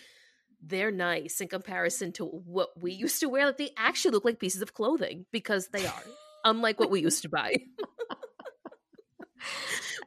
they're 0.62 0.92
nice 0.92 1.40
in 1.40 1.48
comparison 1.48 2.12
to 2.12 2.26
what 2.26 2.70
we 2.80 2.92
used 2.92 3.20
to 3.20 3.28
wear. 3.28 3.46
Like, 3.46 3.58
they 3.58 3.70
actually 3.76 4.12
look 4.12 4.24
like 4.24 4.38
pieces 4.40 4.62
of 4.62 4.74
clothing 4.74 5.26
because 5.32 5.68
they 5.68 5.86
are, 5.86 6.04
unlike 6.44 6.80
what 6.80 6.90
we 6.90 7.00
used 7.00 7.22
to 7.22 7.28
buy. 7.28 7.56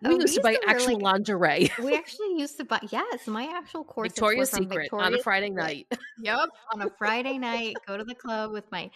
Oh, 0.05 0.09
we 0.09 0.15
we 0.15 0.21
used 0.21 0.35
to 0.35 0.41
buy 0.41 0.55
to 0.55 0.69
actual 0.69 0.95
like, 0.95 1.03
lingerie. 1.03 1.71
We 1.81 1.95
actually 1.97 2.37
used 2.37 2.57
to 2.57 2.65
buy, 2.65 2.79
yes, 2.91 3.27
my 3.27 3.45
actual 3.55 3.83
were 3.83 4.03
Victoria's 4.03 4.51
Secret 4.51 4.89
on 4.91 5.13
a 5.13 5.19
Friday 5.19 5.49
night. 5.49 5.87
Yep, 6.19 6.49
on 6.73 6.81
a 6.83 6.89
Friday 6.97 7.37
night, 7.37 7.75
go 7.87 7.97
to 7.97 8.03
the 8.03 8.15
club 8.15 8.51
with 8.51 8.71
my 8.71 8.89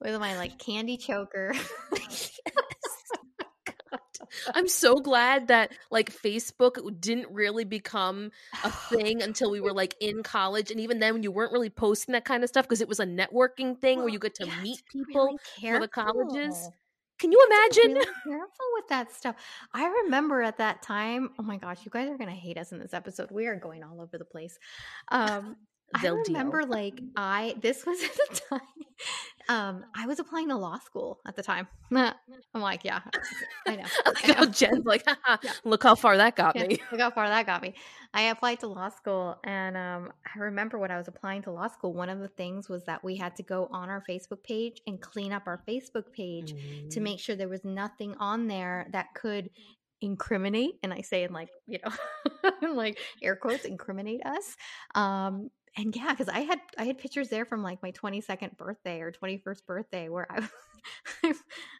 with 0.00 0.18
my 0.18 0.36
like 0.36 0.58
candy 0.58 0.96
choker. 0.96 1.54
I'm 4.54 4.68
so 4.68 4.96
glad 4.96 5.48
that 5.48 5.72
like 5.90 6.12
Facebook 6.12 7.00
didn't 7.00 7.28
really 7.30 7.64
become 7.64 8.32
a 8.64 8.70
thing 8.90 9.22
until 9.22 9.50
we 9.50 9.60
were 9.60 9.72
like 9.72 9.94
in 10.00 10.22
college, 10.22 10.70
and 10.70 10.80
even 10.80 10.98
then, 10.98 11.22
you 11.22 11.30
weren't 11.30 11.52
really 11.52 11.70
posting 11.70 12.12
that 12.12 12.24
kind 12.24 12.42
of 12.42 12.48
stuff 12.48 12.66
because 12.66 12.80
it 12.80 12.88
was 12.88 13.00
a 13.00 13.06
networking 13.06 13.80
thing 13.80 14.00
where 14.00 14.08
you 14.08 14.18
get 14.18 14.34
to 14.36 14.46
meet 14.62 14.82
people 14.90 15.38
really 15.62 15.72
for 15.74 15.80
the 15.80 15.88
colleges. 15.88 16.70
Can 17.24 17.32
you 17.32 17.40
You 17.40 17.50
have 17.50 17.64
to 17.70 17.74
be 17.74 17.80
imagine? 17.80 17.94
really 17.94 18.06
careful 18.22 18.66
with 18.74 18.88
that 18.88 19.10
stuff. 19.10 19.36
I 19.72 19.86
remember 19.86 20.42
at 20.42 20.58
that 20.58 20.82
time. 20.82 21.30
Oh 21.38 21.42
my 21.42 21.56
gosh, 21.56 21.78
you 21.84 21.90
guys 21.90 22.10
are 22.10 22.18
gonna 22.18 22.32
hate 22.32 22.58
us 22.58 22.70
in 22.72 22.78
this 22.78 22.92
episode. 22.92 23.30
We 23.30 23.46
are 23.46 23.56
going 23.56 23.82
all 23.82 23.98
over 24.02 24.18
the 24.18 24.26
place. 24.26 24.58
Um, 25.08 25.56
I 25.94 26.02
They'll 26.02 26.22
deal. 26.24 26.34
remember 26.34 26.64
like 26.64 27.00
I 27.16 27.54
this 27.60 27.86
was 27.86 28.02
at 28.04 28.10
the 28.30 28.40
time. 28.50 28.60
Um, 29.48 29.84
I 29.94 30.06
was 30.06 30.18
applying 30.20 30.48
to 30.48 30.56
law 30.56 30.78
school 30.78 31.20
at 31.26 31.36
the 31.36 31.42
time. 31.42 31.68
I'm 31.94 32.14
like, 32.54 32.84
yeah, 32.84 33.00
I 33.66 33.76
know. 33.76 33.84
I 34.06 34.10
like 34.10 34.30
I 34.38 34.40
know. 34.40 34.46
Jen's 34.50 34.84
like, 34.86 35.04
Yeah. 35.06 35.36
look 35.64 35.82
how 35.82 35.94
far 35.94 36.16
that 36.16 36.34
got 36.36 36.56
Yeah, 36.56 36.66
me. 36.66 36.78
look 36.90 37.00
how 37.00 37.10
far 37.10 37.28
that 37.28 37.44
got 37.46 37.60
me. 37.62 37.74
I 38.14 38.22
applied 38.22 38.60
to 38.60 38.68
law 38.68 38.88
school, 38.88 39.36
and 39.44 39.76
um, 39.76 40.12
I 40.34 40.38
remember 40.38 40.78
when 40.78 40.90
I 40.90 40.96
was 40.96 41.08
applying 41.08 41.42
to 41.42 41.50
law 41.50 41.66
school, 41.68 41.92
one 41.92 42.08
of 42.08 42.20
the 42.20 42.28
things 42.28 42.68
was 42.68 42.84
that 42.84 43.04
we 43.04 43.16
had 43.16 43.36
to 43.36 43.42
go 43.42 43.68
on 43.70 43.90
our 43.90 44.02
Facebook 44.08 44.42
page 44.44 44.80
and 44.86 45.00
clean 45.00 45.32
up 45.32 45.42
our 45.46 45.62
Facebook 45.68 46.12
page 46.12 46.54
to 46.90 47.00
Mm. 47.00 47.02
make 47.02 47.20
sure 47.20 47.36
there 47.36 47.48
was 47.48 47.64
nothing 47.64 48.14
on 48.18 48.46
there 48.46 48.86
that 48.92 49.12
could 49.14 49.50
incriminate 50.00 50.72
and 50.82 50.92
i 50.92 51.00
say 51.00 51.22
in 51.22 51.32
like 51.32 51.48
you 51.66 51.78
know 51.82 52.72
like 52.74 52.98
air 53.22 53.36
quotes 53.36 53.64
incriminate 53.64 54.20
us 54.26 54.54
um 54.94 55.48
and 55.76 55.94
yeah, 55.94 56.10
because 56.10 56.28
I 56.28 56.40
had 56.40 56.60
I 56.78 56.84
had 56.84 56.98
pictures 56.98 57.28
there 57.28 57.44
from 57.44 57.62
like 57.62 57.82
my 57.82 57.92
22nd 57.92 58.56
birthday 58.56 59.00
or 59.00 59.12
21st 59.12 59.66
birthday 59.66 60.08
where 60.08 60.26
I 60.30 60.48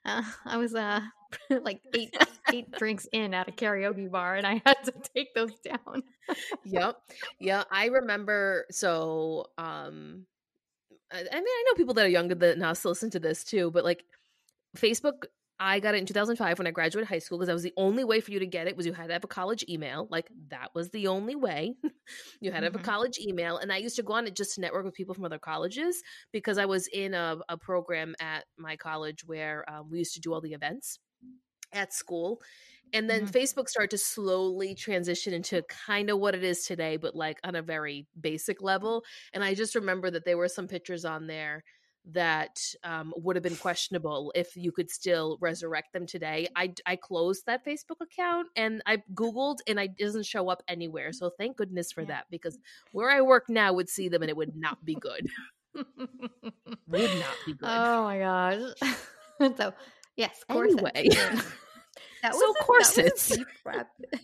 uh, 0.05 0.23
I 0.45 0.57
was 0.57 0.75
uh 0.75 1.01
like 1.63 1.81
eight 1.95 2.17
eight 2.53 2.73
drinks 2.79 3.07
in 3.13 3.35
at 3.35 3.49
a 3.49 3.53
karaoke 3.53 4.11
bar 4.11 4.35
and 4.37 4.47
I 4.47 4.63
had 4.65 4.83
to 4.85 4.93
take 5.15 5.35
those 5.35 5.53
down. 5.61 6.03
yep. 6.65 6.97
Yeah, 7.39 7.65
I 7.71 7.87
remember 7.87 8.67
so 8.71 9.47
um 9.59 10.27
I, 11.13 11.19
I 11.19 11.23
mean 11.23 11.45
I 11.47 11.65
know 11.67 11.75
people 11.77 11.95
that 11.95 12.07
are 12.07 12.09
younger 12.09 12.35
than 12.35 12.63
us 12.63 12.85
listen 12.85 13.11
to 13.11 13.21
this 13.21 13.45
too, 13.45 13.71
but 13.71 13.85
like 13.85 14.05
Facebook 14.77 15.27
I 15.61 15.79
got 15.79 15.95
it 15.95 15.99
in 15.99 16.07
2005 16.07 16.59
when 16.59 16.67
I 16.67 16.73
graduated 16.73 17.09
high 17.09 17.21
school 17.21 17.39
because 17.39 17.47
that 17.47 17.53
was 17.55 17.63
the 17.63 17.75
only 17.77 18.03
way 18.03 18.21
for 18.21 18.33
you 18.33 18.41
to 18.41 18.47
get 18.47 18.67
it 18.67 18.77
was 18.77 18.87
you 18.87 18.93
had 18.93 19.07
to 19.07 19.13
have 19.13 19.25
a 19.25 19.29
college 19.29 19.65
email. 19.69 20.09
Like 20.11 20.29
that 20.49 20.75
was 20.75 20.91
the 20.91 21.07
only 21.07 21.37
way. 21.37 21.77
you 22.41 22.51
had 22.51 22.61
to 22.61 22.67
have 22.67 22.75
Mhm. 22.75 22.77
a 22.77 22.81
college 22.81 23.19
email. 23.21 23.57
And 23.59 23.73
I 23.73 23.77
used 23.77 23.97
to 23.97 24.03
go 24.03 24.15
on 24.15 24.27
it 24.27 24.35
just 24.35 24.55
to 24.57 24.61
network 24.61 24.85
with 24.85 24.95
people 24.95 25.15
from 25.15 25.25
other 25.25 25.39
colleges 25.39 26.03
because 26.33 26.59
I 26.59 26.67
was 26.67 26.89
in 26.89 27.15
a, 27.15 27.39
a 27.49 27.57
program 27.57 28.15
at 28.21 28.47
my 28.59 28.77
college 28.77 29.25
where 29.25 29.69
um, 29.71 29.91
we 29.91 29.99
used 29.99 30.15
to 30.15 30.21
do 30.21 30.33
all 30.35 30.41
the 30.41 30.55
events 30.55 30.99
at 31.73 31.93
school. 31.93 32.41
And 32.93 33.11
then 33.11 33.27
Mhm. 33.27 33.27
Facebook 33.27 33.69
started 33.69 33.91
to 33.91 33.99
slowly 33.99 34.75
transition 34.75 35.33
into 35.35 35.63
kind 35.69 36.11
of 36.11 36.21
what 36.21 36.35
it 36.35 36.45
is 36.45 36.65
today, 36.65 36.97
but 36.97 37.17
like 37.17 37.41
on 37.45 37.57
a 37.57 37.63
very 37.63 38.07
basic 38.21 38.63
level. 38.63 39.05
And 39.33 39.43
I 39.43 39.55
just 39.55 39.75
remember 39.75 40.11
that 40.11 40.25
there 40.25 40.39
were 40.39 40.49
some 40.49 40.69
pictures 40.69 41.05
on 41.05 41.27
there 41.27 41.65
that 42.13 42.61
um, 42.85 43.15
would 43.17 43.35
have 43.37 43.43
been 43.43 43.57
questionable 43.57 44.31
if 44.35 44.57
you 44.57 44.71
could 44.73 44.91
still 44.91 45.39
resurrect 45.41 45.93
them 45.95 46.07
today. 46.07 46.49
I, 46.55 46.75
I 46.85 46.97
closed 46.97 47.47
that 47.47 47.65
Facebook 47.65 48.01
account 48.03 48.49
and 48.57 48.83
I 48.85 49.03
Googled 49.15 49.59
and 49.67 49.81
I 49.81 49.85
it 49.85 49.97
doesn't 49.99 50.27
show 50.27 50.49
up 50.51 50.63
anywhere. 50.69 51.13
So 51.13 51.31
thank 51.31 51.57
goodness 51.57 51.93
for 51.93 52.03
Yeah. 52.03 52.09
that 52.09 52.27
because 52.31 52.59
where 52.93 53.11
I 53.11 53.23
work 53.23 53.45
now 53.49 53.73
would 53.73 53.89
see 53.89 54.09
them 54.09 54.23
and 54.23 54.29
it 54.29 54.37
would 54.37 54.55
not 54.55 54.85
be 54.85 54.95
good. 54.97 55.27
would 55.75 55.95
not 56.89 57.37
be 57.47 57.55
good. 57.55 57.69
oh 57.69 58.05
my 58.05 58.19
gosh. 58.19 58.61
so 59.57 59.73
yes, 60.17 60.45
corsets. 60.49 60.83
Anyway. 60.95 61.09
that 62.23 62.33
So 62.35 62.39
was 62.39 62.39
a, 62.39 62.39
that 62.39 62.45
was 62.45 62.57
corsets. 62.61 63.31
a 63.33 63.37
deep 63.39 63.47
rabbit. 63.65 64.21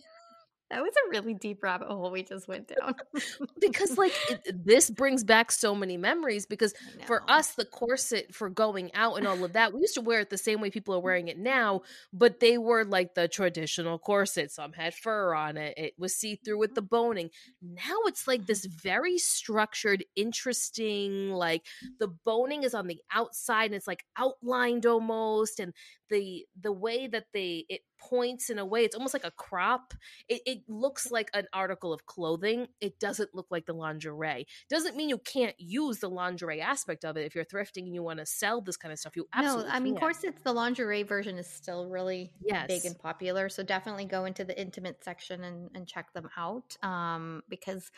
That 0.71 0.81
was 0.81 0.93
a 1.05 1.09
really 1.09 1.33
deep 1.33 1.61
rabbit 1.63 1.89
hole 1.89 2.09
we 2.11 2.23
just 2.23 2.47
went 2.47 2.69
down. 2.69 2.95
because 3.59 3.97
like 3.97 4.13
it, 4.29 4.65
this 4.65 4.89
brings 4.89 5.23
back 5.23 5.51
so 5.51 5.75
many 5.75 5.97
memories 5.97 6.45
because 6.45 6.73
for 7.05 7.29
us 7.29 7.55
the 7.55 7.65
corset 7.65 8.33
for 8.33 8.49
going 8.49 8.89
out 8.93 9.17
and 9.17 9.27
all 9.27 9.43
of 9.43 9.51
that 9.53 9.73
we 9.73 9.81
used 9.81 9.95
to 9.95 10.01
wear 10.01 10.21
it 10.21 10.29
the 10.29 10.37
same 10.37 10.61
way 10.61 10.69
people 10.69 10.93
are 10.93 10.97
mm-hmm. 10.97 11.05
wearing 11.05 11.27
it 11.27 11.37
now 11.37 11.81
but 12.13 12.39
they 12.39 12.57
were 12.57 12.85
like 12.85 13.15
the 13.15 13.27
traditional 13.27 13.99
corset. 13.99 14.49
Some 14.49 14.71
had 14.71 14.93
fur 14.93 15.35
on 15.35 15.57
it 15.57 15.77
it 15.77 15.93
was 15.97 16.15
see-through 16.15 16.57
with 16.57 16.69
mm-hmm. 16.69 16.75
the 16.75 16.81
boning. 16.83 17.29
Now 17.61 17.97
it's 18.05 18.25
like 18.25 18.45
this 18.45 18.63
very 18.65 19.17
structured 19.17 20.05
interesting 20.15 21.31
like 21.31 21.65
the 21.99 22.07
boning 22.07 22.63
is 22.63 22.73
on 22.73 22.87
the 22.87 23.01
outside 23.11 23.65
and 23.65 23.75
it's 23.75 23.87
like 23.87 24.05
outlined 24.17 24.85
almost 24.85 25.59
and 25.59 25.73
the 26.11 26.45
the 26.59 26.71
way 26.71 27.07
that 27.07 27.25
they 27.33 27.65
it 27.69 27.81
points 27.99 28.49
in 28.49 28.59
a 28.59 28.65
way 28.65 28.83
it's 28.83 28.95
almost 28.95 29.13
like 29.13 29.25
a 29.25 29.31
crop 29.31 29.93
it, 30.27 30.41
it 30.45 30.59
looks 30.67 31.11
like 31.11 31.29
an 31.33 31.45
article 31.53 31.93
of 31.93 32.05
clothing 32.05 32.67
it 32.81 32.99
doesn't 32.99 33.33
look 33.33 33.47
like 33.51 33.65
the 33.65 33.73
lingerie 33.73 34.45
doesn't 34.69 34.95
mean 34.95 35.07
you 35.07 35.19
can't 35.19 35.55
use 35.59 35.99
the 35.99 36.09
lingerie 36.09 36.61
aspect 36.61 37.05
of 37.05 37.15
it 37.15 37.25
if 37.25 37.35
you're 37.35 37.45
thrifting 37.45 37.83
and 37.83 37.93
you 37.93 38.03
want 38.03 38.19
to 38.19 38.25
sell 38.25 38.59
this 38.59 38.77
kind 38.77 38.91
of 38.91 38.99
stuff 38.99 39.15
you 39.15 39.27
absolutely 39.33 39.69
No, 39.69 39.75
I 39.75 39.79
mean 39.79 39.93
can. 39.93 40.01
corsets. 40.01 40.41
The 40.43 40.53
lingerie 40.53 41.03
version 41.03 41.37
is 41.37 41.47
still 41.47 41.87
really 41.87 42.33
big 42.67 42.85
and 42.85 42.97
popular. 42.97 43.49
So 43.49 43.63
definitely 43.63 44.05
go 44.05 44.25
into 44.25 44.43
the 44.43 44.59
intimate 44.59 45.03
section 45.03 45.43
and, 45.43 45.69
and 45.75 45.87
check 45.87 46.11
them 46.13 46.29
out. 46.37 46.75
Um, 46.83 47.43
because 47.49 47.91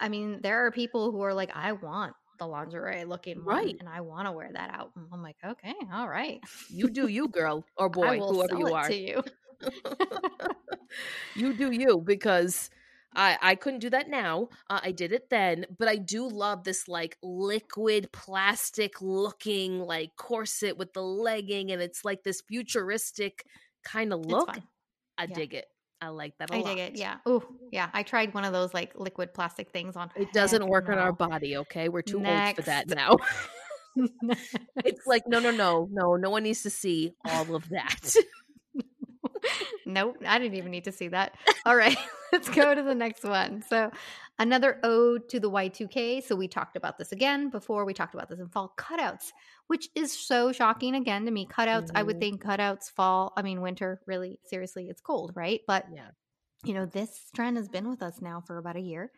I 0.00 0.08
mean, 0.08 0.40
there 0.42 0.66
are 0.66 0.70
people 0.72 1.12
who 1.12 1.22
are 1.22 1.34
like, 1.34 1.50
I 1.54 1.72
want 1.72 2.14
the 2.38 2.46
lingerie 2.46 3.04
looking 3.04 3.44
Right. 3.44 3.76
and 3.80 3.88
I 3.88 4.00
want 4.00 4.26
to 4.26 4.32
wear 4.32 4.50
that 4.52 4.70
out. 4.74 4.92
I'm 5.12 5.22
like, 5.22 5.36
okay, 5.44 5.74
all 5.92 6.08
right, 6.08 6.40
you 6.68 6.90
do 6.90 7.08
you 7.08 7.28
girl 7.28 7.64
or 7.76 7.88
boy 7.90 8.22
whoever 8.28 8.54
you 8.54 8.68
it 8.68 8.74
are 8.74 8.88
to 8.88 8.94
you. 8.94 9.22
you 11.34 11.52
do 11.52 11.70
you 11.70 12.00
because 12.00 12.70
I, 13.14 13.38
I 13.40 13.54
couldn't 13.54 13.80
do 13.80 13.90
that 13.90 14.08
now. 14.08 14.48
Uh, 14.68 14.80
I 14.82 14.92
did 14.92 15.12
it 15.12 15.30
then, 15.30 15.66
but 15.78 15.88
I 15.88 15.96
do 15.96 16.28
love 16.28 16.64
this 16.64 16.88
like 16.88 17.16
liquid 17.22 18.10
plastic 18.12 19.00
looking 19.00 19.78
like 19.78 20.16
corset 20.16 20.76
with 20.76 20.92
the 20.92 21.02
legging, 21.02 21.70
and 21.70 21.80
it's 21.80 22.04
like 22.04 22.22
this 22.24 22.40
futuristic 22.42 23.44
kind 23.84 24.12
of 24.12 24.20
look. 24.20 24.58
I 25.16 25.26
Yeah. 25.26 25.34
dig 25.34 25.54
it. 25.54 25.66
I 26.04 26.08
like 26.08 26.36
that 26.38 26.50
a 26.50 26.54
I 26.54 26.58
lot. 26.58 26.66
I 26.66 26.74
dig 26.74 26.78
it. 26.78 26.98
Yeah. 26.98 27.16
Oh, 27.26 27.42
yeah. 27.72 27.88
I 27.92 28.02
tried 28.02 28.34
one 28.34 28.44
of 28.44 28.52
those 28.52 28.74
like 28.74 28.92
liquid 28.96 29.34
plastic 29.34 29.70
things 29.70 29.96
on. 29.96 30.10
It 30.14 30.32
doesn't 30.32 30.66
work 30.66 30.88
on 30.88 30.98
our 30.98 31.12
body, 31.12 31.56
okay? 31.56 31.88
We're 31.88 32.02
too 32.02 32.24
old 32.24 32.56
for 32.56 32.62
that 32.62 32.88
now. 32.88 33.16
it's 34.84 35.06
like 35.06 35.26
no, 35.28 35.38
no, 35.38 35.50
no, 35.50 35.88
no. 35.90 36.16
No 36.16 36.30
one 36.30 36.42
needs 36.42 36.62
to 36.62 36.70
see 36.70 37.14
all 37.24 37.54
of 37.54 37.68
that. 37.70 38.14
nope, 39.86 40.16
I 40.26 40.38
didn't 40.38 40.56
even 40.56 40.70
need 40.70 40.84
to 40.84 40.92
see 40.92 41.08
that. 41.08 41.36
All 41.66 41.76
right, 41.76 41.96
let's 42.32 42.48
go 42.48 42.74
to 42.74 42.82
the 42.82 42.94
next 42.94 43.24
one. 43.24 43.62
So, 43.62 43.90
another 44.38 44.78
ode 44.82 45.28
to 45.30 45.40
the 45.40 45.50
Y2K. 45.50 46.22
So, 46.22 46.36
we 46.36 46.48
talked 46.48 46.76
about 46.76 46.98
this 46.98 47.12
again 47.12 47.50
before. 47.50 47.84
We 47.84 47.94
talked 47.94 48.14
about 48.14 48.28
this 48.28 48.40
in 48.40 48.48
fall 48.48 48.74
cutouts, 48.78 49.32
which 49.66 49.88
is 49.94 50.12
so 50.12 50.52
shocking 50.52 50.94
again 50.94 51.24
to 51.26 51.30
me. 51.30 51.46
Cutouts, 51.46 51.88
I 51.94 52.02
would 52.02 52.16
Mhm. 52.16 52.20
think 52.20 52.42
cutouts 52.42 52.90
fall, 52.90 53.32
I 53.36 53.42
mean, 53.42 53.60
winter, 53.60 54.00
really, 54.06 54.38
seriously, 54.44 54.88
it's 54.88 55.00
cold, 55.00 55.32
right? 55.34 55.60
But 55.66 55.86
yeah. 55.92 56.10
you 56.64 56.72
know, 56.74 56.86
this 56.86 57.30
trend 57.34 57.56
has 57.58 57.68
been 57.68 57.88
with 57.88 58.02
us 58.02 58.20
now 58.22 58.40
for 58.40 58.56
about 58.58 58.76
a 58.76 58.80
year 58.80 59.12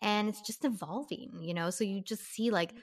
and 0.00 0.28
it's 0.28 0.40
just 0.40 0.64
evolving, 0.64 1.30
you 1.42 1.52
know. 1.54 1.70
So 1.70 1.84
you 1.84 2.00
just 2.02 2.22
see 2.22 2.50
like 2.50 2.74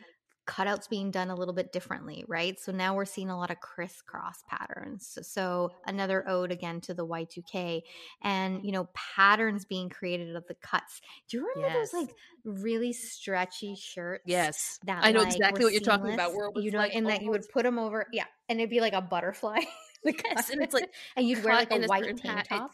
cutouts 0.50 0.90
being 0.90 1.12
done 1.12 1.30
a 1.30 1.36
little 1.36 1.54
bit 1.54 1.72
differently, 1.72 2.26
right? 2.28 2.60
So 2.60 2.72
now 2.72 2.96
we're 2.96 3.06
seeing 3.06 3.30
a 3.30 3.38
lot 3.38 3.52
of 3.52 3.60
crisscross 3.60 4.44
patterns. 4.50 5.08
So, 5.08 5.22
so 5.22 5.72
another 5.86 6.28
ode 6.28 6.52
again 6.52 6.82
to 6.82 6.94
the 6.94 7.06
Y2K 7.06 7.82
and, 8.24 8.66
you 8.66 8.72
know, 8.72 8.90
patterns 8.94 9.66
being 9.66 9.90
created 9.90 10.36
of 10.36 10.48
the 10.48 10.56
cuts. 10.56 11.02
Do 11.30 11.38
you 11.38 11.48
remember 11.56 11.78
Yes. 11.80 11.92
those 11.92 12.02
like 12.02 12.16
really 12.44 12.94
stretchy 12.94 13.76
shirts? 13.76 14.24
Yes. 14.26 14.80
That 14.86 15.06
I 15.06 15.12
know 15.12 15.20
like, 15.20 15.34
exactly 15.34 15.64
what 15.66 15.74
you're 15.74 15.82
talking 15.82 16.14
about. 16.14 16.34
Where 16.34 16.48
it 16.56 16.62
you 16.64 16.72
know, 16.72 16.80
like 16.80 16.96
and 16.96 17.08
that 17.08 17.22
you 17.22 17.30
would 17.30 17.48
put 17.54 17.64
them 17.64 17.78
over, 17.78 18.08
yeah, 18.12 18.26
and 18.50 18.60
it'd 18.60 18.70
be 18.70 18.82
like 18.82 18.94
a 18.94 19.02
butterfly. 19.02 19.60
Yes, 20.06 20.50
and 20.50 20.62
it's 20.64 20.74
like 20.74 20.90
and 21.18 21.28
you'd 21.28 21.44
wear 21.44 21.56
like 21.56 21.72
a 21.72 21.76
a 21.84 21.86
white 21.88 22.06
tank 22.18 22.48
top. 22.48 22.72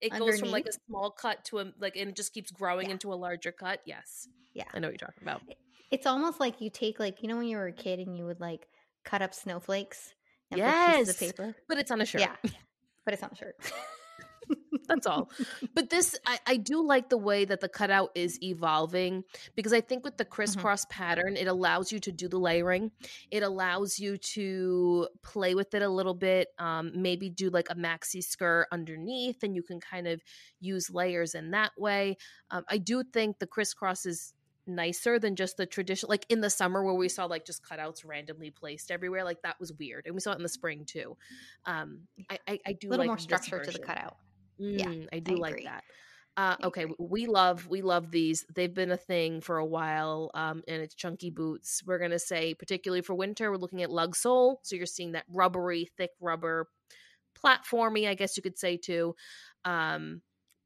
it's- 0.00 0.16
It 0.16 0.18
goes 0.18 0.38
from 0.38 0.52
like 0.52 0.66
a 0.66 0.72
small 0.86 1.10
cut 1.10 1.44
to 1.46 1.58
a 1.58 1.72
like, 1.80 1.96
and 1.96 2.10
it 2.10 2.14
just 2.16 2.32
keeps 2.32 2.52
growing 2.52 2.86
Yeah. 2.86 2.92
into 2.92 3.12
a 3.12 3.16
larger 3.16 3.50
cut. 3.50 3.80
Yes. 3.84 4.28
Yeah. 4.54 4.64
I 4.72 4.78
know 4.78 4.86
what 4.86 4.92
you're 5.00 5.08
talking 5.08 5.22
about. 5.24 5.42
It's 5.92 6.06
almost 6.06 6.40
like 6.40 6.60
you 6.60 6.70
take 6.70 6.98
like 6.98 7.22
you 7.22 7.28
know 7.28 7.36
when 7.36 7.46
you 7.46 7.58
were 7.58 7.66
a 7.66 7.72
kid 7.72 8.00
and 8.00 8.16
you 8.16 8.24
would 8.24 8.40
like 8.40 8.66
cut 9.04 9.22
up 9.22 9.34
snowflakes 9.34 10.14
and 10.50 10.60
put 10.60 10.96
pieces 10.96 11.08
of 11.10 11.20
paper. 11.20 11.54
But 11.68 11.78
it's 11.78 11.90
on 11.90 12.00
a 12.00 12.06
shirt. 12.06 12.22
Yeah, 12.22 12.34
but 13.04 13.14
it's 13.14 13.22
on 13.22 13.30
a 13.32 13.36
shirt. 13.36 13.54
That's 14.88 15.06
all. 15.06 15.30
But 15.74 15.90
this, 15.90 16.18
I, 16.26 16.38
I 16.46 16.56
do 16.56 16.84
like 16.84 17.08
the 17.08 17.16
way 17.16 17.44
that 17.44 17.60
the 17.60 17.68
cutout 17.68 18.10
is 18.14 18.42
evolving 18.42 19.22
because 19.54 19.72
I 19.72 19.80
think 19.80 20.04
with 20.04 20.16
the 20.16 20.24
crisscross 20.24 20.84
pattern, 20.90 21.36
it 21.36 21.46
allows 21.46 21.92
you 21.92 22.00
to 22.00 22.12
do 22.12 22.28
the 22.28 22.38
layering. 22.38 22.90
It 23.30 23.42
allows 23.42 23.98
you 23.98 24.16
to 24.34 25.08
play 25.22 25.54
with 25.54 25.74
it 25.74 25.82
a 25.82 25.88
little 25.88 26.14
bit. 26.14 26.48
Um, 26.58 26.92
maybe 26.94 27.30
do 27.30 27.48
like 27.50 27.68
a 27.70 27.74
maxi 27.74 28.22
skirt 28.22 28.66
underneath, 28.72 29.42
and 29.42 29.54
you 29.54 29.62
can 29.62 29.80
kind 29.80 30.08
of 30.08 30.20
use 30.60 30.90
layers 30.90 31.34
in 31.34 31.52
that 31.52 31.72
way. 31.78 32.16
Um, 32.50 32.64
I 32.68 32.78
do 32.78 33.02
think 33.04 33.38
the 33.38 33.46
crisscross 33.46 34.04
is 34.04 34.34
nicer 34.66 35.18
than 35.18 35.34
just 35.34 35.56
the 35.56 35.66
traditional 35.66 36.08
like 36.08 36.26
in 36.28 36.40
the 36.40 36.50
summer 36.50 36.84
where 36.84 36.94
we 36.94 37.08
saw 37.08 37.24
like 37.24 37.44
just 37.44 37.64
cutouts 37.64 38.04
randomly 38.04 38.50
placed 38.50 38.90
everywhere 38.90 39.24
like 39.24 39.42
that 39.42 39.58
was 39.58 39.72
weird 39.72 40.06
and 40.06 40.14
we 40.14 40.20
saw 40.20 40.32
it 40.32 40.36
in 40.36 40.42
the 40.42 40.48
spring 40.48 40.84
too 40.84 41.16
um 41.66 42.00
i 42.30 42.38
i, 42.46 42.58
I 42.66 42.72
do 42.74 42.88
a 42.88 42.90
little 42.90 43.04
like 43.04 43.08
more 43.08 43.18
structure 43.18 43.58
to 43.58 43.72
the 43.72 43.78
cutout. 43.78 44.16
Yeah, 44.58 44.88
Mm, 44.88 45.08
I 45.12 45.18
do 45.18 45.36
like 45.36 45.64
that. 45.64 45.84
Uh, 46.36 46.56
I 46.62 46.66
okay, 46.66 46.86
we 46.98 47.26
love 47.26 47.66
we 47.68 47.82
love 47.82 48.10
these. 48.10 48.46
They've 48.54 48.72
been 48.72 48.90
a 48.90 48.96
thing 48.96 49.40
for 49.40 49.58
a 49.58 49.66
while, 49.66 50.30
um, 50.34 50.62
and 50.66 50.80
it's 50.80 50.94
chunky 50.94 51.30
boots. 51.30 51.82
We're 51.84 51.98
gonna 51.98 52.18
say, 52.18 52.54
particularly 52.54 53.02
for 53.02 53.14
winter, 53.14 53.50
we're 53.50 53.58
looking 53.58 53.82
at 53.82 53.90
lug 53.90 54.16
sole. 54.16 54.60
So 54.62 54.76
you're 54.76 54.86
seeing 54.86 55.12
that 55.12 55.24
rubbery, 55.28 55.90
thick 55.96 56.10
rubber, 56.20 56.68
platformy, 57.44 58.08
I 58.08 58.14
guess 58.14 58.36
you 58.36 58.42
could 58.42 58.58
say 58.58 58.76
too. 58.76 59.14
Um, 59.64 60.22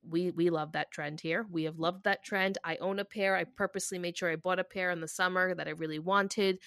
we 0.08 0.30
we 0.30 0.50
love 0.50 0.72
that 0.72 0.90
trend 0.90 1.20
here. 1.20 1.46
We 1.50 1.64
have 1.64 1.78
loved 1.78 2.04
that 2.04 2.24
trend. 2.24 2.58
I 2.64 2.76
own 2.76 2.98
a 2.98 3.04
pair. 3.04 3.36
I 3.36 3.44
purposely 3.44 3.98
made 3.98 4.16
sure 4.18 4.30
I 4.30 4.36
bought 4.36 4.58
a 4.58 4.64
pair 4.64 4.90
in 4.90 5.00
the 5.00 5.08
summer 5.08 5.54
that 5.54 5.68
I 5.68 5.72
really 5.72 5.98
wanted. 5.98 6.60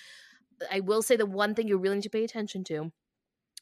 I 0.71 0.81
will 0.81 1.01
say 1.01 1.15
the 1.15 1.25
one 1.25 1.55
thing 1.55 1.67
you 1.67 1.77
really 1.77 1.95
need 1.97 2.03
to 2.03 2.09
pay 2.09 2.23
attention 2.23 2.63
to 2.65 2.91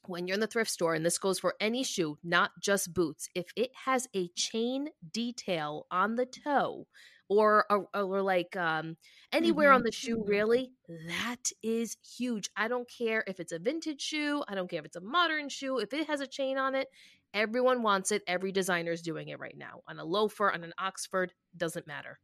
when 0.06 0.26
you're 0.26 0.34
in 0.34 0.40
the 0.40 0.46
thrift 0.46 0.70
store, 0.70 0.94
and 0.94 1.04
this 1.04 1.18
goes 1.18 1.38
for 1.40 1.54
any 1.60 1.82
shoe, 1.84 2.18
not 2.22 2.52
just 2.62 2.94
boots, 2.94 3.28
if 3.34 3.46
it 3.56 3.70
has 3.84 4.08
a 4.14 4.28
chain 4.30 4.90
detail 5.12 5.86
on 5.90 6.14
the 6.16 6.26
toe 6.26 6.86
or 7.28 7.66
or, 7.70 7.88
or 7.94 8.22
like 8.22 8.56
um, 8.56 8.96
anywhere 9.32 9.72
on 9.72 9.82
Mhm, 9.82 9.84
the 9.84 9.92
shoe, 9.92 10.24
mhm. 10.26 10.26
really, 10.26 10.72
that 10.88 11.50
is 11.62 11.96
huge. 12.18 12.48
I 12.56 12.68
don't 12.68 12.88
care 12.88 13.24
if 13.26 13.40
it's 13.40 13.52
a 13.52 13.58
vintage 13.58 14.00
shoe. 14.00 14.42
I 14.48 14.54
don't 14.54 14.68
care 14.70 14.80
if 14.80 14.86
it's 14.86 14.96
a 14.96 15.00
modern 15.00 15.48
shoe. 15.50 15.78
If 15.78 15.92
it 15.92 16.06
has 16.06 16.20
a 16.20 16.26
chain 16.26 16.56
on 16.58 16.74
it, 16.74 16.88
everyone 17.34 17.82
wants 17.82 18.10
it. 18.12 18.22
Every 18.26 18.52
designer 18.52 18.92
is 18.92 19.02
doing 19.02 19.28
it 19.28 19.38
right 19.38 19.56
now 19.56 19.82
on 19.86 19.98
a 19.98 20.04
loafer, 20.04 20.50
on 20.52 20.64
an 20.64 20.72
Oxford, 20.78 21.32
doesn't 21.56 21.86
matter. 21.86 22.18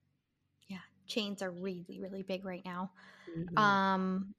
Yeah, 0.68 0.78
chains 1.06 1.42
are 1.42 1.50
really 1.50 1.98
really 2.00 2.22
big 2.22 2.44
right 2.44 2.64
now. 2.64 2.90
Mhm. 3.36 3.58
Um, 3.58 4.34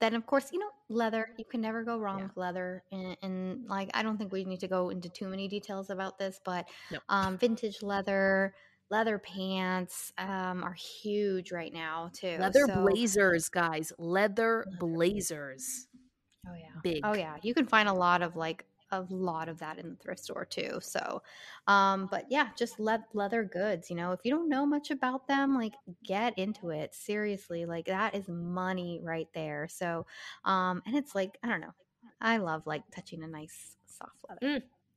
then 0.00 0.14
of 0.14 0.26
course 0.26 0.50
you 0.52 0.58
know 0.58 0.70
leather. 0.88 1.30
You 1.36 1.44
can 1.44 1.60
never 1.60 1.82
go 1.84 1.98
wrong 1.98 2.18
Yeah. 2.18 2.24
with 2.26 2.36
leather, 2.36 2.82
and, 2.92 3.16
and 3.22 3.66
like 3.68 3.90
I 3.94 4.02
don't 4.02 4.16
think 4.18 4.32
we 4.32 4.44
need 4.44 4.60
to 4.60 4.68
go 4.68 4.90
into 4.90 5.08
too 5.08 5.28
many 5.28 5.48
details 5.48 5.90
about 5.90 6.18
this, 6.18 6.40
but 6.44 6.68
No. 6.92 6.98
um, 7.08 7.36
vintage 7.38 7.82
leather, 7.82 8.54
leather 8.90 9.18
pants 9.18 10.12
um, 10.16 10.62
are 10.64 10.72
huge 10.74 11.50
right 11.52 11.72
now 11.72 12.10
too. 12.14 12.36
leather 12.38 12.66
So- 12.66 12.82
blazers, 12.82 13.48
guys. 13.48 13.92
Leather 13.98 14.64
blazers. 14.78 15.88
Oh 16.46 16.54
yeah. 16.54 16.80
Big. 16.82 17.00
Oh 17.04 17.14
yeah. 17.14 17.36
You 17.42 17.52
can 17.52 17.66
find 17.66 17.88
a 17.88 17.92
lot 17.92 18.22
of 18.22 18.36
like 18.36 18.64
a 18.90 19.02
lot 19.10 19.48
of 19.48 19.58
that 19.58 19.78
in 19.78 19.90
the 19.90 19.96
thrift 19.96 20.20
store 20.22 20.44
too. 20.44 20.78
So 20.82 21.22
um 21.66 22.06
but 22.10 22.26
yeah, 22.30 22.50
just 22.56 22.78
le- 22.80 23.04
leather 23.12 23.44
goods, 23.44 23.90
you 23.90 23.96
know, 23.96 24.12
if 24.12 24.20
you 24.24 24.30
don't 24.30 24.48
know 24.48 24.66
much 24.66 24.90
about 24.90 25.26
them, 25.26 25.54
like 25.56 25.74
get 26.04 26.38
into 26.38 26.70
it. 26.70 26.94
Seriously, 26.94 27.66
like 27.66 27.86
that 27.86 28.14
is 28.14 28.28
money 28.28 29.00
right 29.02 29.28
there. 29.34 29.68
So 29.68 30.06
um 30.44 30.82
and 30.86 30.96
it's 30.96 31.14
like, 31.14 31.38
I 31.42 31.48
don't 31.48 31.60
know. 31.60 31.74
I 32.20 32.38
love 32.38 32.66
like 32.66 32.82
touching 32.90 33.22
a 33.22 33.28
nice 33.28 33.76
soft 33.86 34.16
leather. 34.28 34.40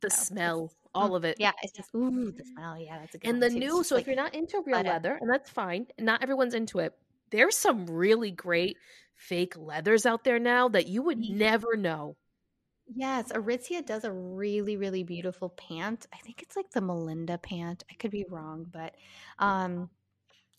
The 0.02 0.10
So, 0.10 0.12
smell, 0.12 0.74
all 0.94 1.16
mm, 1.16 1.16
of 1.16 1.24
it. 1.24 1.40
Yeah, 1.40 1.54
it's 1.64 1.74
just 1.74 1.94
ooh, 1.96 2.32
the 2.32 2.44
smell. 2.46 2.78
Yeah, 2.80 3.00
that's 3.00 3.16
a 3.16 3.20
good 3.20 3.32
And 3.32 3.42
the 3.42 3.50
too. 3.50 3.60
New, 3.60 3.84
just, 3.84 3.84
so 3.84 3.96
like, 3.96 4.06
if 4.06 4.08
you're 4.08 4.16
not 4.16 4.34
into 4.36 4.62
real 4.66 4.84
leather, 4.84 5.22
and 5.22 5.30
that's 5.30 5.50
fine, 5.50 5.88
not 6.00 6.22
everyone's 6.24 6.54
into 6.54 6.80
it. 6.80 6.94
There's 7.32 7.58
some 7.58 7.86
really 7.88 8.32
great 8.32 8.78
fake 9.16 9.56
leathers 9.58 10.06
out 10.06 10.24
there 10.24 10.40
now 10.40 10.70
that 10.70 10.88
you 10.88 11.02
would 11.04 11.20
never 11.20 11.76
know. 11.76 12.18
Yes, 12.94 13.32
Aritzia 13.32 13.86
does 13.86 14.04
a 14.04 14.12
really, 14.12 14.76
really 14.76 15.04
beautiful 15.04 15.50
pant. 15.50 16.06
I 16.14 16.18
think 16.18 16.42
it's 16.42 16.56
like 16.56 16.72
the 16.72 16.82
Melina 16.82 17.38
pant. 17.38 17.84
I 17.90 17.96
could 17.96 18.12
be 18.12 18.26
wrong, 18.30 18.66
but 18.72 18.96
um 19.40 19.90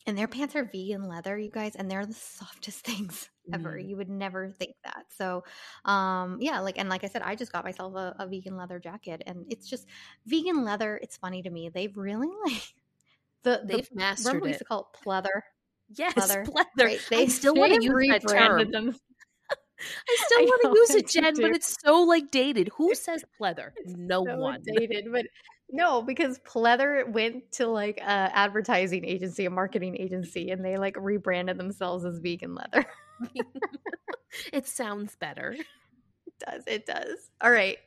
and 0.06 0.18
their 0.18 0.26
pants 0.26 0.56
are 0.56 0.64
vegan 0.64 1.04
leather, 1.04 1.38
you 1.38 1.50
guys, 1.50 1.76
and 1.76 1.90
they're 1.90 2.06
the 2.06 2.12
softest 2.14 2.84
things 2.84 3.28
ever. 3.52 3.72
Mm. 3.74 3.88
You 3.88 3.96
would 3.96 4.08
never 4.08 4.50
think 4.50 4.74
that. 4.84 5.06
So 5.10 5.44
um 5.84 6.38
yeah, 6.40 6.60
like 6.60 6.78
and 6.78 6.88
like 6.88 7.04
I 7.04 7.08
said, 7.08 7.22
I 7.22 7.34
just 7.34 7.52
got 7.52 7.64
myself 7.64 7.94
a, 7.94 8.14
a 8.18 8.26
vegan 8.26 8.56
leather 8.56 8.78
jacket 8.78 9.22
and 9.26 9.44
it's 9.50 9.68
just 9.68 9.86
vegan 10.26 10.64
leather, 10.64 10.98
it's 11.02 11.16
funny 11.16 11.42
to 11.42 11.50
me. 11.50 11.68
They've 11.68 11.96
really 11.96 12.30
like 12.44 12.74
the, 13.42 13.62
the 13.66 13.76
They've 13.76 13.88
mastered 13.94 14.26
remember 14.26 14.44
we 14.44 14.48
used 14.50 14.60
to 14.60 14.64
call 14.64 14.90
it 14.92 15.06
pleather. 15.06 15.42
Yes, 15.90 16.14
pleather. 16.16 16.48
leather. 16.48 16.66
right? 16.78 17.00
I 17.12 17.26
still 17.26 17.54
want 17.54 17.74
to 17.74 17.82
use 17.82 18.08
that 18.08 18.26
term. 18.26 18.94
I 20.08 20.16
still 20.26 20.44
want 20.44 20.62
to 20.62 20.80
use 20.80 20.90
it, 21.02 21.08
Jen, 21.08 21.34
but 21.40 21.52
it's 21.52 21.76
so 21.84 22.02
like 22.02 22.30
dated. 22.30 22.70
Who 22.76 22.94
says 22.94 23.24
pleather? 23.40 23.70
It's 23.76 23.94
No 23.96 24.24
so 24.24 24.36
one. 24.38 24.62
dated, 24.64 25.06
but 25.12 25.26
no, 25.70 26.02
because 26.02 26.38
pleather 26.40 27.08
went 27.10 27.50
to 27.52 27.66
like 27.66 27.98
a 27.98 28.04
advertising 28.04 29.04
agency, 29.04 29.46
a 29.46 29.50
marketing 29.50 29.96
agency, 29.98 30.50
and 30.50 30.64
they 30.64 30.76
like 30.76 30.96
rebranded 30.98 31.58
themselves 31.58 32.04
as 32.04 32.18
vegan 32.18 32.54
leather. 32.54 32.86
it 34.52 34.66
sounds 34.66 35.16
better. 35.16 35.52
it 35.52 35.66
does, 36.38 36.62
it 36.66 36.86
does. 36.86 37.30
All 37.40 37.50
right. 37.50 37.78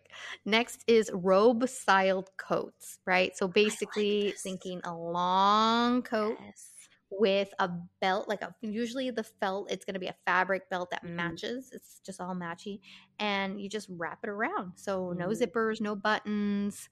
Next 0.46 0.84
is 0.88 1.12
robe 1.14 1.68
styled 1.68 2.30
coats, 2.38 3.00
right? 3.06 3.36
So 3.38 3.48
basically 3.48 4.32
this. 4.32 4.42
thinking 4.42 4.82
a 4.84 4.96
long 4.96 6.02
coat 6.04 6.38
Yes. 6.42 6.75
With 7.10 7.54
a 7.60 7.70
belt, 8.02 8.28
like 8.28 8.42
a 8.42 8.56
usually 8.62 9.10
the 9.12 9.24
felt, 9.24 9.72
it's 9.72 9.86
gonna 9.86 10.00
be 10.00 10.08
a 10.08 10.16
fabric 10.26 10.70
belt 10.70 10.90
that 10.92 11.04
Mhm. 11.04 11.16
matches. 11.16 11.72
It's 11.74 12.00
just 12.06 12.20
all 12.22 12.36
matchy. 12.36 12.82
And 13.20 13.62
you 13.62 13.70
just 13.70 13.88
wrap 13.90 14.20
it 14.24 14.30
around. 14.30 14.74
So 14.76 15.14
no 15.14 15.28
Mhm. 15.28 15.30
zippers, 15.30 15.82
no 15.82 15.96
buttons. 15.96 16.90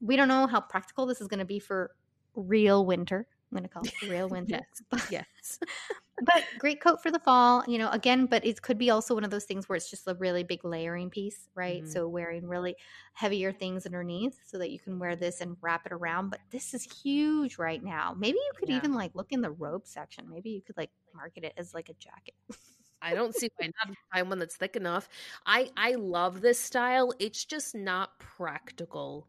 We 0.00 0.16
don't 0.16 0.28
know 0.28 0.46
how 0.46 0.60
practical 0.60 1.06
this 1.06 1.20
is 1.20 1.28
gonna 1.28 1.44
be 1.44 1.58
for 1.60 1.94
real 2.34 2.84
winter. 2.86 3.26
I'm 3.50 3.56
gonna 3.56 3.68
call 3.68 3.88
it 3.88 3.94
real 4.02 4.28
winter. 4.30 4.68
Yes. 4.70 4.82
Yes. 5.10 5.58
But 6.20 6.44
great 6.58 6.80
coat 6.80 7.02
for 7.02 7.10
the 7.10 7.18
fall, 7.18 7.64
you 7.68 7.78
know, 7.78 7.90
again, 7.90 8.26
but 8.26 8.44
it 8.44 8.62
could 8.62 8.78
be 8.78 8.90
also 8.90 9.14
one 9.14 9.24
of 9.24 9.30
those 9.30 9.44
things 9.44 9.68
where 9.68 9.76
it's 9.76 9.90
just 9.90 10.06
a 10.08 10.14
really 10.14 10.42
big 10.44 10.64
layering 10.64 11.10
piece, 11.10 11.48
right? 11.54 11.86
Mhm. 11.86 11.86
So 11.86 12.08
wearing 12.08 12.46
really 12.46 12.76
heavier 13.14 13.52
things 13.52 13.86
underneath 13.86 14.40
so 14.46 14.58
that 14.58 14.70
you 14.70 14.80
can 14.80 14.98
wear 14.98 15.16
this 15.16 15.40
and 15.40 15.56
wrap 15.60 15.86
it 15.86 15.92
around. 15.92 16.30
But 16.30 16.40
this 16.50 16.72
is 16.74 16.84
huge 17.02 17.58
right 17.58 17.82
now. 17.82 18.14
Maybe 18.14 18.38
you 18.38 18.52
could 18.56 18.68
Yeah. 18.68 18.86
even 18.86 18.94
like 18.94 19.14
look 19.14 19.32
in 19.32 19.42
the 19.42 19.50
robe 19.52 19.86
section. 19.86 20.28
Maybe 20.30 20.50
you 20.50 20.62
could 20.62 20.76
like 20.76 20.90
market 21.14 21.44
it 21.44 21.54
as 21.56 21.74
like 21.74 21.88
a 21.90 21.94
jacket. 21.94 22.34
I 23.02 23.14
don't 23.14 23.34
see 23.34 23.48
why 23.56 23.68
not 23.84 23.94
find 24.12 24.28
one 24.30 24.38
that's 24.38 24.56
thick 24.56 24.76
enough. 24.76 25.08
I 25.46 25.70
I 25.76 25.92
love 25.94 26.40
this 26.40 26.58
style. 26.58 27.12
It's 27.18 27.44
just 27.44 27.74
not 27.74 28.18
practical 28.18 29.28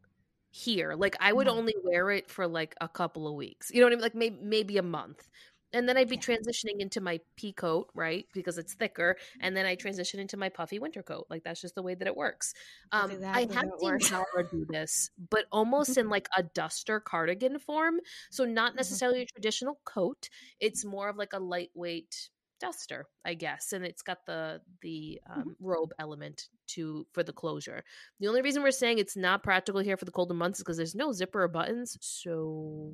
here. 0.52 0.94
Like 0.96 1.16
I 1.20 1.34
would 1.34 1.48
No. 1.48 1.50
only 1.50 1.74
wear 1.84 2.10
it 2.12 2.30
for 2.30 2.48
like 2.48 2.76
a 2.82 2.88
couple 2.90 3.28
of 3.28 3.36
weeks. 3.36 3.70
You 3.74 3.82
know 3.82 3.86
what 3.88 3.94
I 3.94 3.96
mean? 3.98 4.02
Like 4.04 4.16
maybe 4.16 4.38
maybe 4.42 4.78
a 4.78 4.84
month. 4.84 5.30
And 5.74 5.88
then 5.88 5.98
I'd 5.98 6.10
be 6.10 6.18
Yeah. 6.18 6.20
transitioning 6.20 6.80
into 6.80 7.02
my 7.02 7.20
pea 7.36 7.54
coat, 7.54 7.90
right? 7.94 8.26
Because 8.34 8.58
it's 8.58 8.74
thicker. 8.74 9.18
And 9.40 9.56
then 9.56 9.66
I 9.66 9.76
transition 9.76 10.20
into 10.20 10.38
my 10.38 10.50
puffy 10.50 10.80
winter 10.80 11.04
coat. 11.04 11.28
Like 11.30 11.44
that's 11.44 11.62
just 11.62 11.76
the 11.76 11.84
way 11.84 11.96
that 11.96 12.08
it 12.08 12.16
works. 12.16 12.54
Um, 12.92 13.12
exactly 13.12 13.34
I 13.34 13.42
have 13.54 13.70
seen 13.78 14.00
works. 14.00 14.12
Do 14.52 14.66
this, 14.70 15.10
but 15.30 15.46
almost 15.52 15.98
in 15.98 16.10
like 16.10 16.28
a 16.38 16.44
duster 16.44 17.00
cardigan 17.00 17.60
form. 17.60 18.00
So 18.32 18.46
not 18.46 18.76
Mm-hmm. 18.78 18.78
necessarily 18.78 19.22
a 19.22 19.26
traditional 19.26 19.80
coat. 19.86 20.30
It's 20.60 20.86
more 20.86 21.10
of 21.10 21.18
like 21.18 21.34
a 21.34 21.40
lightweight 21.40 22.30
duster, 22.60 23.06
I 23.26 23.34
guess, 23.36 23.74
and 23.74 23.86
it's 23.86 24.02
got 24.02 24.26
the 24.26 24.62
the 24.82 25.22
Mm-hmm. 25.38 25.42
um, 25.42 25.56
robe 25.60 25.92
element 26.00 26.50
to 26.68 27.06
for 27.14 27.24
the 27.24 27.34
closure. 27.34 27.84
The 28.20 28.28
only 28.28 28.42
reason 28.42 28.64
we're 28.64 28.72
saying 28.72 29.00
it's 29.00 29.18
not 29.18 29.44
practical 29.44 29.82
here 29.82 29.98
for 29.98 30.06
the 30.06 30.12
colder 30.12 30.34
months 30.34 30.60
is 30.60 30.64
because 30.64 30.78
there's 30.78 30.96
no 30.96 31.12
zipper 31.12 31.44
or 31.44 31.48
buttons. 31.48 31.98
So 32.02 32.94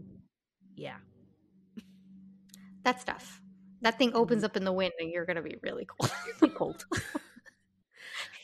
yeah, 0.75 0.97
That's 2.83 3.03
tough. 3.03 3.41
That 3.81 3.97
thing 3.97 4.13
opens 4.13 4.43
up 4.43 4.55
in 4.55 4.63
the 4.63 4.71
wind 4.71 4.93
and 4.99 5.09
you're 5.11 5.25
gonna 5.25 5.41
be 5.41 5.57
really 5.61 5.85
cold. 5.85 6.11
cold. 6.55 6.85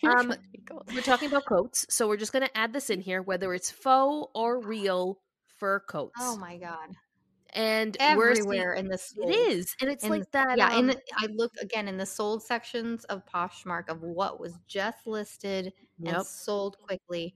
Um, 0.02 0.34
be 0.54 0.60
cold. 0.60 0.90
we're 0.96 1.02
talking 1.02 1.28
about 1.28 1.46
coats, 1.46 1.86
so 1.90 2.08
we're 2.08 2.16
just 2.18 2.32
gonna 2.32 2.50
add 2.56 2.72
this 2.72 2.90
in 2.90 3.02
here, 3.02 3.22
whether 3.22 3.54
it's 3.54 3.70
faux 3.70 4.32
or 4.34 4.62
real 4.62 5.20
fur 5.58 5.82
coats. 5.82 6.16
Oh 6.20 6.38
my 6.38 6.56
god. 6.58 6.96
and 7.54 7.98
seeing- 8.00 8.12
Everywhere 8.12 8.74
in 8.76 8.88
this 8.88 9.14
It 9.18 9.30
is, 9.30 9.76
and 9.82 9.90
it's 9.92 10.06
in 10.06 10.10
like 10.10 10.32
that. 10.32 10.58
yeah 10.58 10.74
um, 10.74 10.88
the, 10.88 11.02
i 11.18 11.26
look 11.34 11.52
again 11.62 11.88
in 11.90 11.98
the 11.98 12.06
sold 12.06 12.44
sections 12.44 13.04
of 13.06 13.24
poshmark 13.26 13.90
of 13.90 14.02
what 14.02 14.40
was 14.40 14.54
just 14.68 15.06
listed 15.06 15.74
Yep. 16.00 16.16
and 16.16 16.26
sold 16.26 16.78
quickly 16.88 17.36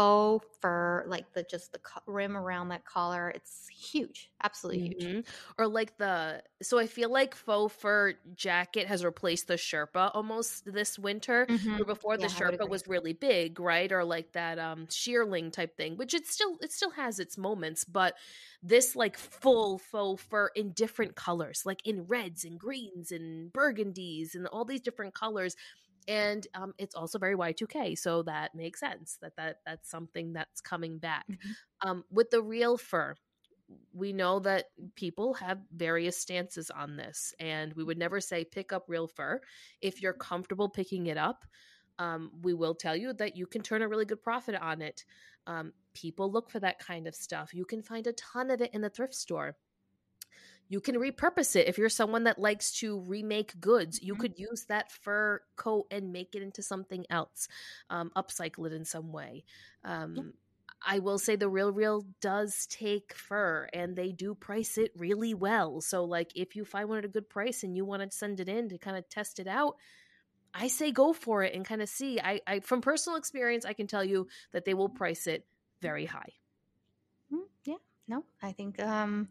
faux 0.00 0.46
fur 0.60 1.04
like 1.06 1.32
the 1.32 1.42
just 1.42 1.72
the 1.72 1.80
rim 2.06 2.36
around 2.36 2.68
that 2.68 2.84
collar 2.84 3.30
it's 3.30 3.68
huge 3.68 4.30
absolutely 4.42 4.78
huge 4.80 5.08
Mhm. 5.12 5.26
Or 5.58 5.66
like 5.66 5.96
the 5.98 6.44
so 6.62 6.78
I 6.78 6.86
feel 6.86 7.10
like 7.10 7.34
faux 7.34 7.74
fur 7.74 8.14
jacket 8.34 8.86
has 8.86 9.04
replaced 9.04 9.48
the 9.48 9.54
Sherpa 9.54 10.12
almost 10.14 10.64
this 10.72 10.96
winter. 10.96 11.48
Mhm. 11.48 11.78
Where 11.78 11.86
before 11.86 12.16
the 12.18 12.26
Yeah, 12.26 12.40
would 12.42 12.60
Sherpa 12.60 12.68
was 12.68 12.86
really 12.86 13.12
big, 13.12 13.58
right? 13.58 13.90
Or 13.90 14.04
like 14.04 14.30
that 14.32 14.60
um 14.60 14.86
shearling 14.86 15.50
type 15.50 15.76
thing, 15.76 15.96
which 15.96 16.14
it 16.14 16.26
still 16.28 16.56
it 16.60 16.70
still 16.72 16.90
has 16.90 17.18
its 17.18 17.36
moments, 17.36 17.84
but 17.84 18.16
this 18.62 18.94
like 18.94 19.16
full 19.18 19.78
faux 19.78 20.22
fur 20.22 20.48
in 20.54 20.72
different 20.72 21.16
colors, 21.16 21.62
like 21.66 21.84
in 21.84 22.04
reds 22.04 22.44
and 22.44 22.60
greens 22.60 23.10
and 23.10 23.52
burgundies 23.52 24.34
and 24.36 24.46
all 24.48 24.64
these 24.64 24.80
different 24.82 25.14
colors. 25.14 25.56
And 26.08 26.46
um, 26.54 26.74
it's 26.78 26.94
also 26.94 27.18
very 27.18 27.34
Y2K, 27.36 27.94
so 27.94 28.22
that 28.24 28.54
makes 28.54 28.80
sense 28.80 29.18
that, 29.22 29.36
that 29.36 29.58
that's 29.66 29.90
something 29.90 30.32
that's 30.32 30.60
coming 30.60 30.98
back. 30.98 31.26
Mhm. 31.28 31.56
Um, 31.82 32.04
with 32.10 32.30
the 32.30 32.42
real 32.42 32.76
fur, 32.76 33.14
we 33.92 34.12
know 34.12 34.40
that 34.40 34.66
people 34.96 35.34
have 35.34 35.60
various 35.72 36.16
stances 36.16 36.70
on 36.70 36.96
this, 36.96 37.34
and 37.38 37.72
we 37.74 37.84
would 37.84 37.98
never 37.98 38.20
say 38.20 38.44
pick 38.44 38.72
up 38.72 38.84
real 38.88 39.06
fur. 39.06 39.40
If 39.80 40.02
you're 40.02 40.12
comfortable 40.12 40.68
picking 40.68 41.06
it 41.06 41.16
up, 41.16 41.44
um, 41.98 42.32
we 42.42 42.54
will 42.54 42.74
tell 42.74 42.96
you 42.96 43.12
that 43.14 43.36
you 43.36 43.46
can 43.46 43.62
turn 43.62 43.82
a 43.82 43.88
really 43.88 44.04
good 44.06 44.22
profit 44.22 44.54
on 44.56 44.82
it. 44.82 45.04
Um, 45.46 45.72
people 45.94 46.30
look 46.30 46.50
for 46.50 46.60
that 46.60 46.78
kind 46.78 47.06
of 47.06 47.14
stuff. 47.14 47.54
You 47.54 47.64
can 47.64 47.82
find 47.82 48.06
a 48.06 48.12
ton 48.14 48.50
of 48.50 48.60
it 48.60 48.72
in 48.74 48.80
the 48.80 48.90
thrift 48.90 49.14
store. 49.14 49.56
You 50.70 50.80
can 50.80 50.96
repurpose 50.96 51.56
it 51.56 51.68
if 51.68 51.78
you're 51.78 51.90
someone 51.90 52.24
that 52.24 52.38
likes 52.38 52.72
to 52.80 53.00
remake 53.00 53.60
goods. 53.60 54.02
You 54.02 54.14
Mhm. 54.14 54.16
could 54.16 54.38
use 54.38 54.66
that 54.68 54.90
fur 54.90 55.42
coat 55.56 55.88
and 55.90 56.12
make 56.12 56.34
it 56.36 56.42
into 56.42 56.62
something 56.62 57.04
else, 57.10 57.48
um, 57.90 58.12
upcycle 58.16 58.66
it 58.68 58.72
in 58.72 58.86
some 58.86 59.12
way. 59.12 59.44
Um, 59.84 60.32
I 60.82 61.00
will 61.00 61.18
say 61.18 61.36
the 61.36 61.50
Real 61.50 61.72
Real 61.72 62.06
does 62.22 62.66
take 62.68 63.14
fur 63.14 63.68
and 63.74 63.96
they 63.96 64.12
do 64.12 64.34
price 64.34 64.78
it 64.78 64.92
really 64.96 65.34
well. 65.34 65.82
So, 65.82 66.04
like, 66.04 66.32
if 66.36 66.56
you 66.56 66.64
find 66.64 66.88
one 66.88 66.98
at 66.98 67.04
a 67.04 67.08
good 67.08 67.28
price 67.28 67.64
and 67.64 67.76
you 67.76 67.84
want 67.84 68.02
to 68.02 68.16
send 68.16 68.40
it 68.40 68.48
in 68.48 68.70
to 68.70 68.78
kind 68.78 68.96
of 68.96 69.08
test 69.10 69.40
it 69.40 69.48
out, 69.48 69.76
I 70.54 70.68
say 70.68 70.92
go 70.92 71.12
for 71.12 71.44
it 71.44 71.54
and 71.54 71.64
kind 71.66 71.82
of 71.82 71.88
see. 71.90 72.20
I, 72.20 72.40
I, 72.46 72.60
from 72.60 72.82
personal 72.82 73.18
experience, 73.18 73.64
I 73.66 73.74
can 73.74 73.88
tell 73.88 74.04
you 74.04 74.28
that 74.52 74.64
they 74.66 74.74
will 74.74 74.90
price 74.90 75.26
it 75.26 75.46
very 75.82 76.06
high. 76.06 76.32
Mm, 77.32 77.46
yeah 77.64 77.78
no 78.08 78.24
i 78.42 78.52
think 78.52 78.80
um 78.82 79.28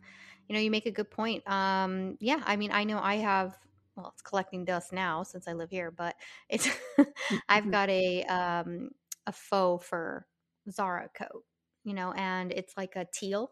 you 0.49 0.55
know 0.55 0.61
you 0.61 0.71
make 0.71 0.87
a 0.87 0.91
good 0.91 1.11
point 1.11 1.47
um 1.49 2.17
yeah 2.21 2.43
i 2.45 2.57
mean 2.57 2.71
i 2.71 2.83
know 2.85 2.99
i 2.99 3.15
have 3.17 3.57
well 3.95 4.09
it's 4.13 4.21
collecting 4.23 4.65
dust 4.65 4.93
now 4.93 5.23
since 5.23 5.47
i 5.47 5.53
live 5.53 5.71
here 5.71 5.91
but 5.91 6.15
it's 6.49 6.69
i've 7.49 7.69
got 7.71 7.89
a 7.89 8.23
um 8.25 8.91
a 9.27 9.33
faux 9.33 9.85
fur 9.87 10.25
zara 10.71 11.09
coat 11.15 11.45
you 11.83 11.93
know 11.93 12.13
and 12.13 12.51
it's 12.53 12.75
like 12.77 12.95
a 12.97 13.07
teal 13.13 13.51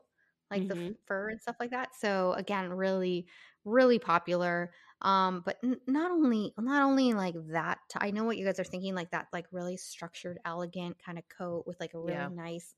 like 0.51 0.67
Mhm. 0.67 0.95
the 0.97 0.97
fur 1.05 1.29
and 1.29 1.41
stuff 1.41 1.57
like 1.59 1.71
that. 1.71 1.95
So 1.95 2.33
again, 2.33 2.69
really, 2.69 3.27
really 3.65 3.99
popular. 3.99 4.73
Um, 5.01 5.41
but 5.45 5.57
n- 5.63 5.81
not 5.87 6.11
only 6.11 6.53
not 6.57 6.83
only 6.83 7.13
like 7.13 7.35
that. 7.51 7.79
I 7.97 8.11
know 8.11 8.23
what 8.23 8.37
you 8.37 8.45
guys 8.45 8.59
are 8.59 8.63
thinking, 8.63 8.95
like 8.95 9.11
that, 9.11 9.27
like 9.33 9.45
really 9.51 9.77
structured, 9.77 10.39
elegant 10.45 10.99
kind 11.03 11.17
of 11.17 11.25
coat 11.29 11.65
with 11.67 11.79
like 11.79 11.93
a 11.93 11.99
really 11.99 12.27
Yeah. 12.27 12.29
nice 12.29 12.73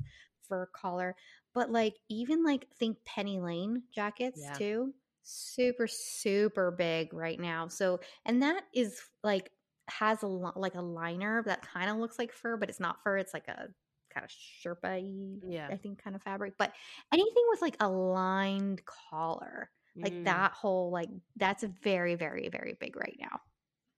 fur 0.49 0.67
collar. 0.73 1.15
But 1.53 1.71
like 1.71 1.95
even 2.09 2.43
like 2.43 2.67
think 2.77 2.97
Penny 3.05 3.39
Lane 3.39 3.83
jackets 3.95 4.41
Yeah. 4.43 4.53
too. 4.53 4.93
Super 5.23 5.87
super 5.87 6.71
big 6.71 7.13
right 7.13 7.39
now. 7.39 7.67
So 7.67 7.99
and 8.25 8.41
that 8.41 8.63
is 8.73 8.99
like 9.23 9.51
has 9.89 10.21
a 10.23 10.27
li- 10.27 10.51
like 10.55 10.75
a 10.75 10.81
liner 10.81 11.43
that 11.45 11.61
kind 11.61 11.89
of 11.89 11.97
looks 11.97 12.19
like 12.19 12.31
fur, 12.33 12.57
but 12.57 12.69
it's 12.69 12.79
not 12.79 13.01
fur. 13.03 13.17
It's 13.17 13.33
like 13.33 13.47
a 13.47 13.67
kind 14.13 14.23
of 14.25 14.29
sherpa 14.31 15.39
Yeah. 15.47 15.67
I 15.71 15.77
think 15.77 16.03
kind 16.03 16.15
of 16.15 16.21
fabric. 16.23 16.53
But 16.57 16.73
anything 17.13 17.43
with 17.49 17.61
like 17.61 17.77
a 17.79 17.87
lined 17.89 18.81
collar, 18.85 19.69
like 19.95 20.13
Mm. 20.13 20.25
that 20.25 20.53
whole 20.53 20.91
like 20.91 21.09
that's 21.35 21.63
very 21.63 22.15
very 22.15 22.49
very 22.49 22.75
big 22.79 22.95
right 22.95 23.17
now. 23.19 23.39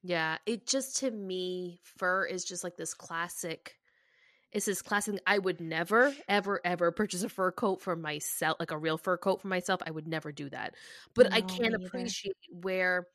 Yeah, 0.04 0.38
it 0.48 0.66
just 0.66 0.98
to 0.98 1.12
me, 1.12 1.80
fur 1.84 2.26
is 2.26 2.44
just 2.44 2.64
like 2.64 2.76
this 2.76 2.94
classic. 2.94 3.76
It's 4.54 4.66
this 4.66 4.82
classic. 4.82 5.20
I 5.26 5.38
would 5.40 5.62
never, 5.62 6.14
ever, 6.28 6.60
ever 6.66 6.92
purchase 6.92 7.24
a 7.24 7.30
fur 7.30 7.52
coat 7.52 7.82
for 7.82 7.96
myself, 7.96 8.58
like 8.60 8.72
a 8.72 8.78
real 8.78 8.98
fur 8.98 9.18
coat 9.18 9.42
for 9.42 9.48
myself. 9.48 9.82
I 9.86 9.92
would 9.92 10.08
never 10.08 10.32
do 10.32 10.50
that. 10.50 10.76
But 11.16 11.30
I 11.34 11.42
can 11.42 11.74
appreciate 11.74 12.36
where, 12.50 13.08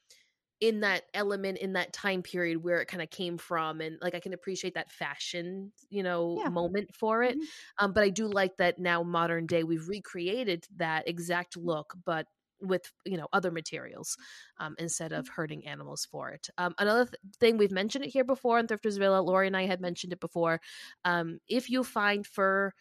in 0.61 0.81
that 0.81 1.05
element, 1.15 1.59
in 1.59 1.75
that 1.75 1.93
time 1.93 2.23
period, 2.23 2.63
where 2.65 2.81
it 2.81 2.89
kind 2.89 3.03
of 3.03 3.11
came 3.11 3.39
from, 3.39 3.81
and 3.83 3.99
like 4.03 4.15
I 4.15 4.21
can 4.21 4.33
appreciate 4.35 4.75
that 4.75 4.91
fashion, 4.93 5.73
you 5.91 6.03
know, 6.03 6.43
Yeah. 6.43 6.49
moment 6.49 6.95
for 6.95 7.23
it. 7.23 7.39
Mhm. 7.39 7.49
Um, 7.79 7.93
but 7.93 8.05
I 8.05 8.11
do 8.11 8.27
like 8.29 8.59
that 8.59 8.79
now, 8.79 9.03
modern 9.05 9.47
day, 9.47 9.65
we've 9.65 9.89
recreated 9.89 10.67
that 10.77 11.09
exact 11.09 11.57
look, 11.57 11.95
but 12.07 12.27
with 12.61 12.91
you 13.05 13.17
know 13.17 13.29
other 13.33 13.51
materials 13.51 14.17
um, 14.59 14.75
instead 14.79 15.13
of 15.13 15.29
hurting 15.29 15.67
animals 15.67 16.07
for 16.11 16.31
it. 16.31 16.49
Um, 16.59 16.75
another 16.79 17.05
th- 17.05 17.15
thing 17.39 17.57
we've 17.57 17.71
mentioned 17.73 18.05
it 18.05 18.11
here 18.11 18.25
before 18.25 18.59
in 18.59 18.67
Thrifters 18.67 18.99
Villa, 18.99 19.21
Lori 19.21 19.47
and 19.47 19.57
I 19.57 19.67
had 19.67 19.81
mentioned 19.81 20.13
it 20.13 20.21
before. 20.21 20.61
Um, 21.05 21.39
if 21.49 21.71
you 21.71 21.85
find 21.85 22.27
fur 22.27 22.73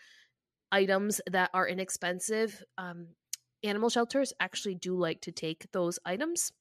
items 0.72 1.22
that 1.30 1.50
are 1.54 1.68
inexpensive, 1.68 2.64
um, 2.78 3.08
animal 3.64 3.90
shelters 3.90 4.34
actually 4.40 4.76
do 4.76 4.96
like 4.96 5.22
to 5.22 5.32
take 5.32 5.72
those 5.72 6.00
items. 6.06 6.52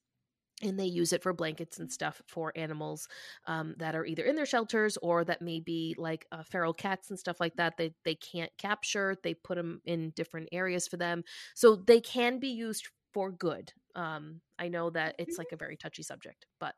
And 0.62 0.78
they 0.78 0.86
use 0.86 1.12
it 1.12 1.22
for 1.22 1.32
blankets 1.32 1.80
and 1.80 1.90
stuff 1.90 2.22
for 2.28 2.52
animals 2.54 3.08
um, 3.48 3.74
that 3.78 3.96
are 3.96 4.06
either 4.06 4.22
in 4.22 4.36
their 4.36 4.46
shelters 4.46 4.96
or 5.02 5.24
that 5.24 5.42
may 5.42 5.58
be 5.58 5.96
like 5.98 6.26
uh, 6.30 6.44
feral 6.44 6.72
cats 6.72 7.10
and 7.10 7.18
stuff 7.18 7.40
like 7.40 7.56
that. 7.56 7.76
They 7.76 7.92
they 8.04 8.14
can't 8.14 8.52
capture. 8.56 9.16
They 9.24 9.34
put 9.34 9.56
them 9.56 9.80
in 9.84 10.10
different 10.10 10.50
areas 10.52 10.86
for 10.86 10.96
them, 10.96 11.24
so 11.56 11.74
they 11.74 12.00
can 12.00 12.38
be 12.38 12.50
used 12.50 12.88
for 13.14 13.30
good. 13.32 13.72
Um, 13.94 14.40
I 14.58 14.68
know 14.68 14.90
that 14.90 15.14
it's 15.18 15.38
like 15.38 15.52
a 15.52 15.56
very 15.56 15.76
touchy 15.76 16.02
subject, 16.02 16.46
but 16.60 16.74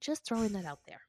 just 0.00 0.26
throwing 0.26 0.52
that 0.52 0.64
out 0.66 0.80
there. 0.86 1.00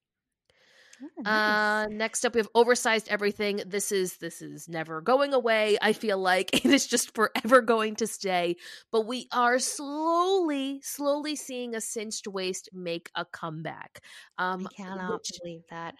Oh, 1.26 1.30
Uh, 1.30 1.88
next 1.90 2.24
up, 2.24 2.36
we 2.36 2.40
have 2.40 2.48
oversized 2.54 3.10
everything. 3.10 3.62
This 3.66 3.92
is 3.92 4.18
this 4.18 4.42
is 4.44 4.70
never 4.70 5.02
going 5.02 5.34
away. 5.34 5.78
I 5.82 5.92
feel 5.94 6.20
like 6.20 6.52
it 6.66 6.72
is 6.72 6.86
just 6.88 7.14
forever 7.16 7.62
going 7.62 7.96
to 7.98 8.08
stay. 8.08 8.56
But 8.92 9.08
we 9.08 9.28
are 9.34 9.58
slowly, 9.60 10.80
slowly 10.84 11.36
seeing 11.36 11.76
a 11.76 11.82
cinched 11.82 12.28
waist 12.28 12.70
make 12.72 13.10
a 13.16 13.26
comeback. 13.26 14.02
Um, 14.38 14.68
I 14.72 14.84
cannot 14.84 15.14
which- 15.14 15.32
believe 15.42 15.64
that. 15.72 15.96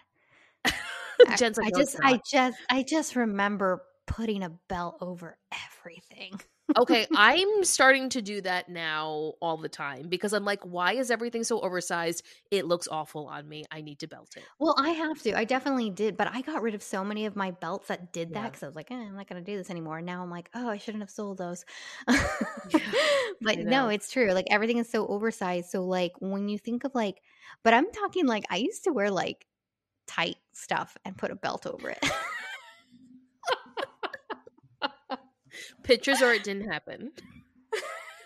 I- 0.64 1.36
Jen's 1.36 1.58
like, 1.58 1.66
I 1.66 1.70
"No, 1.76 1.80
it's 1.80 1.92
just 1.92 2.04
I 2.04 2.20
just 2.30 2.58
I 2.70 2.82
just 2.84 3.16
remember 3.16 3.82
putting 4.06 4.42
a 4.44 4.50
belt 4.68 4.96
over 5.00 5.36
everything. 5.52 6.40
Okay, 6.76 7.06
I'm 7.14 7.64
starting 7.64 8.08
to 8.10 8.22
do 8.22 8.40
that 8.42 8.68
now 8.68 9.34
all 9.40 9.56
the 9.56 9.68
time 9.68 10.08
because 10.08 10.32
I'm 10.32 10.44
like, 10.44 10.60
why 10.64 10.94
is 10.94 11.10
everything 11.10 11.44
so 11.44 11.60
oversized? 11.60 12.24
It 12.50 12.66
looks 12.66 12.88
awful 12.88 13.26
on 13.26 13.48
me. 13.48 13.64
I 13.70 13.80
need 13.80 13.98
to 14.00 14.06
belt 14.06 14.34
it. 14.36 14.44
Well, 14.58 14.74
I 14.78 14.90
have 14.90 15.20
to. 15.22 15.36
I 15.36 15.44
definitely 15.44 15.90
did, 15.90 16.16
but 16.16 16.28
I 16.32 16.40
got 16.40 16.62
rid 16.62 16.74
of 16.74 16.82
so 16.82 17.04
many 17.04 17.26
of 17.26 17.36
my 17.36 17.50
belts 17.50 17.88
that 17.88 18.12
did 18.12 18.34
that 18.34 18.52
because 18.52 18.62
I 18.62 18.66
was 18.66 18.76
like, 18.76 18.90
eh, 18.90 18.94
I'm 18.94 19.16
not 19.16 19.28
going 19.28 19.42
to 19.44 19.50
do 19.50 19.56
this 19.56 19.70
anymore. 19.70 19.98
And 19.98 20.06
now 20.06 20.22
I'm 20.22 20.30
like, 20.30 20.48
oh, 20.54 20.68
I 20.68 20.78
shouldn't 20.78 21.02
have 21.02 21.10
sold 21.10 21.38
those. 21.38 21.64
but 22.06 23.58
no, 23.58 23.88
it's 23.88 24.10
true. 24.10 24.32
Like 24.32 24.46
everything 24.50 24.78
is 24.78 24.88
so 24.88 25.06
oversized. 25.06 25.70
So 25.70 25.84
like 25.84 26.12
when 26.20 26.48
you 26.48 26.58
think 26.58 26.84
of 26.84 26.94
like, 26.94 27.20
but 27.62 27.74
I'm 27.74 27.90
talking 27.92 28.26
like 28.26 28.44
I 28.50 28.56
used 28.56 28.84
to 28.84 28.92
wear 28.92 29.10
like 29.10 29.46
tight 30.06 30.36
stuff 30.52 30.96
and 31.04 31.16
put 31.16 31.30
a 31.30 31.36
belt 31.36 31.66
over 31.66 31.90
it. 31.90 32.04
Pictures 35.82 36.22
or 36.22 36.32
it 36.32 36.42
didn't 36.44 36.70
happen. 36.70 37.12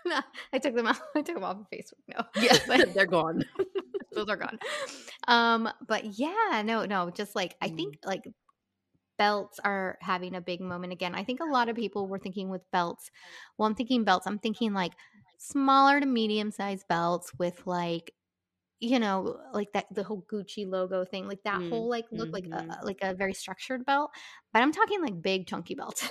No, 0.07 0.21
I 0.55 0.59
took 0.59 0.75
them 0.75 0.87
out. 0.87 0.97
I 1.17 1.21
took 1.21 1.35
them 1.35 1.45
off 1.45 1.57
of 1.59 1.67
Facebook. 1.71 2.01
No, 2.09 2.25
Yeah, 2.43 2.57
But- 2.67 2.95
they're 2.95 3.05
gone. 3.05 3.43
those 4.15 4.29
are 4.29 4.37
gone. 4.37 4.59
Um, 5.27 5.69
but 5.87 6.19
yeah, 6.19 6.63
no, 6.65 6.87
no, 6.87 7.11
just 7.11 7.37
like 7.37 7.57
I 7.61 7.69
Mm. 7.69 7.77
think 7.77 7.99
like 8.05 8.23
belts 9.19 9.59
are 9.63 9.99
having 10.01 10.35
a 10.35 10.41
big 10.41 10.61
moment 10.63 10.93
again. 10.95 11.15
I 11.15 11.25
think 11.25 11.41
a 11.41 11.45
lot 11.53 11.69
of 11.69 11.77
people 11.77 12.07
were 12.07 12.19
thinking 12.21 12.49
with 12.49 12.63
belts. 12.71 13.11
Well, 13.59 13.67
I'm 13.67 13.75
thinking 13.75 14.05
belts. 14.05 14.27
I'm 14.27 14.39
thinking 14.39 14.73
like 14.73 14.93
smaller 15.39 16.01
to 16.01 16.07
medium 16.07 16.53
sized 16.53 16.89
belts 16.89 17.33
with 17.39 17.67
like 17.67 18.15
you 18.81 18.99
know 19.01 19.37
like 19.53 19.73
that 19.75 19.87
the 19.93 20.05
whole 20.05 20.25
Gucci 20.33 20.67
logo 20.67 21.05
thing, 21.05 21.29
like 21.29 21.43
that 21.45 21.61
Mm, 21.61 21.69
whole 21.69 21.89
like 21.91 22.07
look 22.13 22.33
like 22.33 22.45
mhm. 22.45 22.81
a, 22.81 22.87
like 22.87 22.99
a 23.03 23.13
very 23.13 23.35
structured 23.35 23.85
belt. 23.85 24.11
But 24.55 24.63
I'm 24.63 24.73
talking 24.73 25.03
like 25.03 25.21
big 25.21 25.47
chunky 25.47 25.75
belts. 25.75 26.09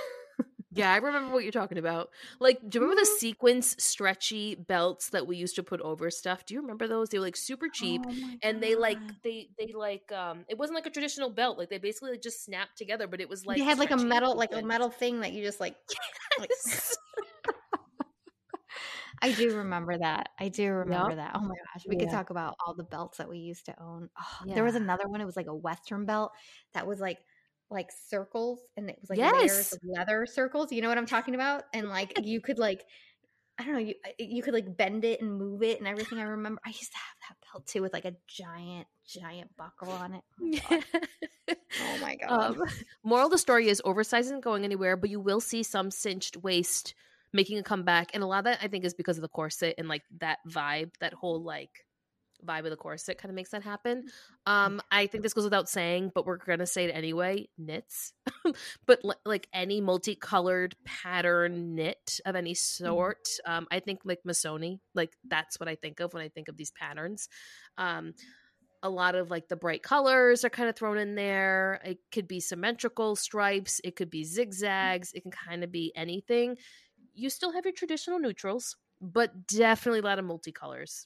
Yeah, 0.78 0.94
I 0.94 0.98
remember 0.98 1.34
what 1.34 1.44
you're 1.44 1.52
talking 1.52 1.78
about. 1.78 2.12
Like, 2.40 2.60
do 2.68 2.78
you 2.78 2.82
remember 2.82 3.02
the 3.02 3.08
Mhm. 3.08 3.20
sequence 3.20 3.76
stretchy 3.80 4.56
belts 4.56 5.10
that 5.10 5.28
we 5.28 5.38
used 5.38 5.56
to 5.56 5.64
put 5.64 5.82
over 5.82 6.10
stuff? 6.12 6.46
Do 6.46 6.54
you 6.54 6.62
remember 6.62 6.88
those? 6.88 7.10
They 7.10 7.20
were 7.20 7.26
like 7.26 7.36
super 7.36 7.70
cheap. 7.70 8.02
Oh 8.06 8.14
and 8.42 8.62
they 8.62 8.76
like 8.76 9.00
they 9.24 9.50
they 9.58 9.74
like 9.74 10.12
um 10.12 10.46
it 10.48 10.58
wasn't 10.58 10.76
like 10.76 10.86
a 10.86 10.90
traditional 10.90 11.30
belt 11.30 11.58
like 11.58 11.70
they 11.70 11.78
basically 11.78 12.12
like, 12.12 12.22
just 12.22 12.44
snapped 12.44 12.78
together 12.78 13.08
but 13.08 13.22
it 13.22 13.30
was 13.30 13.46
like 13.46 13.58
they 13.58 13.64
had 13.64 13.80
like 13.80 13.92
a 13.92 13.98
metal 13.98 14.36
like 14.36 14.54
a 14.54 14.62
metal 14.62 14.90
thing 14.90 15.22
that 15.22 15.34
you 15.34 15.44
just 15.44 15.60
like 15.60 15.76
like 16.40 16.50
I 19.22 19.32
do 19.32 19.56
remember 19.56 19.98
that. 19.98 20.30
I 20.40 20.50
do 20.50 20.72
remember 20.72 21.16
that. 21.16 21.32
Oh 21.34 21.40
my 21.40 21.56
gosh. 21.74 21.86
We 21.88 21.96
could 21.96 22.10
talk 22.10 22.30
about 22.30 22.56
all 22.66 22.76
the 22.76 22.84
belts 22.84 23.18
that 23.18 23.30
we 23.30 23.40
used 23.40 23.66
to 23.66 23.82
own. 23.82 24.10
Oh, 24.20 24.54
There 24.54 24.64
was 24.64 24.76
another 24.76 25.08
one. 25.08 25.22
It 25.22 25.26
was 25.26 25.36
like 25.36 25.48
a 25.48 25.56
Western 25.56 26.06
belt 26.06 26.32
that 26.74 26.86
was 26.86 27.00
like 27.00 27.18
like 27.70 27.90
circles 28.10 28.60
and 28.78 28.90
it 28.90 28.98
was 29.02 29.10
like 29.10 29.20
layers 29.20 29.74
of 29.74 29.80
leather 29.84 30.26
circles. 30.26 30.72
You 30.72 30.82
know 30.82 30.90
what 30.90 30.98
I'm 30.98 31.06
talking 31.06 31.36
about? 31.36 31.64
And 31.74 31.90
like 31.90 32.20
you 32.26 32.42
could 32.42 32.60
like 32.60 32.86
I 33.60 33.64
don't 33.64 33.74
know, 33.74 33.80
you 33.80 33.96
you 34.20 34.44
could 34.44 34.54
like 34.54 34.78
bend 34.78 35.04
it 35.04 35.22
and 35.22 35.38
move 35.38 35.64
it 35.64 35.80
and 35.80 35.88
everything. 35.88 36.20
I 36.20 36.24
remember 36.24 36.62
I 36.66 36.70
used 36.70 36.92
to 36.92 36.98
have 36.98 37.30
that 37.30 37.38
belt 37.52 37.68
too 37.68 37.82
with 37.82 37.94
like 37.94 38.06
a 38.06 38.14
giant, 38.28 38.88
giant 39.08 39.50
buckle 39.58 39.92
on 39.92 40.14
it. 40.14 40.24
Oh 40.40 40.46
my 40.46 40.60
god. 40.70 41.58
Oh 41.82 41.98
my 42.02 42.16
god. 42.16 42.30
um, 42.30 42.64
moral 43.04 43.26
of 43.26 43.32
the 43.32 43.38
story 43.38 43.68
is 43.68 43.82
oversized 43.86 44.28
isn't 44.28 44.44
going 44.44 44.64
anywhere 44.64 44.98
but 44.98 45.10
you 45.10 45.20
will 45.20 45.40
see 45.40 45.64
some 45.64 45.92
cinched 45.92 46.38
waist 46.38 46.94
making 47.34 47.58
a 47.58 47.64
comeback 47.64 48.12
and 48.14 48.24
a 48.24 48.26
lot 48.26 48.40
of 48.40 48.46
that 48.46 48.60
i 48.62 48.68
think 48.68 48.84
is 48.84 48.94
because 48.94 49.18
of 49.18 49.22
the 49.22 49.30
corset 49.30 49.76
and 49.78 49.88
like 49.88 50.04
that 50.20 50.40
vibe 50.48 50.92
that 51.00 51.14
whole 51.14 51.42
like 51.42 51.86
vibe 52.46 52.66
of 52.66 52.70
the 52.70 52.76
course 52.76 52.88
corset 52.98 53.18
kind 53.18 53.30
of 53.30 53.36
makes 53.36 53.50
that 53.52 53.64
happen. 53.64 54.06
Um 54.46 54.82
i 54.92 55.08
think 55.08 55.24
this 55.24 55.34
goes 55.34 55.44
without 55.44 55.70
saying 55.70 56.12
but 56.14 56.26
we're 56.26 56.38
gonna 56.38 56.66
say 56.66 56.86
it 56.86 56.92
anyway 56.92 57.48
knits. 57.58 58.14
But 58.86 59.04
li- 59.04 59.16
like 59.26 59.48
any 59.54 59.82
multicolored 59.82 60.76
pattern 60.86 61.76
knit 61.76 62.20
of 62.26 62.36
any 62.36 62.54
sort 62.54 63.28
um 63.46 63.68
i 63.72 63.80
think 63.80 64.02
like 64.06 64.20
Missoni 64.26 64.80
like 64.94 65.16
that's 65.28 65.60
what 65.60 65.70
i 65.70 65.76
think 65.76 66.00
of 66.00 66.14
when 66.14 66.24
i 66.24 66.30
think 66.30 66.48
of 66.48 66.58
these 66.58 66.72
patterns. 66.72 67.30
Um 67.78 68.14
a 68.84 68.90
lot 68.90 69.16
of 69.16 69.32
like 69.32 69.48
the 69.48 69.56
bright 69.56 69.82
colors 69.82 70.46
are 70.46 70.52
kind 70.52 70.70
of 70.70 70.76
thrown 70.76 71.00
in 71.00 71.16
there. 71.16 71.82
It 71.84 71.98
could 72.12 72.28
be 72.28 72.40
symmetrical 72.40 73.16
stripes 73.16 73.82
it 73.84 73.96
could 73.96 74.10
be 74.10 74.24
zigzags 74.24 75.12
it 75.14 75.22
can 75.22 75.32
kind 75.32 75.64
of 75.64 75.72
be 75.72 75.92
anything. 75.96 76.58
You 77.14 77.30
still 77.30 77.52
have 77.52 77.66
your 77.66 77.74
traditional 77.74 78.20
neutrals 78.20 78.76
but 79.02 79.48
definitely 79.48 80.00
a 80.00 80.04
lot 80.04 80.20
of 80.20 80.26
multicolors 80.26 81.06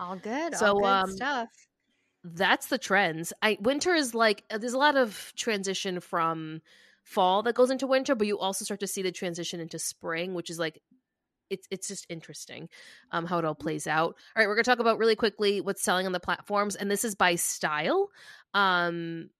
All 0.00 0.16
good. 0.16 0.56
So, 0.56 0.66
all 0.66 0.80
good 0.80 0.86
um, 0.86 1.10
stuff. 1.12 1.48
that's 2.22 2.66
the 2.66 2.76
trends 2.76 3.32
i 3.40 3.56
winter 3.60 3.94
is 3.94 4.14
like 4.14 4.44
uh, 4.50 4.58
there's 4.58 4.74
a 4.74 4.78
lot 4.78 4.96
of 4.96 5.32
transition 5.36 6.00
from 6.00 6.60
fall 7.10 7.42
that 7.42 7.54
goes 7.54 7.70
into 7.70 7.86
winter, 7.86 8.14
but 8.14 8.26
you 8.26 8.38
also 8.38 8.64
start 8.64 8.80
to 8.80 8.86
see 8.86 9.02
the 9.02 9.12
transition 9.12 9.60
into 9.60 9.78
spring, 9.78 10.34
which 10.34 10.50
is 10.50 10.58
like 10.58 10.80
it's 11.50 11.66
it's 11.70 11.88
just 11.88 12.06
interesting 12.08 12.68
um, 13.10 13.26
how 13.26 13.38
it 13.38 13.44
all 13.44 13.54
plays 13.54 13.86
out. 13.86 14.14
All 14.14 14.14
right, 14.36 14.46
we're 14.46 14.54
gonna 14.54 14.64
talk 14.64 14.78
about 14.78 14.98
really 14.98 15.16
quickly 15.16 15.60
what's 15.60 15.82
selling 15.82 16.06
on 16.06 16.12
the 16.12 16.20
platforms, 16.20 16.76
and 16.76 16.90
this 16.90 17.04
is 17.04 17.14
by 17.14 17.34
style. 17.34 18.10
Um, 18.54 19.30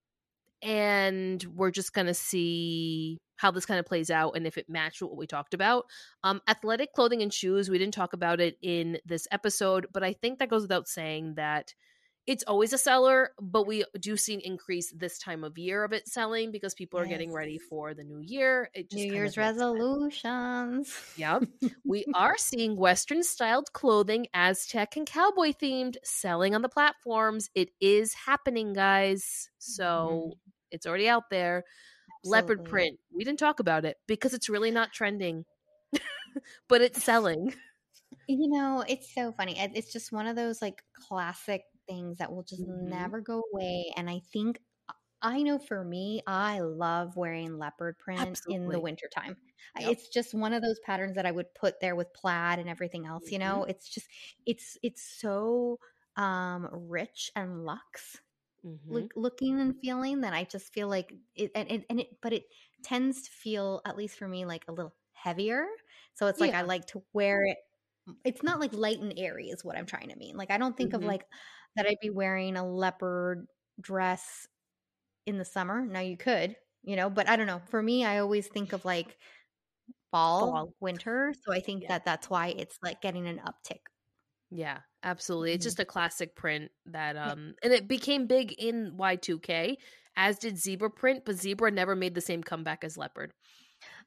and 0.62 1.42
we're 1.54 1.70
just 1.70 1.92
gonna 1.92 2.14
see 2.14 3.18
how 3.40 3.50
this 3.50 3.64
kind 3.64 3.80
of 3.80 3.86
plays 3.86 4.10
out 4.10 4.36
and 4.36 4.46
if 4.46 4.58
it 4.58 4.68
matched 4.68 5.00
what 5.00 5.16
we 5.16 5.26
talked 5.26 5.54
about. 5.54 5.86
Um, 6.22 6.42
athletic 6.46 6.92
clothing 6.92 7.22
and 7.22 7.32
shoes, 7.32 7.70
we 7.70 7.78
didn't 7.78 7.94
talk 7.94 8.12
about 8.12 8.38
it 8.38 8.58
in 8.60 8.98
this 9.06 9.26
episode, 9.30 9.86
but 9.92 10.02
I 10.02 10.12
think 10.12 10.38
that 10.38 10.50
goes 10.50 10.62
without 10.62 10.86
saying 10.86 11.36
that 11.36 11.72
it's 12.26 12.44
always 12.46 12.74
a 12.74 12.78
seller, 12.78 13.30
but 13.40 13.66
we 13.66 13.82
do 13.98 14.14
see 14.16 14.34
an 14.34 14.40
increase 14.40 14.92
this 14.92 15.18
time 15.18 15.42
of 15.42 15.56
year 15.56 15.84
of 15.84 15.94
it 15.94 16.06
selling 16.06 16.52
because 16.52 16.74
people 16.74 17.00
are 17.00 17.06
getting 17.06 17.32
ready 17.32 17.58
for 17.58 17.94
the 17.94 18.04
new 18.04 18.20
year. 18.20 18.70
It 18.74 18.90
just 18.90 19.02
New 19.02 19.12
Year's 19.12 19.36
of 19.38 19.42
makes 19.42 19.58
sense. 19.58 19.58
resolutions. 19.58 20.96
Yep. 21.16 21.44
we 21.84 22.04
are 22.14 22.36
seeing 22.36 22.76
Western 22.76 23.22
styled 23.22 23.72
clothing, 23.72 24.26
Aztec 24.34 24.96
and 24.96 25.06
cowboy 25.06 25.54
themed, 25.54 25.96
selling 26.04 26.54
on 26.54 26.60
the 26.60 26.68
platforms. 26.68 27.48
It 27.54 27.70
is 27.80 28.12
happening, 28.12 28.74
guys. 28.74 29.48
So 29.58 30.34
it's 30.70 30.86
already 30.86 31.08
out 31.08 31.30
there. 31.30 31.64
Leopard 32.24 32.64
print. 32.64 32.98
We 33.12 33.24
didn't 33.24 33.38
talk 33.38 33.60
about 33.60 33.84
it 33.84 33.98
because 34.06 34.34
it's 34.34 34.48
really 34.48 34.70
not 34.70 34.92
trending, 34.92 35.44
but 36.68 36.82
it's 36.82 37.02
selling. 37.02 37.54
You 38.26 38.48
know, 38.48 38.84
it's 38.86 39.12
so 39.12 39.32
funny. 39.32 39.58
It's 39.58 39.92
just 39.92 40.12
one 40.12 40.26
of 40.26 40.36
those 40.36 40.62
like 40.62 40.84
classic 40.94 41.64
things 41.88 42.18
that 42.18 42.32
will 42.32 42.44
just 42.44 42.62
Mhm. 42.62 42.78
never 42.80 43.20
go 43.20 43.42
away. 43.52 43.92
And 43.96 44.08
I 44.08 44.20
think 44.32 44.60
I 45.22 45.42
know 45.42 45.58
for 45.58 45.84
me, 45.84 46.22
I 46.26 46.60
love 46.60 47.16
wearing 47.16 47.58
leopard 47.58 47.98
print 47.98 48.40
in 48.48 48.70
the 48.70 48.80
wintertime. 48.80 49.36
Yep. 49.76 49.92
It's 49.92 50.08
just 50.08 50.34
one 50.34 50.52
of 50.54 50.62
those 50.62 50.80
patterns 50.80 51.16
that 51.16 51.26
I 51.26 51.32
would 51.32 51.54
put 51.54 51.80
there 51.80 51.96
with 51.96 52.12
plaid 52.14 52.58
and 52.58 52.68
everything 52.68 53.06
else, 53.06 53.30
you 53.32 53.38
know? 53.38 53.64
Mm-hmm. 53.64 53.70
It's 53.70 53.88
just 53.88 54.08
it's 54.46 54.78
it's 54.82 55.02
so 55.02 55.78
um 56.16 56.68
rich 56.72 57.30
and 57.36 57.64
luxe 57.64 58.18
Mhm. 58.64 58.90
look, 58.90 59.12
looking 59.16 59.60
and 59.60 59.76
feeling 59.80 60.20
that 60.22 60.34
I 60.34 60.44
just 60.44 60.72
feel 60.72 60.88
like 60.88 61.12
it 61.34 61.50
and, 61.54 61.68
and, 61.70 61.84
and 61.90 62.00
it 62.00 62.08
but 62.22 62.32
it 62.32 62.44
tends 62.82 63.22
to 63.22 63.30
feel 63.30 63.82
at 63.86 63.96
least 63.96 64.18
for 64.18 64.28
me 64.28 64.44
like 64.44 64.64
a 64.68 64.72
little 64.72 64.94
heavier 65.12 65.66
so 66.14 66.26
it's 66.26 66.40
like 66.40 66.54
I 66.54 66.62
like 66.62 66.86
to 66.88 67.04
wear 67.12 67.44
it 67.44 67.58
it's 68.24 68.42
not 68.42 68.60
like 68.60 68.72
light 68.72 68.98
and 69.00 69.14
airy 69.18 69.48
is 69.48 69.64
what 69.64 69.76
I'm 69.76 69.86
trying 69.86 70.08
to 70.10 70.16
mean 70.16 70.36
like 70.36 70.50
I 70.50 70.58
don't 70.58 70.76
think 70.76 70.92
Mhm. 70.92 70.94
of 70.94 71.04
like 71.04 71.24
that 71.76 71.86
I'd 71.86 71.98
be 72.02 72.10
wearing 72.10 72.56
a 72.56 72.66
leopard 72.68 73.46
dress 73.80 74.48
in 75.26 75.38
the 75.38 75.44
summer 75.44 75.86
now 75.86 76.00
you 76.00 76.16
could 76.16 76.56
you 76.82 76.96
know 76.96 77.10
but 77.10 77.28
I 77.28 77.36
don't 77.36 77.46
know 77.48 77.62
for 77.68 77.82
me 77.82 78.04
I 78.04 78.18
always 78.20 78.48
think 78.48 78.72
of 78.72 78.84
like 78.84 79.18
fall, 80.12 80.56
Fall. 80.56 80.74
winter 80.80 81.34
so 81.44 81.52
I 81.52 81.60
think 81.60 81.86
Yeah. 81.86 81.88
that 81.88 82.04
that's 82.04 82.30
why 82.30 82.48
it's 82.48 82.78
like 82.82 83.00
getting 83.02 83.28
an 83.28 83.40
uptick 83.40 83.80
Yeah, 84.50 84.80
absolutely. 85.02 85.52
It's 85.52 85.62
Mhm. 85.62 85.64
just 85.64 85.78
a 85.80 85.84
classic 85.84 86.34
print 86.34 86.72
that 86.86 87.16
um 87.16 87.54
and 87.62 87.72
it 87.72 87.86
became 87.88 88.26
big 88.26 88.52
in 88.58 88.96
Y2K 88.96 89.78
as 90.16 90.38
did 90.38 90.58
zebra 90.58 90.90
print, 90.90 91.24
but 91.24 91.36
zebra 91.36 91.70
never 91.70 91.94
made 91.94 92.14
the 92.14 92.20
same 92.20 92.42
comeback 92.42 92.82
as 92.84 92.96
leopard. 92.98 93.32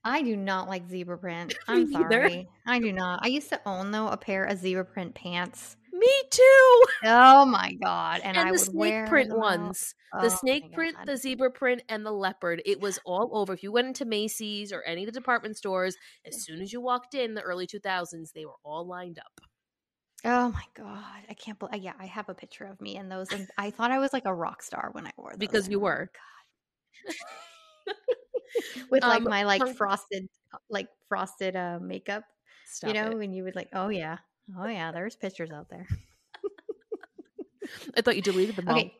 I 0.05 0.21
do 0.21 0.35
not 0.35 0.67
like 0.67 0.87
zebra 0.87 1.17
print. 1.17 1.55
I'm 1.67 1.87
sorry. 1.87 2.49
I 2.65 2.79
do 2.79 2.91
not. 2.91 3.19
I 3.23 3.27
used 3.27 3.49
to 3.49 3.61
own 3.65 3.91
though 3.91 4.07
a 4.07 4.17
pair 4.17 4.43
of 4.45 4.57
zebra 4.57 4.85
print 4.85 5.15
pants. 5.15 5.77
Me 5.91 6.23
too. 6.31 6.83
Oh 7.03 7.45
my 7.45 7.73
god! 7.73 8.21
And, 8.23 8.37
And, 8.37 8.47
I 8.47 8.51
the 8.51 8.57
would 8.57 8.71
snake 8.71 9.03
print 9.05 9.29
them 9.29 9.35
ones. 9.35 9.95
Oh 10.13 10.19
the 10.19 10.29
snake 10.29 10.71
print, 10.73 10.97
God. 10.97 11.07
the 11.07 11.17
zebra 11.17 11.51
print, 11.51 11.83
and 11.89 12.05
the 12.05 12.11
leopard. 12.11 12.61
It 12.65 12.79
was 12.79 12.99
all 13.05 13.29
over. 13.37 13.53
If 13.53 13.63
you 13.63 13.71
went 13.71 13.87
into 13.87 14.05
Macy's 14.05 14.71
or 14.71 14.83
any 14.83 15.03
of 15.03 15.07
the 15.07 15.11
department 15.19 15.57
stores, 15.57 15.97
as 16.25 16.37
soon 16.37 16.61
as 16.61 16.71
you 16.71 16.81
walked 16.81 17.13
in 17.15 17.33
the 17.33 17.41
early 17.41 17.67
2000s, 17.67 18.31
they 18.33 18.45
were 18.45 18.57
all 18.63 18.85
lined 18.87 19.19
up. 19.19 19.41
Oh 20.25 20.49
my 20.49 20.63
god! 20.73 21.23
I 21.29 21.33
can't 21.33 21.59
believe. 21.59 21.83
Yeah, 21.83 21.93
I 21.99 22.05
have 22.05 22.29
a 22.29 22.33
picture 22.33 22.65
of 22.65 22.79
me 22.79 22.95
in 22.95 23.09
those, 23.09 23.31
and 23.31 23.47
I 23.57 23.71
thought 23.71 23.91
I 23.91 23.99
was 23.99 24.13
like 24.13 24.25
a 24.25 24.33
rock 24.33 24.63
star 24.63 24.89
when 24.93 25.05
I 25.05 25.11
wore 25.17 25.31
those. 25.31 25.39
Because 25.39 25.67
you 25.67 25.79
were. 25.79 26.09
God. 27.05 27.15
With 28.89 29.03
like 29.03 29.23
Um, 29.23 29.29
my 29.29 29.43
like 29.43 29.75
frosted, 29.75 30.29
like 30.69 30.87
frosted 31.09 31.55
uh 31.55 31.79
makeup. 31.81 32.23
Stop 32.65 32.87
you 32.87 32.93
know, 32.93 33.11
it. 33.11 33.17
when 33.17 33.33
you 33.33 33.43
would 33.43 33.55
like, 33.55 33.69
oh 33.73 33.89
yeah, 33.89 34.17
oh 34.57 34.67
yeah, 34.67 34.91
there's 34.91 35.15
pictures 35.15 35.51
out 35.51 35.69
there. 35.69 35.87
I 37.97 38.01
thought 38.01 38.15
you 38.15 38.21
deleted 38.21 38.55
them 38.55 38.67
all. 38.69 38.77
Okay. 38.77 38.93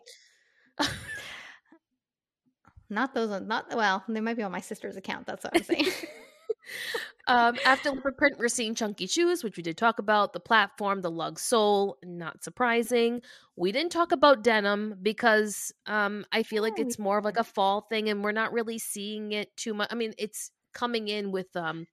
Not 2.90 3.14
those, 3.16 3.42
not 3.42 3.74
well. 3.76 4.04
They 4.08 4.20
might 4.22 4.38
be 4.38 4.44
on 4.44 4.52
my 4.52 4.60
sister's 4.60 4.98
account. 4.98 5.26
That's 5.26 5.44
what 5.44 5.56
I'm 5.56 5.64
saying. 5.64 5.88
Um, 7.28 7.60
after 7.64 7.90
leopard 7.90 8.18
print, 8.18 8.38
we're 8.38 8.50
seeing 8.50 8.76
chunky 8.76 9.08
shoes, 9.08 9.44
which 9.44 9.56
we 9.56 9.64
did 9.64 9.78
talk 9.78 9.98
about. 9.98 10.34
The 10.34 10.42
platform, 10.42 11.02
the 11.02 11.12
lug 11.12 11.40
sole, 11.40 11.98
not 12.04 12.44
surprising. 12.44 13.22
We 13.56 13.72
didn't 13.72 13.94
talk 13.94 14.12
about 14.12 14.44
denim 14.44 15.00
because 15.02 15.72
um, 15.86 16.26
I 16.34 16.44
feel 16.44 16.62
like 16.64 16.78
Oh, 16.78 16.80
it's 16.80 17.00
more 17.00 17.18
of 17.18 17.24
like 17.24 17.38
a 17.38 17.44
fall 17.46 17.82
thing, 17.82 18.10
and 18.10 18.24
we're 18.24 18.34
not 18.34 18.52
really 18.52 18.78
seeing 18.78 19.32
it 19.32 19.56
too 19.56 19.74
much. 19.74 19.88
I 19.92 19.96
mean, 19.96 20.14
it's 20.18 20.52
coming 20.74 21.08
in 21.08 21.32
with 21.32 21.56
um, 21.56 21.88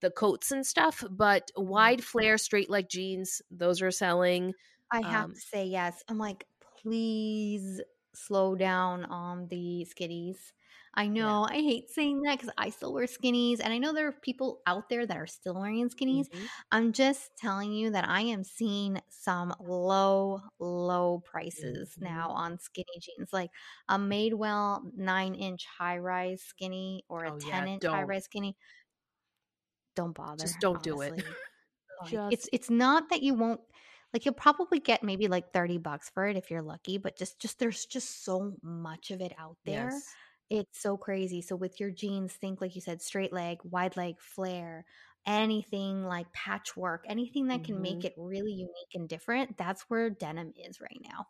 the 0.00 0.10
coats 0.10 0.52
and 0.52 0.66
stuff, 0.66 1.04
but 1.10 1.50
wide 1.56 2.04
flare, 2.04 2.38
straight 2.38 2.70
leg 2.70 2.88
jeans, 2.90 3.42
those 3.50 3.82
are 3.82 3.90
selling. 3.92 4.54
I 4.90 5.00
have 5.02 5.26
Um, 5.26 5.34
to 5.34 5.40
say 5.40 5.66
yes. 5.66 6.02
I'm 6.08 6.18
like, 6.18 6.46
please 6.82 7.80
slow 8.14 8.54
down 8.54 9.04
on 9.06 9.48
the 9.48 9.86
skinnies. 9.88 10.52
I 10.94 11.08
know 11.08 11.44
I 11.48 11.54
hate 11.54 11.90
saying 11.90 12.20
that 12.22 12.38
because 12.38 12.52
I 12.58 12.68
still 12.70 12.92
wear 12.92 13.06
skinnies, 13.06 13.60
and 13.60 13.72
I 13.72 13.78
know 13.78 13.92
there 13.94 14.08
are 14.08 14.12
people 14.12 14.60
out 14.66 14.88
there 14.90 15.06
that 15.06 15.16
are 15.16 15.26
still 15.26 15.54
wearing 15.54 15.88
skinnies. 15.88 16.26
Mhm. 16.30 16.50
I'm 16.70 16.92
just 16.92 17.30
telling 17.38 17.72
you 17.72 17.90
that 17.92 18.06
I 18.08 18.20
am 18.22 18.44
seeing 18.44 19.00
some 19.08 19.54
low, 19.60 20.40
low 20.58 21.20
prices 21.20 21.96
now 21.98 22.28
Mhm. 22.28 22.32
on 22.32 22.58
skinny 22.58 22.98
jeans, 23.00 23.32
like 23.32 23.50
a 23.88 23.96
Madewell 23.98 24.92
nine 24.94 25.34
inch 25.34 25.64
high 25.66 25.98
rise 25.98 26.42
skinny 26.42 27.04
or 27.08 27.24
a 27.24 27.30
Oh, 27.30 27.38
yeah, 27.38 27.66
10 27.66 27.66
inch 27.68 27.86
high 27.86 28.02
don't. 28.02 28.04
rise 28.04 28.24
skinny. 28.24 28.56
Don't 29.94 30.12
bother. 30.14 30.48
Just 30.48 30.60
don't 30.60 30.82
do 30.82 31.00
it. 31.02 31.14
Just 32.04 32.22
it's 32.30 32.48
it's 32.52 32.70
not 32.70 33.10
that 33.10 33.22
you 33.22 33.34
won't 33.34 33.60
like 34.12 34.24
you'll 34.24 34.34
probably 34.34 34.80
get 34.80 35.02
maybe 35.04 35.28
like 35.28 35.52
30 35.52 35.78
bucks 35.78 36.10
for 36.10 36.26
it 36.28 36.36
if 36.36 36.50
you're 36.50 36.62
lucky, 36.62 36.98
but 36.98 37.16
just 37.16 37.40
just 37.40 37.58
there's 37.58 37.86
just 37.86 38.24
so 38.24 38.56
much 38.62 39.10
of 39.10 39.20
it 39.20 39.32
out 39.38 39.58
there. 39.66 40.02
yes. 40.02 40.16
It's 40.52 40.80
so 40.80 40.96
crazy. 40.98 41.40
So 41.42 41.56
with 41.56 41.80
your 41.80 41.90
jeans, 41.90 42.34
think 42.34 42.60
like 42.60 42.74
you 42.74 42.82
said, 42.82 43.02
straight 43.02 43.32
leg, 43.32 43.58
wide 43.64 43.96
leg, 43.96 44.20
flare, 44.20 44.84
anything 45.26 46.04
like 46.04 46.32
patchwork, 46.32 47.04
anything 47.08 47.48
that 47.48 47.64
can 47.64 47.80
make 47.80 48.04
Mhm. 48.04 48.06
it 48.06 48.14
really 48.18 48.52
unique 48.52 48.94
and 48.94 49.08
different. 49.08 49.56
That's 49.56 49.82
where 49.88 50.10
denim 50.10 50.52
is 50.56 50.80
right 50.80 51.00
now. 51.02 51.28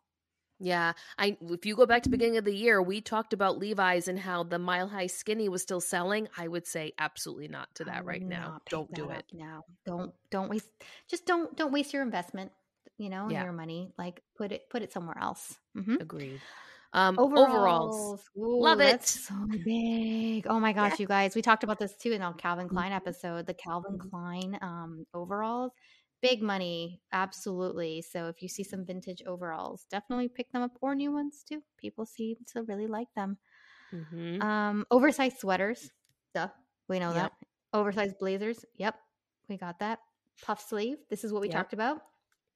Yeah, 0.58 0.92
I 1.18 1.36
if 1.42 1.66
you 1.66 1.74
go 1.74 1.86
back 1.86 2.04
to 2.04 2.08
beginning 2.08 2.36
of 2.36 2.44
the 2.44 2.54
year, 2.54 2.80
we 2.80 3.00
talked 3.00 3.32
about 3.32 3.58
Levi's 3.58 4.06
and 4.08 4.18
how 4.18 4.44
the 4.44 4.58
mile 4.58 4.88
high 4.88 5.08
skinny 5.08 5.48
was 5.48 5.62
still 5.62 5.80
selling. 5.80 6.28
I 6.36 6.46
would 6.46 6.66
say 6.66 6.92
absolutely 6.98 7.48
not 7.48 7.74
to 7.76 7.84
that 7.86 8.04
right 8.06 8.24
now. 8.28 8.54
Don't 8.68 8.92
do 8.94 9.10
it. 9.10 9.24
now. 9.32 9.62
Don't 9.86 10.12
don't 10.30 10.48
waste 10.48 10.68
just 11.08 11.26
don't 11.26 11.56
don't 11.56 11.72
waste 11.72 11.92
your 11.92 12.02
investment, 12.02 12.52
you 12.98 13.08
know, 13.10 13.28
Yeah. 13.28 13.42
your 13.42 13.52
money. 13.52 13.92
Like 13.98 14.22
put 14.36 14.52
it 14.52 14.68
put 14.70 14.82
it 14.82 14.92
somewhere 14.92 15.18
else. 15.18 15.56
hmm 15.74 15.96
Agreed. 16.00 16.42
Um, 16.94 17.18
overalls. 17.18 17.48
Overalls. 17.48 18.24
Ooh, 18.36 18.60
Love 18.62 18.80
it. 18.80 19.02
so 19.02 19.34
big. 19.64 20.46
Oh 20.46 20.60
my 20.60 20.72
gosh, 20.72 20.98
you 21.00 21.06
guys. 21.06 21.34
We 21.34 21.40
talked 21.42 21.64
about 21.64 21.78
this 21.78 21.96
too 21.96 22.12
in 22.12 22.20
our 22.22 22.34
Calvin 22.34 22.68
Klein 22.68 22.92
episode. 22.92 23.46
The 23.46 23.54
Calvin 23.54 23.98
Mhm. 23.98 24.10
Klein 24.10 24.58
um, 24.60 25.06
overalls. 25.14 25.72
Big 26.20 26.42
money. 26.42 27.00
Absolutely. 27.12 28.02
So 28.02 28.28
if 28.28 28.42
you 28.42 28.48
see 28.48 28.62
some 28.62 28.84
vintage 28.84 29.22
overalls, 29.26 29.86
definitely 29.90 30.28
pick 30.28 30.52
them 30.52 30.62
up 30.62 30.72
or 30.80 30.94
new 30.94 31.12
ones 31.12 31.42
too. 31.48 31.62
People 31.78 32.04
seem 32.06 32.36
to 32.52 32.62
really 32.64 32.86
like 32.86 33.08
them. 33.16 33.38
Mhm. 33.92 34.42
Um, 34.42 34.86
oversized 34.90 35.38
sweaters. 35.38 35.90
Duh. 36.34 36.48
We 36.88 36.98
know 36.98 37.08
Yep. 37.12 37.16
that. 37.16 37.32
Oversized 37.72 38.18
blazers. 38.18 38.64
Yep. 38.76 38.94
We 39.48 39.56
got 39.56 39.78
that. 39.80 39.98
Puff 40.42 40.60
sleeve. 40.60 40.98
This 41.08 41.24
is 41.24 41.32
what 41.32 41.40
we 41.42 41.48
Yep. 41.48 41.56
talked 41.56 41.72
about. 41.72 42.02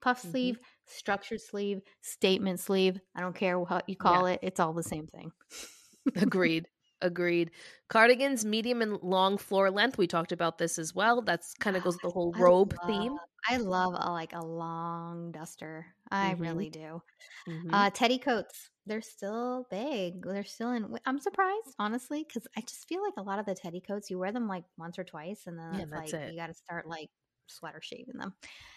Puff 0.02 0.22
Mhm. 0.22 0.30
sleeve, 0.30 0.60
structured 0.86 1.40
sleeve, 1.40 1.80
statement 2.02 2.60
sleeve. 2.60 2.98
I 3.14 3.20
don't 3.20 3.34
care 3.36 3.58
what 3.58 3.88
you 3.88 3.96
call 3.96 4.26
it. 4.26 4.40
It's 4.42 4.60
all 4.60 4.72
the 4.72 4.82
same 4.82 5.06
thing. 5.06 5.30
Agreed. 6.16 6.66
Agreed. 7.02 7.50
Cardigans, 7.90 8.44
medium 8.44 8.80
and 8.80 8.98
long 9.02 9.36
floor 9.36 9.70
length. 9.70 9.98
We 9.98 10.06
talked 10.06 10.32
about 10.32 10.56
this 10.56 10.78
as 10.78 10.94
well. 10.94 11.20
That's 11.20 11.52
kind 11.60 11.76
of 11.76 11.82
goes 11.84 11.94
with 11.94 12.02
the 12.02 12.10
whole 12.10 12.32
I 12.36 12.40
robe 12.40 12.74
love- 12.82 12.88
theme. 12.88 13.16
I 13.48 13.58
love 13.58 13.94
a, 13.96 14.10
like 14.10 14.32
a 14.32 14.44
long 14.44 15.30
duster. 15.30 15.86
I 16.10 16.34
Mhm. 16.34 16.40
really 16.40 16.68
do. 16.70 17.00
Mhm. 17.48 17.68
Uh, 17.72 17.90
teddy 17.90 18.18
coats. 18.18 18.70
They're 18.86 19.02
still 19.02 19.66
big. 19.70 20.22
They're 20.24 20.42
still 20.44 20.72
in. 20.72 20.96
I'm 21.04 21.20
surprised, 21.20 21.74
honestly, 21.78 22.24
because 22.26 22.46
I 22.56 22.62
just 22.62 22.88
feel 22.88 23.02
like 23.02 23.14
a 23.18 23.22
lot 23.22 23.38
of 23.38 23.46
the 23.46 23.54
teddy 23.54 23.80
coats 23.80 24.10
you 24.10 24.18
wear 24.18 24.32
them 24.32 24.48
like 24.48 24.64
once 24.78 24.98
or 24.98 25.04
twice, 25.04 25.42
and 25.46 25.56
then 25.58 25.74
Yeah, 25.74 25.82
it's 25.82 26.12
like 26.12 26.22
it. 26.22 26.32
you 26.32 26.40
got 26.40 26.48
to 26.48 26.54
start 26.54 26.88
like 26.88 27.08
sweater 27.46 27.80
shaving 27.82 28.16
them. 28.18 28.34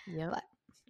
yep. 0.07 0.31
but- 0.33 0.43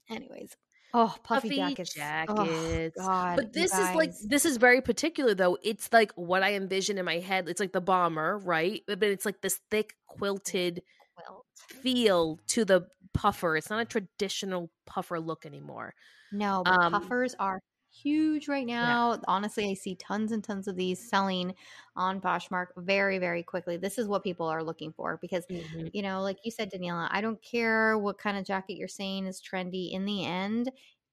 Anyways, 0.10 0.58
Oh, 0.94 1.16
puffy, 1.24 1.50
puffy 1.50 1.56
jackets. 1.58 1.94
jackets. 1.94 2.98
Oh, 3.00 3.04
God, 3.04 3.36
but 3.36 3.54
this 3.54 3.74
is 3.74 3.96
like 3.96 4.12
this 4.24 4.46
is 4.46 4.58
very 4.58 4.82
particular 4.82 5.34
though. 5.36 5.58
It's 5.64 5.92
like 5.94 6.12
what 6.14 6.42
I 6.42 6.54
envision 6.56 6.98
in 6.98 7.06
my 7.06 7.20
head. 7.20 7.48
It's 7.48 7.60
like 7.60 7.74
the 7.74 7.82
bomber, 7.82 8.40
right? 8.40 8.82
But 8.88 9.04
it's 9.04 9.26
like 9.26 9.42
this 9.42 9.60
thick 9.70 9.96
quilted 10.08 10.82
quilt. 11.16 11.46
feel 11.68 12.40
to 12.48 12.66
the 12.66 12.88
puffer. 13.14 13.56
It's 13.56 13.70
not 13.70 13.82
a 13.82 13.86
traditional 13.86 14.72
puffer 14.86 15.20
look 15.20 15.46
anymore. 15.46 15.94
No, 16.32 16.64
but 16.64 16.80
Um, 16.80 16.92
puffers 16.92 17.36
are 17.40 17.62
huge 18.04 18.47
right 18.47 18.66
now. 18.66 19.20
Honestly, 19.28 19.70
I 19.70 19.74
see 19.74 19.95
tons 19.95 20.32
and 20.32 20.43
tons 20.43 20.68
of 20.68 20.76
these 20.76 21.10
selling 21.10 21.54
on 21.95 22.22
Poshmark 22.22 22.68
very, 22.78 23.20
very 23.20 23.43
quickly. 23.43 23.78
This 23.78 23.97
is 23.97 24.08
what 24.08 24.24
people 24.24 24.47
are 24.47 24.64
looking 24.64 24.93
for 24.93 25.18
because, 25.22 25.45
you 25.50 26.02
know, 26.02 26.22
like 26.22 26.38
you 26.43 26.52
said, 26.52 26.72
Daniela, 26.72 27.08
I 27.12 27.22
don't 27.22 27.41
care 27.41 27.97
what 27.97 28.18
kind 28.18 28.38
of 28.38 28.45
jacket 28.45 28.78
you're 28.78 28.88
saying 28.88 29.26
is 29.26 29.41
trendy. 29.41 29.91
In 29.93 30.06
the 30.06 30.26
end, 30.26 30.72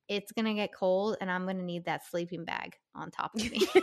it's 0.09 0.33
going 0.33 0.47
to 0.47 0.55
get 0.55 0.73
cold 0.73 1.17
and 1.21 1.31
I'm 1.31 1.45
going 1.45 1.59
to 1.59 1.65
need 1.65 1.85
that 1.87 2.07
sleeping 2.07 2.45
bag 2.45 2.77
on 2.95 3.11
top 3.11 3.35
of 3.35 3.51
me. 3.51 3.67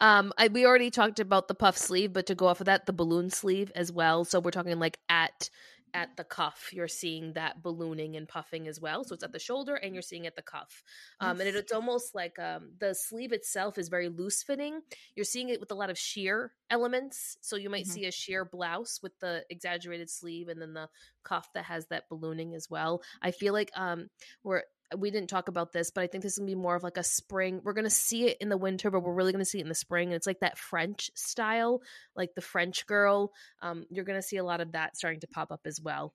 um, 0.00 0.32
I, 0.38 0.48
we 0.48 0.64
already 0.64 0.90
talked 0.90 1.20
about 1.20 1.48
the 1.48 1.54
puff 1.54 1.76
sleeve, 1.76 2.12
but 2.12 2.26
to 2.26 2.34
go 2.34 2.46
off 2.46 2.60
of 2.60 2.66
that, 2.66 2.86
the 2.86 2.92
balloon 2.92 3.30
sleeve 3.30 3.70
as 3.74 3.92
well. 3.92 4.24
So 4.24 4.40
we're 4.40 4.50
talking 4.50 4.78
like 4.78 4.98
at 5.08 5.50
at 5.94 6.16
the 6.16 6.24
cuff, 6.24 6.70
you're 6.72 6.88
seeing 6.88 7.32
that 7.34 7.62
ballooning 7.62 8.16
and 8.16 8.28
puffing 8.28 8.68
as 8.68 8.80
well. 8.80 9.04
So 9.04 9.14
it's 9.14 9.24
at 9.24 9.32
the 9.32 9.38
shoulder, 9.38 9.74
and 9.74 9.94
you're 9.94 10.02
seeing 10.02 10.26
at 10.26 10.36
the 10.36 10.42
cuff. 10.42 10.82
Um, 11.20 11.40
and 11.40 11.48
it, 11.48 11.56
it's 11.56 11.72
almost 11.72 12.14
like 12.14 12.38
um, 12.38 12.72
the 12.78 12.94
sleeve 12.94 13.32
itself 13.32 13.78
is 13.78 13.88
very 13.88 14.08
loose 14.08 14.42
fitting. 14.42 14.80
You're 15.14 15.24
seeing 15.24 15.48
it 15.48 15.60
with 15.60 15.70
a 15.70 15.74
lot 15.74 15.90
of 15.90 15.98
sheer 15.98 16.54
elements. 16.70 17.36
So 17.40 17.56
you 17.56 17.70
might 17.70 17.86
Mhm. 17.86 17.86
see 17.86 18.04
a 18.06 18.12
sheer 18.12 18.44
blouse 18.44 19.00
with 19.02 19.18
the 19.20 19.44
exaggerated 19.50 20.10
sleeve, 20.10 20.48
and 20.48 20.60
then 20.60 20.74
the 20.74 20.88
cuff 21.24 21.48
that 21.54 21.64
has 21.64 21.86
that 21.88 22.08
ballooning 22.08 22.54
as 22.54 22.68
well. 22.70 23.02
I 23.22 23.30
feel 23.30 23.52
like 23.52 23.70
um, 23.76 24.08
we're 24.42 24.62
we 24.96 25.10
didn't 25.10 25.28
talk 25.28 25.48
about 25.48 25.72
this, 25.72 25.90
but 25.90 26.02
I 26.02 26.06
think 26.06 26.22
this 26.22 26.32
is 26.32 26.38
gonna 26.38 26.46
be 26.46 26.54
more 26.54 26.76
of 26.76 26.82
like 26.82 26.96
a 26.96 27.02
spring. 27.02 27.60
We're 27.62 27.72
gonna 27.72 27.90
see 27.90 28.26
it 28.26 28.38
in 28.40 28.48
the 28.48 28.56
winter, 28.56 28.90
but 28.90 29.00
we're 29.00 29.14
really 29.14 29.32
gonna 29.32 29.44
see 29.44 29.58
it 29.58 29.62
in 29.62 29.68
the 29.68 29.74
spring. 29.74 30.08
And 30.08 30.14
it's 30.14 30.26
like 30.26 30.40
that 30.40 30.58
French 30.58 31.10
style, 31.14 31.82
like 32.16 32.34
the 32.34 32.40
French 32.40 32.86
girl. 32.86 33.32
Um, 33.60 33.84
you're 33.90 34.04
gonna 34.04 34.22
see 34.22 34.36
a 34.36 34.44
lot 34.44 34.60
of 34.60 34.72
that 34.72 34.96
starting 34.96 35.20
to 35.20 35.28
pop 35.28 35.52
up 35.52 35.60
as 35.66 35.80
well. 35.80 36.14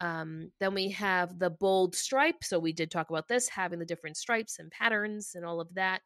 Um, 0.00 0.50
then 0.60 0.74
we 0.74 0.90
have 0.90 1.38
the 1.38 1.50
bold 1.50 1.94
stripe. 1.94 2.42
So 2.42 2.58
we 2.58 2.72
did 2.72 2.90
talk 2.90 3.10
about 3.10 3.28
this, 3.28 3.48
having 3.48 3.78
the 3.78 3.84
different 3.86 4.16
stripes 4.16 4.58
and 4.58 4.70
patterns 4.70 5.32
and 5.34 5.44
all 5.44 5.60
of 5.60 5.74
that. 5.74 6.02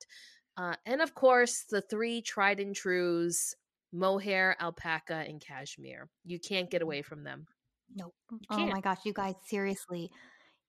Uh, 0.56 0.74
and 0.86 1.00
of 1.00 1.14
course, 1.14 1.64
the 1.70 1.80
three 1.80 2.22
tried 2.22 2.60
and 2.60 2.74
trues 2.74 3.54
mohair, 3.92 4.56
alpaca, 4.60 5.24
and 5.28 5.40
cashmere. 5.40 6.08
You 6.24 6.38
can't 6.40 6.70
get 6.70 6.82
away 6.82 7.02
from 7.02 7.22
them. 7.22 7.46
Nope. 7.94 8.14
Oh 8.50 8.66
my 8.66 8.80
gosh, 8.80 8.98
you 9.04 9.12
guys, 9.12 9.34
seriously. 9.46 10.10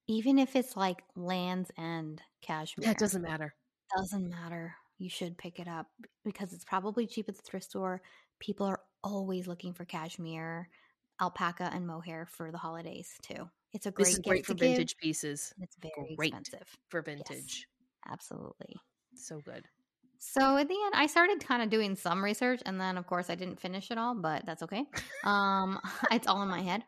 Even 0.08 0.38
if 0.40 0.56
it's 0.56 0.76
like 0.78 1.04
Lands 1.16 1.72
End 1.78 2.22
cashmere, 2.42 2.86
Yeah, 2.88 2.92
it 2.92 2.98
doesn't 3.00 3.22
matter. 3.22 3.54
doesn't 3.96 4.30
matter. 4.30 4.76
You 4.98 5.10
should 5.10 5.38
pick 5.38 5.60
it 5.60 5.68
up 5.68 5.88
because 6.24 6.54
it's 6.54 6.64
probably 6.64 7.08
cheap 7.08 7.28
at 7.28 7.36
the 7.36 7.42
thrift 7.42 7.66
store. 7.66 8.02
People 8.40 8.66
are 8.68 8.82
always 9.04 9.48
looking 9.48 9.74
for 9.74 9.84
cashmere, 9.86 10.70
alpaca, 11.20 11.70
and 11.74 11.86
mohair 11.88 12.26
for 12.26 12.52
the 12.52 12.58
holidays 12.58 13.10
too. 13.22 13.50
It's 13.74 13.86
a 13.88 13.92
great 13.92 14.06
This 14.06 14.14
is 14.14 14.20
gift 14.20 14.28
great 14.30 14.46
for 14.46 14.54
to 14.54 14.60
give, 14.60 14.70
vintage 14.78 14.96
pieces. 14.98 15.54
it's 15.60 15.76
very 15.82 16.16
Great 16.16 16.34
expensive. 16.34 16.68
For 16.90 17.02
vintage. 17.02 17.68
Absolutely. 18.10 18.76
So 19.16 19.40
good. 19.42 19.66
So 20.20 20.56
at 20.58 20.68
the 20.68 20.78
end, 20.86 20.94
I 20.96 21.08
started 21.08 21.46
kind 21.46 21.62
of 21.62 21.70
doing 21.70 21.96
some 21.96 22.24
research, 22.24 22.62
and 22.66 22.80
then 22.80 22.98
of 22.98 23.06
course 23.06 23.30
I 23.30 23.36
didn't 23.36 23.60
finish 23.60 23.92
it 23.92 23.98
all, 23.98 24.16
but 24.16 24.46
that's 24.46 24.64
okay. 24.64 24.86
Um, 25.24 25.80
it's 26.12 26.28
all 26.28 26.42
in 26.42 26.50
my 26.50 26.62
head. 26.62 26.84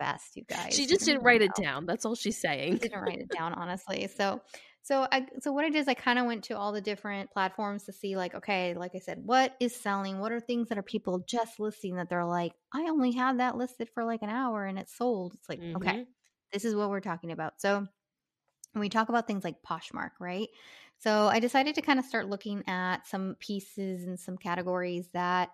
Best, 0.00 0.34
you 0.36 0.42
guys. 0.48 0.74
She 0.74 0.86
just 0.86 1.04
didn't 1.04 1.22
write 1.22 1.42
it 1.42 1.52
down. 1.54 1.86
That's 1.86 2.04
all 2.04 2.16
she's 2.16 2.40
saying. 2.40 2.78
didn't 2.78 3.00
write 3.00 3.20
it 3.20 3.28
down 3.28 3.52
honestly 3.52 4.08
so 4.16 4.40
so 4.82 5.06
i 5.12 5.26
so 5.40 5.52
what 5.52 5.64
i 5.64 5.68
did 5.68 5.78
is 5.78 5.88
i 5.88 5.94
kind 5.94 6.18
of 6.18 6.24
went 6.24 6.42
to 6.44 6.56
all 6.56 6.72
the 6.72 6.80
different 6.80 7.30
platforms 7.30 7.84
to 7.84 7.92
see 7.92 8.16
like 8.16 8.34
okay 8.34 8.72
like 8.74 8.92
i 8.94 8.98
said 8.98 9.18
what 9.22 9.54
is 9.60 9.76
selling 9.76 10.18
what 10.18 10.32
are 10.32 10.40
things 10.40 10.68
that 10.70 10.78
are 10.78 10.82
people 10.82 11.18
just 11.28 11.60
listing 11.60 11.96
that 11.96 12.08
they're 12.08 12.24
like 12.24 12.52
i 12.72 12.80
only 12.88 13.12
had 13.12 13.38
that 13.40 13.56
listed 13.56 13.88
for 13.92 14.04
like 14.04 14.22
an 14.22 14.30
hour 14.30 14.64
and 14.64 14.78
it's 14.78 14.96
sold 14.96 15.34
it's 15.34 15.48
like 15.50 15.60
okay 15.76 15.98
Mhm. 15.98 16.06
this 16.52 16.64
is 16.64 16.74
what 16.74 16.88
we're 16.88 17.00
talking 17.00 17.30
about 17.30 17.60
so 17.60 17.86
when 18.72 18.80
we 18.80 18.88
talk 18.88 19.10
about 19.10 19.26
things 19.26 19.44
like 19.44 19.56
poshmark 19.62 20.12
right 20.18 20.48
so 20.98 21.26
i 21.28 21.38
decided 21.40 21.74
to 21.74 21.82
kind 21.82 21.98
of 21.98 22.06
start 22.06 22.28
looking 22.30 22.62
at 22.66 23.06
some 23.06 23.36
pieces 23.38 24.04
and 24.04 24.18
some 24.18 24.38
categories 24.38 25.08
that 25.12 25.50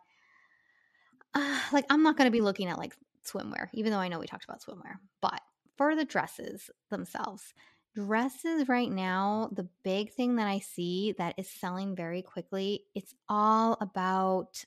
uh, 1.34 1.60
like 1.72 1.84
i'm 1.90 2.02
not 2.04 2.16
going 2.16 2.28
to 2.28 2.32
be 2.32 2.40
looking 2.40 2.68
at 2.68 2.78
like 2.78 2.94
swimwear 3.26 3.68
even 3.72 3.92
though 3.92 3.98
i 3.98 4.08
know 4.08 4.18
we 4.18 4.26
talked 4.26 4.44
about 4.44 4.62
swimwear 4.62 4.96
but 5.20 5.40
for 5.76 5.94
the 5.96 6.04
dresses 6.04 6.70
themselves 6.90 7.54
dresses 7.94 8.68
right 8.68 8.90
now 8.90 9.50
the 9.52 9.68
big 9.84 10.12
thing 10.12 10.36
that 10.36 10.46
i 10.46 10.58
see 10.58 11.14
that 11.18 11.34
is 11.38 11.48
selling 11.50 11.96
very 11.96 12.22
quickly 12.22 12.84
it's 12.94 13.14
all 13.28 13.76
about 13.80 14.64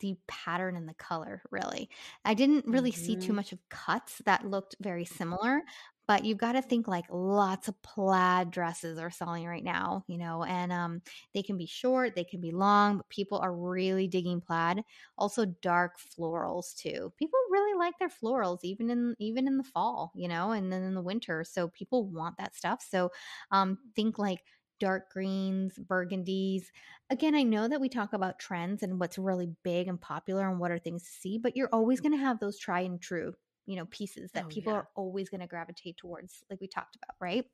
the 0.00 0.16
pattern 0.26 0.76
and 0.76 0.88
the 0.88 0.94
color 0.94 1.42
really 1.50 1.88
i 2.24 2.34
didn't 2.34 2.66
really 2.66 2.92
see 2.92 3.16
too 3.16 3.32
Mhm. 3.32 3.36
much 3.36 3.52
of 3.52 3.58
cuts 3.70 4.20
that 4.26 4.44
looked 4.44 4.76
very 4.80 5.04
similar 5.04 5.62
but 6.06 6.24
you've 6.24 6.38
got 6.38 6.52
to 6.52 6.62
think 6.62 6.86
like 6.86 7.06
lots 7.10 7.68
of 7.68 7.80
plaid 7.82 8.50
dresses 8.50 8.98
are 8.98 9.10
selling 9.10 9.46
right 9.46 9.64
now 9.64 10.04
you 10.06 10.18
know 10.18 10.42
and 10.44 10.72
um 10.72 11.00
they 11.32 11.42
can 11.42 11.56
be 11.56 11.66
short 11.66 12.14
they 12.14 12.24
can 12.24 12.40
be 12.40 12.50
long 12.52 12.98
but 12.98 13.08
people 13.08 13.38
are 13.38 13.54
really 13.54 14.06
digging 14.08 14.40
plaid. 14.40 14.82
Also 15.18 15.44
dark 15.44 15.98
florals 15.98 16.74
too. 16.76 17.12
People 17.16 17.38
really 17.50 17.78
like 17.78 17.98
their 17.98 18.08
florals 18.08 18.60
even 18.62 18.90
in 18.90 19.14
even 19.18 19.46
in 19.46 19.56
the 19.58 19.64
fall 19.64 20.12
you 20.14 20.28
know 20.28 20.52
and 20.52 20.72
then 20.72 20.82
in 20.82 20.94
the 20.94 21.02
winter 21.02 21.44
so 21.44 21.68
people 21.68 22.06
want 22.06 22.36
that 22.38 22.54
stuff. 22.54 22.82
So 22.82 23.10
um 23.50 23.78
think 23.94 24.18
like 24.18 24.40
dark 24.80 25.10
greens 25.10 25.78
burgundies. 25.78 26.64
Again 27.10 27.34
i 27.34 27.42
know 27.42 27.68
that 27.68 27.80
we 27.80 27.88
talk 27.88 28.12
about 28.12 28.38
trends 28.38 28.82
and 28.82 28.98
what's 28.98 29.18
really 29.18 29.54
big 29.62 29.88
and 29.88 30.00
popular 30.00 30.48
and 30.48 30.58
what 30.58 30.70
are 30.70 30.78
things 30.78 31.04
to 31.04 31.10
see 31.10 31.38
but 31.38 31.56
you're 31.56 31.68
always 31.72 32.00
going 32.00 32.12
to 32.12 32.18
have 32.18 32.40
those 32.40 32.58
try 32.58 32.80
and 32.80 33.00
true 33.00 33.34
you 33.66 33.76
know 33.76 33.86
pieces 33.86 34.32
that 34.32 34.48
Oh, 34.48 34.50
people 34.50 34.72
yeah. 34.72 34.74
are 34.74 34.88
always 34.96 35.28
going 35.30 35.40
to 35.40 35.46
gravitate 35.46 35.96
towards 35.96 36.44
like 36.50 36.60
we 36.60 36.68
talked 36.68 36.96
about 36.96 37.16
right 37.20 37.46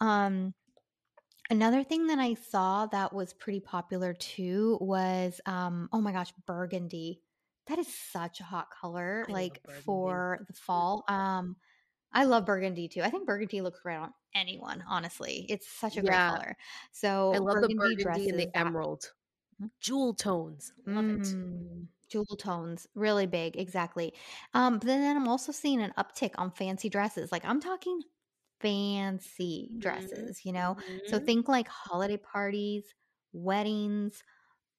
um 0.00 0.54
Another 1.50 1.82
thing 1.82 2.08
that 2.08 2.18
I 2.18 2.34
saw 2.34 2.86
that 2.86 3.12
was 3.14 3.32
pretty 3.32 3.60
popular 3.60 4.12
too 4.12 4.76
was 4.80 5.40
um 5.46 5.88
oh 5.92 6.00
my 6.00 6.12
gosh, 6.12 6.32
burgundy. 6.46 7.22
That 7.66 7.78
is 7.78 7.92
such 7.92 8.40
a 8.40 8.44
hot 8.44 8.70
color 8.70 9.26
I 9.28 9.32
like 9.32 9.62
for 9.66 10.44
the 10.46 10.52
fall. 10.52 11.04
Um 11.08 11.56
I 12.12 12.24
love 12.24 12.46
burgundy 12.46 12.88
too. 12.88 13.02
I 13.02 13.10
think 13.10 13.26
burgundy 13.26 13.60
looks 13.62 13.80
great 13.80 13.96
on 13.96 14.14
anyone, 14.34 14.84
honestly. 14.88 15.46
It's 15.50 15.68
such 15.68 15.96
a 15.98 16.02
great 16.02 16.22
Yeah. 16.22 16.28
color. 16.28 16.56
So 16.92 17.34
I 17.34 17.38
love 17.38 17.60
the 17.60 17.70
burgundy 17.70 18.28
and 18.28 18.38
the 18.38 18.48
emerald. 18.54 19.12
Mhm. 19.60 19.70
Jewel 19.80 20.14
tones. 20.14 20.72
Love 20.94 21.08
it. 21.10 21.36
Jewel 22.08 22.36
tones, 22.38 22.86
really 22.94 23.26
big, 23.26 23.56
exactly. 23.56 24.14
Um, 24.54 24.78
but 24.78 24.86
then 24.86 25.16
I'm 25.16 25.28
also 25.28 25.52
seeing 25.52 25.80
an 25.82 25.92
uptick 25.98 26.32
on 26.38 26.50
fancy 26.52 26.88
dresses. 26.88 27.32
Like 27.32 27.44
I'm 27.44 27.60
talking 27.60 28.00
fancy 28.60 29.70
Mhm, 29.70 29.80
dresses, 29.80 30.40
you 30.44 30.52
know. 30.52 30.76
So 31.04 31.18
Mhm. 31.18 31.24
think 31.26 31.48
like 31.48 31.68
holiday 31.68 32.16
parties, 32.18 32.84
weddings, 33.32 34.22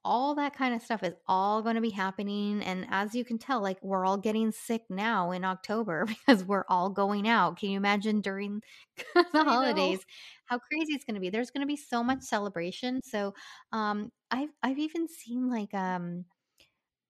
all 0.06 0.34
that 0.36 0.54
kind 0.56 0.74
of 0.74 0.82
stuff 0.82 1.04
is 1.04 1.14
all 1.28 1.62
going 1.62 1.76
to 1.76 1.82
be 1.82 1.90
happening. 1.90 2.62
And 2.64 2.88
as 2.90 3.14
you 3.14 3.26
can 3.26 3.38
tell, 3.38 3.62
like 3.62 3.78
we're 3.84 4.06
all 4.06 4.18
getting 4.18 4.52
sick 4.52 4.84
now 4.90 5.32
in 5.32 5.44
October 5.44 6.06
because 6.08 6.44
we're 6.46 6.64
all 6.70 6.90
going 6.90 7.28
out. 7.28 7.58
Can 7.60 7.70
you 7.72 7.78
imagine 7.78 8.22
during 8.22 8.62
the 9.16 9.44
holidays 9.44 10.06
how 10.46 10.58
crazy 10.60 10.94
it's 10.94 11.04
going 11.06 11.16
to 11.16 11.22
be? 11.22 11.30
There's 11.30 11.52
going 11.52 11.62
to 11.62 11.68
be 11.68 11.76
so 11.78 12.04
much 12.04 12.22
celebration. 12.22 13.02
So 13.04 13.34
um, 13.74 14.12
I've 14.32 14.50
I've 14.64 14.80
even 14.80 15.08
seen 15.08 15.50
like 15.50 15.74
um 15.74 16.26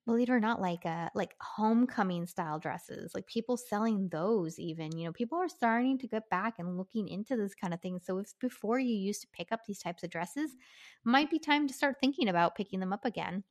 believe 0.10 0.30
it 0.30 0.34
or 0.34 0.40
not 0.40 0.62
like 0.62 0.86
uh 0.86 1.10
like 1.16 1.36
homecoming 1.42 2.26
style 2.26 2.60
dresses 2.60 3.14
like 3.16 3.28
people 3.28 3.58
selling 3.58 4.10
those 4.10 4.60
even 4.60 4.96
you 4.98 5.06
know 5.06 5.14
people 5.14 5.38
are 5.38 5.50
starting 5.50 5.98
to 5.98 6.08
get 6.08 6.30
back 6.30 6.60
and 6.60 6.78
looking 6.78 7.08
into 7.08 7.36
this 7.38 7.56
kind 7.56 7.74
of 7.74 7.82
thing 7.82 8.00
so 8.00 8.18
if 8.18 8.38
before 8.40 8.80
you 8.80 8.96
used 8.96 9.22
to 9.22 9.28
pick 9.30 9.52
up 9.52 9.66
these 9.66 9.80
types 9.80 10.04
of 10.04 10.10
dresses 10.10 10.56
might 11.04 11.30
be 11.30 11.40
time 11.40 11.68
to 11.68 11.74
start 11.74 11.98
thinking 12.02 12.28
about 12.30 12.56
picking 12.56 12.80
them 12.80 12.94
up 12.94 13.06
again 13.06 13.44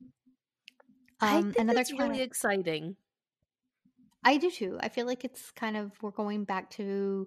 I 1.20 1.42
Um, 1.42 1.54
think 1.54 1.56
another 1.59 1.80
it's 1.80 1.92
really 1.92 2.20
kinda- 2.20 2.22
exciting. 2.22 2.96
I 4.24 4.36
do 4.36 4.50
too. 4.50 4.78
I 4.80 4.88
feel 4.88 5.06
like 5.06 5.24
it's 5.24 5.50
kind 5.52 5.76
of 5.76 6.02
we're 6.02 6.11
going 6.11 6.44
back 6.44 6.70
to 6.72 7.26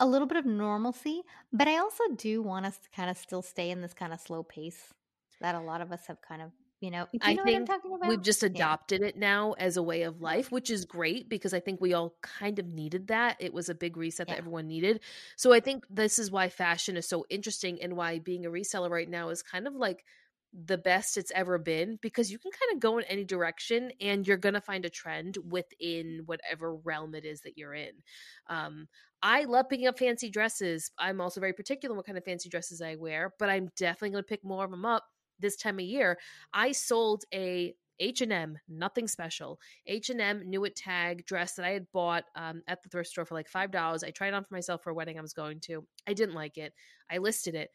a 0.00 0.06
little 0.06 0.26
bit 0.26 0.36
of 0.36 0.44
normalcy, 0.46 1.22
but 1.52 1.68
I 1.68 1.78
also 1.78 2.04
do 2.16 2.42
want 2.42 2.66
us 2.66 2.78
to 2.78 2.90
kind 2.90 3.08
of 3.10 3.16
still 3.16 3.42
stay 3.42 3.70
in 3.70 3.80
this 3.80 3.94
kind 3.94 4.12
of 4.12 4.20
slow 4.20 4.42
pace 4.42 4.92
that 5.40 5.54
a 5.54 5.60
lot 5.60 5.80
of 5.80 5.92
us 5.92 6.06
have 6.06 6.20
kind 6.20 6.42
of, 6.42 6.52
you 6.82 6.90
know, 6.90 7.08
you 7.12 7.20
I 7.22 7.34
know 7.34 7.44
think? 7.44 7.70
We've 8.04 8.20
just 8.22 8.42
Yeah. 8.52 8.66
adopted 8.66 9.00
it 9.02 9.16
now 9.16 9.52
as 9.52 9.76
a 9.76 9.82
way 9.82 10.02
of 10.02 10.20
life, 10.20 10.50
which 10.50 10.70
is 10.70 10.84
great 10.84 11.28
because 11.28 11.54
I 11.54 11.60
think 11.60 11.80
we 11.80 11.92
all 11.94 12.16
kind 12.20 12.58
of 12.58 12.66
needed 12.66 13.06
that. 13.06 13.36
It 13.38 13.54
was 13.54 13.68
a 13.68 13.76
big 13.76 13.96
reset 13.96 14.28
that 14.28 14.38
everyone 14.38 14.66
needed. 14.66 15.02
So 15.36 15.52
I 15.52 15.60
think 15.60 15.84
this 15.88 16.18
is 16.18 16.30
why 16.30 16.48
fashion 16.48 16.96
is 16.96 17.08
so 17.08 17.24
interesting 17.30 17.80
and 17.80 17.96
why 17.96 18.18
being 18.18 18.44
a 18.44 18.50
reseller 18.50 18.90
right 18.90 19.08
now 19.08 19.28
is 19.28 19.40
kind 19.42 19.68
of 19.68 19.74
like 19.74 20.04
the 20.52 20.76
best 20.76 21.16
it's 21.16 21.30
ever 21.30 21.58
been 21.58 21.96
because 22.02 22.30
you 22.32 22.38
can 22.40 22.50
kind 22.50 22.74
of 22.74 22.80
go 22.80 22.98
in 22.98 23.04
any 23.04 23.24
direction 23.24 23.92
and 24.00 24.26
you're 24.26 24.36
going 24.36 24.54
to 24.54 24.60
find 24.60 24.84
a 24.84 24.90
trend 24.90 25.38
within 25.48 26.22
whatever 26.26 26.74
realm 26.74 27.14
it 27.14 27.24
is 27.24 27.42
that 27.42 27.56
you're 27.56 27.72
in. 27.72 28.02
Um, 28.48 28.88
I 29.22 29.44
love 29.44 29.68
picking 29.68 29.86
up 29.86 29.98
fancy 29.98 30.28
dresses. 30.28 30.90
I'm 30.98 31.20
also 31.20 31.40
very 31.40 31.52
particular 31.52 31.94
what 31.94 32.06
kind 32.06 32.18
of 32.18 32.24
fancy 32.24 32.48
dresses 32.48 32.82
I 32.82 32.96
wear, 32.96 33.32
but 33.38 33.48
I'm 33.48 33.68
definitely 33.76 34.10
going 34.10 34.24
to 34.24 34.28
pick 34.28 34.44
more 34.44 34.64
of 34.64 34.70
them 34.70 34.84
up 34.84 35.04
this 35.42 35.56
time 35.56 35.78
of 35.78 35.84
year. 35.84 36.18
I 36.54 36.72
sold 36.72 37.24
a 37.34 37.74
H&M, 37.98 38.58
nothing 38.68 39.06
special. 39.08 39.60
H&M 39.86 40.48
knew 40.48 40.64
it 40.64 40.76
tag 40.76 41.24
dress 41.26 41.54
that 41.54 41.66
I 41.66 41.70
had 41.70 41.92
bought 41.92 42.24
um, 42.34 42.62
at 42.66 42.82
the 42.82 42.88
thrift 42.88 43.10
store 43.10 43.26
for 43.26 43.34
like 43.34 43.48
$5. 43.48 44.02
I 44.02 44.10
tried 44.10 44.34
on 44.34 44.44
for 44.44 44.54
myself 44.54 44.82
for 44.82 44.90
a 44.90 44.94
wedding 44.94 45.18
I 45.18 45.22
was 45.22 45.34
going 45.34 45.60
to. 45.62 45.86
I 46.06 46.14
didn't 46.14 46.34
like 46.34 46.58
it. 46.58 46.74
I 47.10 47.18
listed 47.18 47.54
it. 47.54 47.70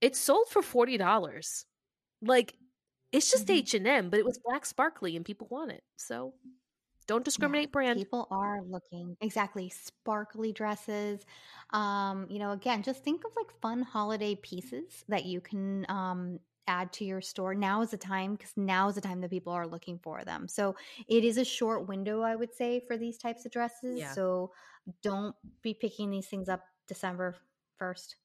It 0.00 0.16
sold 0.16 0.48
for 0.48 0.62
$40. 0.62 1.66
Like 2.22 2.56
it's 3.12 3.30
just 3.30 3.50
Mhm. 3.50 3.50
H&M, 3.50 4.10
but 4.10 4.18
it 4.20 4.26
was 4.26 4.40
black 4.44 4.66
sparkly 4.66 5.16
and 5.16 5.24
people 5.24 5.48
want 5.50 5.72
it. 5.72 5.84
So 5.96 6.34
don't 7.06 7.24
discriminate 7.24 7.72
Yeah, 7.72 7.72
brand. 7.72 8.02
People 8.02 8.26
are 8.30 8.62
looking 8.62 9.16
exactly 9.20 9.68
sparkly 9.68 10.52
dresses. 10.52 11.24
Um, 11.70 12.26
you 12.30 12.38
know, 12.38 12.52
again, 12.52 12.82
just 12.82 13.04
think 13.04 13.24
of 13.24 13.32
like 13.36 13.50
fun 13.60 13.82
holiday 13.82 14.34
pieces 14.34 15.04
that 15.08 15.24
you 15.26 15.40
can 15.40 15.84
um 15.90 16.40
add 16.66 16.92
to 16.94 17.04
your 17.04 17.20
store. 17.20 17.54
Now 17.54 17.82
is 17.82 17.90
the 17.90 17.96
time 17.96 18.34
because 18.34 18.52
now 18.56 18.88
is 18.88 18.94
the 18.94 19.00
time 19.00 19.20
that 19.20 19.30
people 19.30 19.52
are 19.52 19.66
looking 19.66 19.98
for 20.02 20.24
them. 20.24 20.48
So 20.48 20.76
it 21.08 21.24
is 21.24 21.38
a 21.38 21.44
short 21.44 21.88
window, 21.88 22.22
I 22.22 22.36
would 22.36 22.54
say, 22.54 22.80
for 22.86 22.96
these 22.96 23.18
types 23.18 23.44
of 23.44 23.52
dresses. 23.52 23.98
Yeah. 24.00 24.12
So 24.12 24.52
don't 25.02 25.34
be 25.62 25.74
picking 25.74 26.10
these 26.10 26.26
things 26.26 26.48
up 26.48 26.62
December 26.88 27.36
first, 27.78 28.16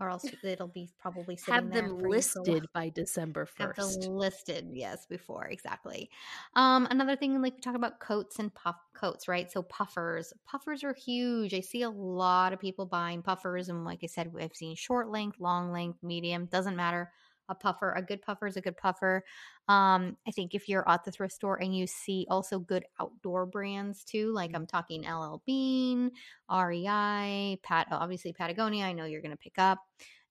or 0.00 0.08
else 0.10 0.24
it'll 0.44 0.68
be 0.68 0.88
probably 0.98 1.38
Have 1.46 1.70
them 1.72 1.98
for 1.98 2.08
you 2.08 2.22
for 2.22 2.38
a 2.40 2.42
while. 2.42 2.56
listed 2.56 2.66
by 2.72 2.88
December 2.88 3.48
Have 3.58 3.76
them 3.76 3.86
1st. 3.86 4.08
listed, 4.08 4.68
yes, 4.72 5.06
before 5.06 5.46
exactly. 5.46 6.10
Um, 6.54 6.86
another 6.90 7.16
thing, 7.16 7.40
like 7.42 7.54
we 7.54 7.60
talk 7.60 7.74
about 7.74 8.00
coats 8.00 8.38
and 8.38 8.54
puff 8.54 8.76
coats, 8.94 9.28
right? 9.28 9.50
So 9.50 9.62
puffers, 9.62 10.32
puffers 10.46 10.84
are 10.84 10.94
huge. 10.94 11.54
I 11.54 11.60
see 11.60 11.82
a 11.82 11.90
lot 11.90 12.52
of 12.52 12.60
people 12.60 12.86
buying 12.86 13.22
puffers, 13.22 13.68
and 13.68 13.84
like 13.84 14.00
I 14.02 14.06
said, 14.06 14.32
I've 14.40 14.54
seen 14.56 14.74
short 14.76 15.08
length, 15.10 15.38
long 15.40 15.72
length, 15.72 16.02
medium. 16.02 16.46
Doesn't 16.46 16.76
matter. 16.76 17.10
A 17.50 17.54
puffer, 17.54 17.92
a 17.92 18.00
good 18.02 18.22
puffer 18.22 18.46
is 18.46 18.56
a 18.56 18.60
good 18.60 18.76
puffer. 18.76 19.24
Um, 19.68 20.16
I 20.26 20.30
think 20.30 20.54
if 20.54 20.68
you're 20.68 20.88
at 20.88 21.04
the 21.04 21.10
thrift 21.10 21.34
store 21.34 21.60
and 21.60 21.76
you 21.76 21.86
see 21.86 22.26
also 22.30 22.60
good 22.60 22.84
outdoor 23.00 23.44
brands 23.44 24.04
too, 24.04 24.32
like 24.32 24.52
I'm 24.54 24.66
talking 24.66 25.02
LL 25.02 25.42
Bean, 25.44 26.12
REI, 26.48 27.58
Pat, 27.62 27.88
obviously 27.90 28.32
Patagonia. 28.32 28.84
I 28.84 28.92
know 28.92 29.04
you're 29.04 29.20
going 29.20 29.32
to 29.32 29.36
pick 29.36 29.58
up. 29.58 29.80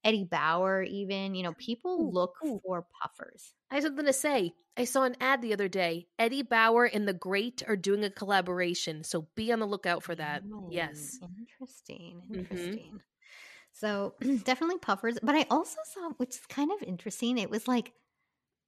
Eddie 0.03 0.23
Bauer, 0.23 0.83
even 0.83 1.35
you 1.35 1.43
know, 1.43 1.53
people 1.53 2.11
look 2.13 2.35
ooh. 2.45 2.59
for 2.63 2.85
puffers. 3.01 3.53
I 3.69 3.75
have 3.75 3.83
something 3.83 4.05
to 4.05 4.13
say. 4.13 4.53
I 4.77 4.85
saw 4.85 5.03
an 5.03 5.17
ad 5.19 5.41
the 5.41 5.51
other 5.51 5.67
day. 5.67 6.07
Eddie 6.17 6.43
Bauer 6.43 6.85
and 6.85 7.05
The 7.05 7.13
Great 7.13 7.63
are 7.67 7.75
doing 7.75 8.03
a 8.05 8.09
collaboration, 8.09 9.03
so 9.03 9.27
be 9.35 9.51
on 9.51 9.59
the 9.59 9.65
lookout 9.67 10.03
for 10.03 10.15
that. 10.15 10.43
Yes. 10.69 11.19
interesting, 11.21 12.21
Interesting. 12.33 12.93
Mhm. 12.93 13.01
So 13.79 14.15
definitely 14.43 14.79
puffers. 14.79 15.17
But 15.23 15.35
I 15.35 15.45
also 15.49 15.79
saw, 15.85 16.09
which 16.17 16.31
is 16.35 16.45
kind 16.47 16.71
of 16.71 16.81
interesting, 16.83 17.37
it 17.37 17.49
was 17.49 17.67
like, 17.67 17.93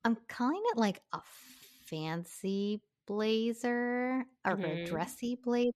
I'm 0.05 0.17
calling 0.29 0.61
it 0.67 0.77
like 0.77 1.01
a 1.13 1.21
fancy 1.25 2.81
blazer 3.07 4.25
or 4.45 4.61
a 4.63 4.77
Mhm. 4.77 4.81
dressy 4.85 5.35
blazer. 5.35 5.73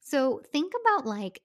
So 0.00 0.42
think 0.52 0.72
about 0.82 1.06
like 1.06 1.42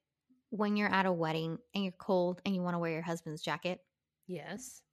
when 0.52 0.78
you're 0.78 0.90
at 0.94 1.06
a 1.08 1.12
wedding 1.14 1.60
and 1.76 1.84
you're 1.86 1.94
cold 1.94 2.42
and 2.46 2.56
you 2.56 2.62
want 2.62 2.76
to 2.76 2.80
wear 2.80 2.92
your 2.94 3.02
husband's 3.04 3.42
jacket. 3.44 3.82
Yes. 4.28 4.84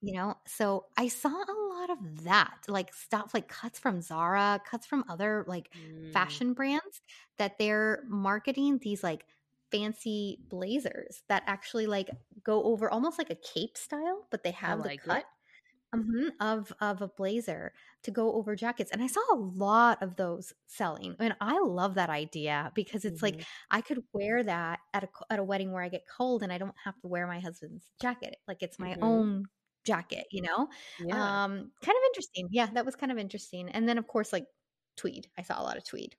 You 0.00 0.12
know, 0.14 0.34
so 0.46 0.86
I 0.98 1.08
saw 1.08 1.30
a 1.30 1.56
lot 1.74 1.88
of 1.90 2.24
that, 2.24 2.64
like 2.68 2.92
stuff 2.92 3.32
like 3.32 3.48
cuts 3.48 3.78
from 3.78 4.02
Zara, 4.02 4.60
cuts 4.66 4.86
from 4.86 5.04
other 5.08 5.44
like 5.48 5.70
Mm, 5.74 6.12
fashion 6.12 6.52
brands 6.52 7.00
that 7.38 7.56
they're 7.58 8.04
marketing 8.06 8.78
these 8.82 9.02
like 9.02 9.24
fancy 9.70 10.40
blazers 10.48 11.22
that 11.28 11.42
actually 11.46 11.86
like 11.86 12.10
go 12.42 12.62
over 12.64 12.90
almost 12.90 13.18
like 13.18 13.30
a 13.30 13.36
cape 13.36 13.76
style, 13.76 14.26
but 14.30 14.42
they 14.44 14.52
have 14.52 14.78
like 14.80 14.96
the 15.04 15.10
cut 15.10 15.18
it. 15.18 15.24
mhm, 15.94 16.30
of 16.40 16.72
of 16.80 17.02
a 17.02 17.08
blazer 17.08 17.72
to 18.02 18.10
go 18.10 18.32
over 18.34 18.56
jackets. 18.56 18.90
And 18.90 19.02
I 19.02 19.06
saw 19.06 19.20
a 19.32 19.36
lot 19.36 20.02
of 20.02 20.16
those 20.16 20.52
selling, 20.66 21.16
and 21.20 21.36
I 21.40 21.58
love 21.60 21.94
that 21.96 22.10
idea 22.10 22.72
because 22.74 23.04
it's 23.04 23.22
like 23.22 23.36
Mhm. 23.36 23.44
I 23.70 23.80
could 23.80 24.04
wear 24.12 24.42
that 24.44 24.80
at 24.94 25.04
a 25.04 25.08
at 25.30 25.38
a 25.38 25.44
wedding 25.44 25.72
where 25.72 25.82
I 25.82 25.88
get 25.88 26.06
cold 26.08 26.42
and 26.42 26.52
I 26.52 26.58
don't 26.58 26.76
have 26.84 27.00
to 27.02 27.08
wear 27.08 27.26
my 27.26 27.40
husband's 27.40 27.90
jacket. 28.00 28.36
Like 28.48 28.62
it's 28.62 28.78
my 28.78 28.96
Mhm. 28.96 29.02
own 29.02 29.44
jacket, 29.84 30.26
you 30.30 30.42
know. 30.42 30.68
yeah. 30.98 31.36
Um, 31.36 31.72
kind 31.82 31.96
of 31.96 32.02
interesting. 32.08 32.48
Yeah, 32.50 32.66
that 32.72 32.84
was 32.86 32.96
kind 32.96 33.12
of 33.12 33.18
interesting. 33.18 33.68
And 33.70 33.88
then 33.88 33.98
of 33.98 34.06
course, 34.08 34.32
like 34.32 34.46
tweed. 34.96 35.30
I 35.38 35.42
saw 35.42 35.60
a 35.60 35.64
lot 35.64 35.76
of 35.76 35.84
tweed 35.84 36.16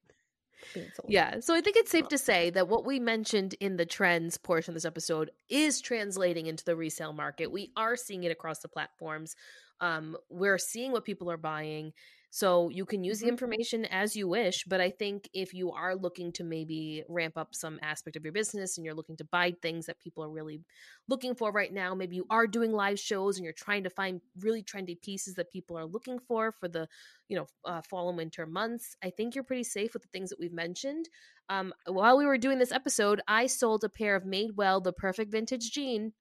being 0.73 0.87
sold. 0.95 1.09
Yeah. 1.09 1.39
So 1.39 1.53
I 1.53 1.61
think 1.61 1.77
it's 1.77 1.91
safe 1.91 2.07
to 2.09 2.17
say 2.17 2.49
that 2.51 2.67
what 2.67 2.85
we 2.85 2.99
mentioned 2.99 3.55
in 3.59 3.77
the 3.77 3.85
trends 3.85 4.37
portion 4.37 4.71
of 4.71 4.75
this 4.75 4.85
episode 4.85 5.31
is 5.49 5.81
translating 5.81 6.47
into 6.47 6.65
the 6.65 6.75
resale 6.75 7.13
market. 7.13 7.51
We 7.51 7.71
are 7.75 7.95
seeing 7.95 8.23
it 8.23 8.31
across 8.31 8.59
the 8.59 8.67
platforms. 8.67 9.35
Um, 9.81 10.17
we're 10.29 10.57
seeing 10.57 10.91
what 10.91 11.05
people 11.05 11.29
are 11.29 11.37
buying. 11.37 11.93
So 12.36 12.67
you 12.69 12.86
can 12.86 13.05
use 13.05 13.21
the 13.21 13.29
Mhm. 13.29 13.29
information 13.29 13.86
as 13.86 14.13
you 14.17 14.27
wish, 14.27 14.65
but 14.65 14.81
I 14.81 14.89
think 14.91 15.29
if 15.33 15.53
you 15.53 15.71
are 15.71 15.95
looking 15.95 16.33
to 16.33 16.43
maybe 16.43 17.01
ramp 17.07 17.38
up 17.38 17.55
some 17.55 17.79
aspect 17.81 18.17
of 18.17 18.25
your 18.25 18.33
business 18.33 18.75
and 18.77 18.83
you're 18.83 18.93
looking 18.93 19.15
to 19.17 19.23
buy 19.23 19.53
things 19.61 19.86
that 19.86 20.01
people 20.01 20.21
are 20.21 20.29
really 20.29 20.59
looking 21.07 21.33
for 21.33 21.51
right 21.53 21.71
now, 21.71 21.95
maybe 21.95 22.17
you 22.17 22.25
are 22.29 22.45
doing 22.45 22.73
live 22.73 22.99
shows 22.99 23.38
and 23.38 23.45
you're 23.45 23.53
trying 23.53 23.83
to 23.86 23.89
find 23.89 24.19
really 24.39 24.61
trendy 24.63 24.99
pieces 25.01 25.36
that 25.36 25.49
people 25.49 25.77
are 25.77 25.86
looking 25.86 26.19
for 26.19 26.51
for 26.51 26.67
the 26.67 26.89
you 27.29 27.38
know 27.38 27.47
uh, 27.63 27.81
fall 27.81 28.09
and 28.09 28.17
winter 28.17 28.45
months 28.45 28.95
i 29.03 29.09
think 29.09 29.33
you're 29.33 29.43
pretty 29.43 29.63
safe 29.63 29.93
with 29.93 30.03
the 30.03 30.09
things 30.09 30.29
that 30.29 30.39
we've 30.39 30.53
mentioned. 30.53 31.09
Um, 31.49 31.73
while 31.88 32.17
we 32.17 32.25
were 32.25 32.38
doing 32.38 32.59
this 32.59 32.71
episode 32.71 33.21
i 33.27 33.47
sold 33.47 33.83
a 33.83 33.89
pair 33.89 34.15
of 34.15 34.23
madewell 34.23 34.83
the 34.83 34.93
perfect 34.93 35.31
vintage 35.31 35.71
jean 35.71 36.13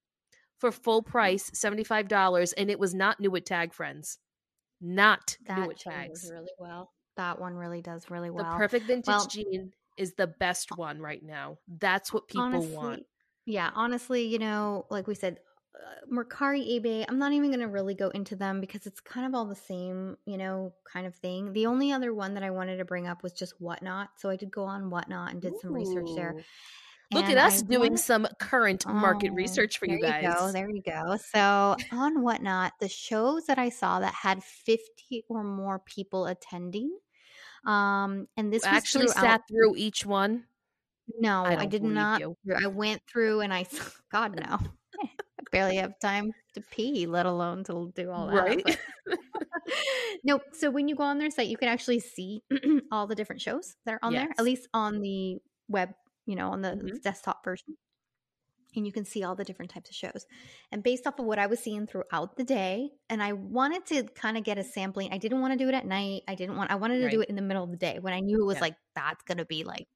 for 0.59 0.73
full 0.73 1.03
price 1.03 1.51
$75 1.55 2.53
and 2.55 2.71
it 2.71 2.79
was 2.79 2.95
not 2.95 3.21
new 3.21 3.35
at 3.37 3.47
tag 3.47 3.75
friends 3.75 4.19
not 4.85 5.37
that 5.47 5.59
at 5.59 5.81
shows 5.81 5.83
tags 5.83 6.31
really 6.31 6.53
well. 6.59 6.91
That 7.17 7.41
one 7.41 7.55
really 7.55 7.81
does 7.81 8.11
really 8.11 8.31
well. 8.31 8.53
the 8.53 8.57
perfect 8.57 8.87
vintage 8.87 9.07
well- 9.07 9.27
jean 9.27 9.73
is 9.97 10.15
the 10.15 10.27
best 10.27 10.77
one 10.77 11.01
right 11.01 11.23
now 11.23 11.57
that's 11.79 12.13
what 12.13 12.27
people 12.27 12.43
honestly, 12.43 12.77
want 12.77 13.07
Yeah, 13.47 13.71
honestly, 13.75 14.27
you 14.27 14.39
know, 14.39 14.87
like 14.91 15.07
we 15.07 15.15
said, 15.15 15.39
uh, 15.75 16.07
Mercari, 16.13 16.81
eBay. 16.81 17.05
I'm 17.09 17.19
not 17.19 17.33
even 17.33 17.51
going 17.51 17.61
to 17.61 17.69
really 17.69 17.95
go 17.95 18.09
into 18.09 18.37
them 18.37 18.61
because 18.61 18.87
it's 18.87 19.01
kind 19.01 19.27
of 19.27 19.35
all 19.35 19.45
the 19.45 19.55
same, 19.55 20.17
you 20.25 20.37
know, 20.37 20.73
kind 20.93 21.07
of 21.07 21.15
thing. 21.17 21.53
The 21.53 21.67
only 21.67 21.93
other 21.93 22.13
one 22.15 22.35
that 22.35 22.43
I 22.43 22.51
wanted 22.51 22.79
to 22.79 22.85
bring 22.85 23.07
up 23.07 23.23
was 23.23 23.33
just 23.33 23.61
Whatnot. 23.61 24.11
So 24.17 24.31
I 24.31 24.37
did 24.37 24.51
go 24.51 24.65
on 24.65 24.91
Whatnot 24.91 25.33
and 25.33 25.43
did 25.43 25.53
some 25.61 25.73
research 25.73 26.09
there. 26.17 26.45
Look 27.13 27.27
at 27.27 27.37
us 27.39 27.63
I 27.63 27.67
doing 27.67 27.93
wanna- 27.93 27.99
some 27.99 28.27
current 28.41 28.87
market 28.87 29.31
Oh, 29.31 29.35
research 29.35 29.79
for 29.79 29.87
you 29.87 30.01
guys 30.01 30.35
go. 30.35 30.51
There 30.53 30.69
you 30.71 30.83
go. 30.83 31.17
So 31.33 31.77
on 31.93 32.23
Whatnot, 32.23 32.73
the 32.81 32.89
shows 32.89 33.47
that 33.47 33.59
I 33.59 33.69
saw 33.69 34.01
that 34.01 34.15
had 34.15 34.43
50 34.43 35.25
or 35.29 35.45
more 35.45 35.79
people 35.81 36.27
attending. 36.27 36.91
Um, 37.67 38.27
and 38.37 38.53
this 38.53 38.63
was 38.63 38.67
actually 38.67 39.07
throughout 39.07 39.25
sat 39.25 39.41
through 39.49 39.77
each 39.77 40.05
one 40.05 40.45
No, 41.19 41.45
I 41.45 41.61
I, 41.63 41.67
did 41.67 41.83
not. 41.83 42.21
you. 42.21 42.37
I 42.55 42.67
went 42.67 43.01
through 43.11 43.41
and 43.41 43.55
I, 43.55 43.65
God 44.13 44.37
no, 44.37 44.59
I 45.01 45.09
barely 45.51 45.77
have 45.77 45.99
time 45.99 46.33
to 46.55 46.61
pee, 46.71 47.07
let 47.07 47.25
alone 47.27 47.65
to 47.65 47.91
do 47.95 48.11
all 48.11 48.27
that. 48.27 48.35
Right? 48.35 48.63
but- 49.07 49.19
no, 50.25 50.41
so 50.53 50.71
when 50.71 50.89
you 50.89 50.95
go 50.97 51.05
on 51.05 51.19
their 51.19 51.31
site, 51.31 51.49
you 51.49 51.57
can 51.57 51.69
actually 51.69 52.01
see 52.01 52.43
all 52.93 53.07
the 53.07 53.15
different 53.15 53.41
shows 53.41 53.77
that 53.87 53.93
are 53.95 54.01
on 54.03 54.13
there, 54.13 54.29
at 54.39 54.45
least 54.45 54.69
on 54.75 55.01
the 55.01 55.39
web, 55.69 55.91
you 56.27 56.37
know, 56.37 56.51
on 56.51 56.63
the 56.63 56.81
Mhm. 56.81 57.01
desktop 57.03 57.45
version. 57.45 57.77
And 58.77 58.85
you 58.87 58.93
can 58.93 59.05
see 59.05 59.23
all 59.23 59.37
the 59.37 59.45
different 59.45 59.71
types 59.71 59.89
of 59.91 59.95
shows. 59.97 60.27
And 60.73 60.83
based 60.83 61.07
off 61.07 61.19
of 61.21 61.27
what 61.27 61.39
I 61.39 61.47
was 61.47 61.61
seeing 61.61 61.87
throughout 61.87 62.37
the 62.37 62.43
day, 62.45 62.91
and 63.09 63.23
I 63.23 63.33
wanted 63.33 63.87
to 63.87 64.03
kind 64.05 64.37
of 64.37 64.43
get 64.43 64.59
a 64.59 64.65
sampling. 64.65 65.13
I 65.13 65.19
didn't 65.19 65.41
want 65.41 65.53
to 65.53 65.59
do 65.65 65.69
it 65.69 65.75
at 65.77 65.87
night. 65.87 66.23
I 66.27 66.35
didn't 66.35 66.57
want, 66.57 66.73
I 66.73 66.75
wanted 66.77 66.99
to 66.99 67.09
do 67.09 67.21
it 67.21 67.29
in 67.29 67.37
the 67.37 67.43
middle 67.43 67.63
of 67.63 67.71
the 67.71 67.77
day 67.77 68.01
when 68.01 68.13
I 68.13 68.19
knew 68.21 68.43
it 68.43 68.47
was 68.47 68.61
Yeah. 68.61 68.61
like, 68.61 68.75
that's 68.97 69.23
going 69.25 69.39
to 69.39 69.45
be 69.45 69.63
like, 69.63 69.87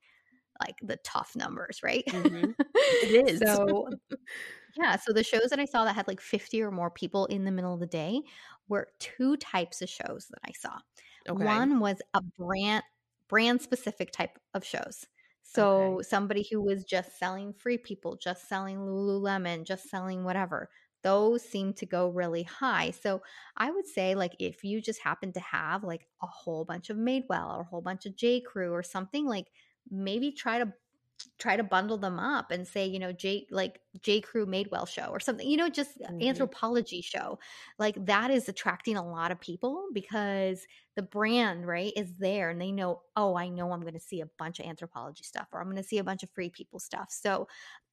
like 0.60 0.76
the 0.82 0.98
tough 0.98 1.36
numbers, 1.36 1.82
right? 1.82 2.04
Mhm. 2.12 2.54
It 3.00 3.10
is. 3.28 3.42
So, 3.44 3.88
yeah. 4.76 4.96
So 4.96 5.12
the 5.12 5.24
shows 5.24 5.50
that 5.50 5.60
I 5.60 5.64
saw 5.66 5.84
that 5.84 5.94
had 5.96 6.08
like 6.08 6.20
50 6.20 6.62
or 6.62 6.70
more 6.70 6.90
people 6.90 7.26
in 7.26 7.44
the 7.44 7.52
middle 7.52 7.74
of 7.74 7.80
the 7.80 7.86
day 7.86 8.22
were 8.68 8.88
two 9.00 9.36
types 9.38 9.82
of 9.82 9.88
shows 9.88 10.28
that 10.28 10.40
I 10.44 10.52
saw. 10.52 10.78
Okay. 11.28 11.68
One 11.68 11.80
was 11.80 12.02
a 12.14 12.22
brand 12.22 12.84
brand 13.28 13.62
specific 13.62 14.12
type 14.12 14.38
of 14.54 14.64
shows. 14.64 15.06
So 15.48 16.00
Okay. 16.00 16.08
somebody 16.08 16.46
who 16.50 16.60
was 16.60 16.84
just 16.84 17.18
selling 17.18 17.54
free 17.54 17.78
people, 17.78 18.16
just 18.16 18.48
selling 18.48 18.78
Lululemon, 18.78 19.64
just 19.64 19.88
selling 19.88 20.22
whatever. 20.24 20.68
Those 21.02 21.42
seem 21.42 21.72
to 21.74 21.86
go 21.86 22.08
really 22.08 22.42
high. 22.42 22.90
So 22.90 23.22
I 23.56 23.70
would 23.70 23.86
say 23.86 24.14
like 24.14 24.34
if 24.38 24.62
you 24.64 24.80
just 24.82 25.00
happen 25.00 25.32
to 25.32 25.40
have 25.40 25.84
like 25.84 26.06
a 26.22 26.26
whole 26.26 26.64
bunch 26.64 26.90
of 26.90 26.96
Madewell 26.98 27.56
or 27.56 27.60
a 27.62 27.64
whole 27.64 27.80
bunch 27.80 28.04
of 28.04 28.16
J 28.16 28.40
Crew 28.40 28.72
or 28.72 28.82
something 28.82 29.24
like 29.26 29.46
maybe 29.90 30.32
try 30.32 30.58
to 30.58 30.72
try 31.38 31.56
to 31.56 31.64
bundle 31.64 31.98
them 31.98 32.18
up 32.18 32.50
and 32.50 32.66
say, 32.66 32.86
you 32.86 32.98
know, 32.98 33.12
J 33.12 33.46
like 33.50 33.80
J. 34.02 34.20
Crew 34.20 34.46
Madewell 34.46 34.86
show 34.88 35.06
or 35.10 35.20
something, 35.20 35.48
you 35.48 35.56
know, 35.56 35.68
just 35.68 35.98
mm-hmm. 36.00 36.20
Anthropologie 36.20 37.02
show. 37.04 37.38
Like 37.78 38.04
that 38.06 38.30
is 38.30 38.48
attracting 38.48 38.96
a 38.96 39.08
lot 39.08 39.32
of 39.32 39.40
people 39.40 39.86
because 39.92 40.66
the 40.98 41.02
brand, 41.02 41.64
right, 41.64 41.92
is 41.94 42.12
there 42.18 42.50
and 42.50 42.60
they 42.60 42.72
know, 42.72 43.02
oh, 43.14 43.36
I 43.36 43.50
know 43.50 43.70
I'm 43.70 43.82
going 43.82 43.94
to 43.94 44.00
see 44.00 44.20
a 44.20 44.28
bunch 44.36 44.58
of 44.58 44.66
Anthropologie 44.66 45.24
stuff 45.24 45.46
or 45.52 45.60
I'm 45.60 45.66
going 45.66 45.76
to 45.76 45.88
see 45.88 45.98
a 45.98 46.04
bunch 46.04 46.24
of 46.24 46.30
free 46.30 46.50
people 46.50 46.80
stuff. 46.80 47.06
So, 47.12 47.46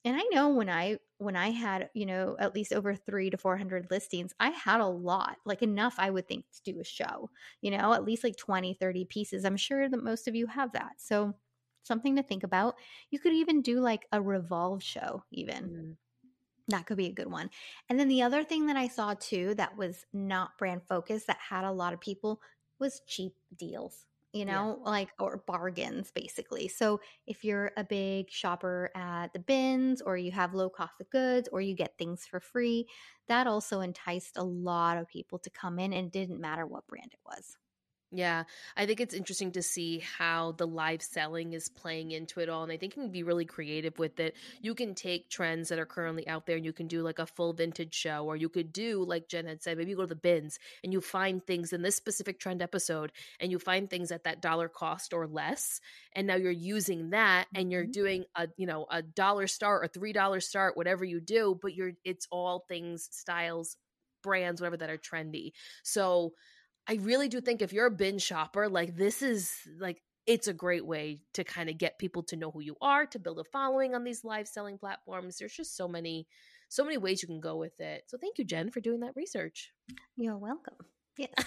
and 0.03 0.15
I 0.17 0.23
know 0.31 0.49
when 0.49 0.69
I 0.69 0.97
when 1.19 1.35
I 1.35 1.51
had, 1.51 1.91
you 1.93 2.07
know, 2.07 2.35
at 2.39 2.55
least 2.55 2.73
over 2.73 2.95
3 2.95 3.29
to 3.29 3.37
400 3.37 3.91
listings, 3.91 4.33
I 4.39 4.49
had 4.49 4.81
a 4.81 4.87
lot, 4.87 5.37
like 5.45 5.61
enough 5.61 5.93
I 5.99 6.09
would 6.09 6.27
think 6.27 6.45
to 6.51 6.73
do 6.73 6.79
a 6.79 6.83
show, 6.83 7.29
you 7.61 7.69
know, 7.69 7.93
at 7.93 8.05
least 8.05 8.23
like 8.23 8.37
20, 8.37 8.73
30 8.73 9.05
pieces. 9.05 9.45
I'm 9.45 9.55
sure 9.55 9.87
that 9.87 10.03
most 10.03 10.27
of 10.27 10.33
you 10.33 10.47
have 10.47 10.71
that. 10.71 10.93
So, 10.97 11.35
something 11.83 12.15
to 12.15 12.23
think 12.23 12.41
about. 12.41 12.73
You 13.11 13.19
could 13.19 13.33
even 13.33 13.61
do 13.61 13.81
like 13.81 14.07
a 14.11 14.19
revolve 14.19 14.81
show, 14.81 15.23
even. 15.31 15.63
Mm. 15.63 15.95
That 16.69 16.87
could 16.87 16.97
be 16.97 17.05
a 17.05 17.13
good 17.13 17.29
one. 17.29 17.51
And 17.89 17.99
then 17.99 18.07
the 18.07 18.23
other 18.23 18.43
thing 18.43 18.65
that 18.65 18.75
I 18.75 18.87
saw 18.87 19.13
too 19.13 19.53
that 19.53 19.77
was 19.77 20.03
not 20.11 20.57
brand 20.57 20.81
focused 20.89 21.27
that 21.27 21.37
had 21.37 21.63
a 21.63 21.71
lot 21.71 21.93
of 21.93 22.01
people 22.01 22.41
was 22.79 23.01
cheap 23.07 23.33
deals, 23.55 24.05
you 24.33 24.45
know, 24.45 24.79
yeah. 24.83 24.89
like 24.89 25.09
or 25.19 25.43
bargains 25.47 26.11
basically. 26.11 26.67
So 26.67 26.99
if 27.27 27.43
you're 27.43 27.71
a 27.77 27.83
big 27.83 28.29
shopper 28.29 28.91
at 28.95 29.33
the 29.33 29.39
bins 29.39 30.01
or 30.01 30.17
you 30.17 30.31
have 30.31 30.53
low 30.53 30.69
cost 30.69 30.99
of 30.99 31.09
goods 31.09 31.49
or 31.51 31.61
you 31.61 31.75
get 31.75 31.97
things 31.97 32.25
for 32.25 32.39
free, 32.39 32.87
that 33.27 33.47
also 33.47 33.81
enticed 33.81 34.37
a 34.37 34.43
lot 34.43 34.97
of 34.97 35.07
people 35.07 35.39
to 35.39 35.49
come 35.49 35.79
in 35.79 35.93
and 35.93 36.11
didn't 36.11 36.39
matter 36.41 36.65
what 36.65 36.87
brand 36.87 37.11
it 37.13 37.19
was. 37.25 37.57
Yeah, 38.15 38.45
I 38.77 38.85
think 38.85 39.01
it's 39.01 39.13
interesting 39.13 39.51
to 39.51 39.61
see 39.61 39.99
how 39.99 40.53
the 40.53 40.65
live 40.65 41.01
selling 41.01 41.51
is 41.51 41.67
playing 41.67 42.11
into 42.11 42.39
it 42.39 42.47
all. 42.47 42.63
And 42.63 42.71
I 42.71 42.77
think 42.77 42.95
you 42.95 43.01
can 43.01 43.11
be 43.11 43.23
really 43.23 43.43
creative 43.43 43.99
with 43.99 44.21
it. 44.21 44.37
You 44.61 44.73
can 44.73 44.95
take 44.95 45.29
trends 45.29 45.67
that 45.67 45.79
are 45.79 45.85
currently 45.85 46.25
out 46.25 46.45
there 46.45 46.55
and 46.55 46.63
you 46.63 46.71
can 46.71 46.87
do 46.87 47.01
like 47.01 47.19
a 47.19 47.25
full 47.25 47.51
vintage 47.51 47.93
show, 47.93 48.23
or 48.23 48.37
you 48.37 48.47
could 48.47 48.71
do, 48.71 49.03
like 49.03 49.27
Jen 49.27 49.47
had 49.47 49.61
said, 49.61 49.77
maybe 49.77 49.89
you 49.89 49.97
go 49.97 50.03
to 50.03 50.07
the 50.07 50.15
bins 50.15 50.59
and 50.81 50.93
you 50.93 51.01
find 51.01 51.45
things 51.45 51.73
in 51.73 51.81
this 51.81 51.97
specific 51.97 52.39
trend 52.39 52.61
episode 52.61 53.11
and 53.41 53.51
you 53.51 53.59
find 53.59 53.89
things 53.89 54.13
at 54.13 54.23
that 54.23 54.41
dollar 54.41 54.69
cost 54.69 55.13
or 55.13 55.27
less. 55.27 55.81
And 56.13 56.25
now 56.25 56.35
you're 56.35 56.51
using 56.51 57.09
that 57.09 57.47
and 57.53 57.69
you're 57.69 57.83
mm-hmm. 57.83 57.91
doing 57.91 58.25
a, 58.33 58.47
you 58.55 58.65
know, 58.65 58.85
a 58.89 59.01
dollar 59.01 59.47
start 59.47 59.83
or 59.83 59.89
three 59.89 60.13
dollar 60.13 60.39
start, 60.39 60.77
whatever 60.77 61.03
you 61.03 61.19
do, 61.19 61.59
but 61.61 61.75
you're, 61.75 61.91
it's 62.05 62.29
all 62.31 62.63
things, 62.69 63.09
styles, 63.11 63.75
brands, 64.23 64.61
whatever 64.61 64.77
that 64.77 64.89
are 64.89 64.97
trendy. 64.97 65.51
So, 65.83 66.31
I 66.87 66.99
really 67.01 67.27
do 67.27 67.41
think 67.41 67.61
if 67.61 67.73
you're 67.73 67.87
a 67.87 67.91
bin 67.91 68.19
shopper, 68.19 68.69
like 68.69 68.95
this 68.95 69.21
is 69.21 69.53
like 69.79 70.01
it's 70.25 70.47
a 70.47 70.53
great 70.53 70.85
way 70.85 71.21
to 71.33 71.43
kind 71.43 71.69
of 71.69 71.77
get 71.77 71.99
people 71.99 72.23
to 72.23 72.35
know 72.35 72.51
who 72.51 72.61
you 72.61 72.75
are, 72.81 73.05
to 73.07 73.19
build 73.19 73.39
a 73.39 73.43
following 73.43 73.93
on 73.93 74.03
these 74.03 74.23
live 74.23 74.47
selling 74.47 74.77
platforms. 74.77 75.37
There's 75.37 75.55
just 75.55 75.75
so 75.75 75.87
many 75.87 76.27
so 76.69 76.83
many 76.83 76.97
ways 76.97 77.21
you 77.21 77.27
can 77.27 77.39
go 77.39 77.57
with 77.57 77.79
it. 77.79 78.03
So 78.07 78.17
thank 78.17 78.37
you 78.37 78.45
Jen 78.45 78.71
for 78.71 78.79
doing 78.79 79.01
that 79.01 79.15
research. 79.15 79.71
You're 80.15 80.37
welcome. 80.37 80.75
Yeah. 81.17 81.27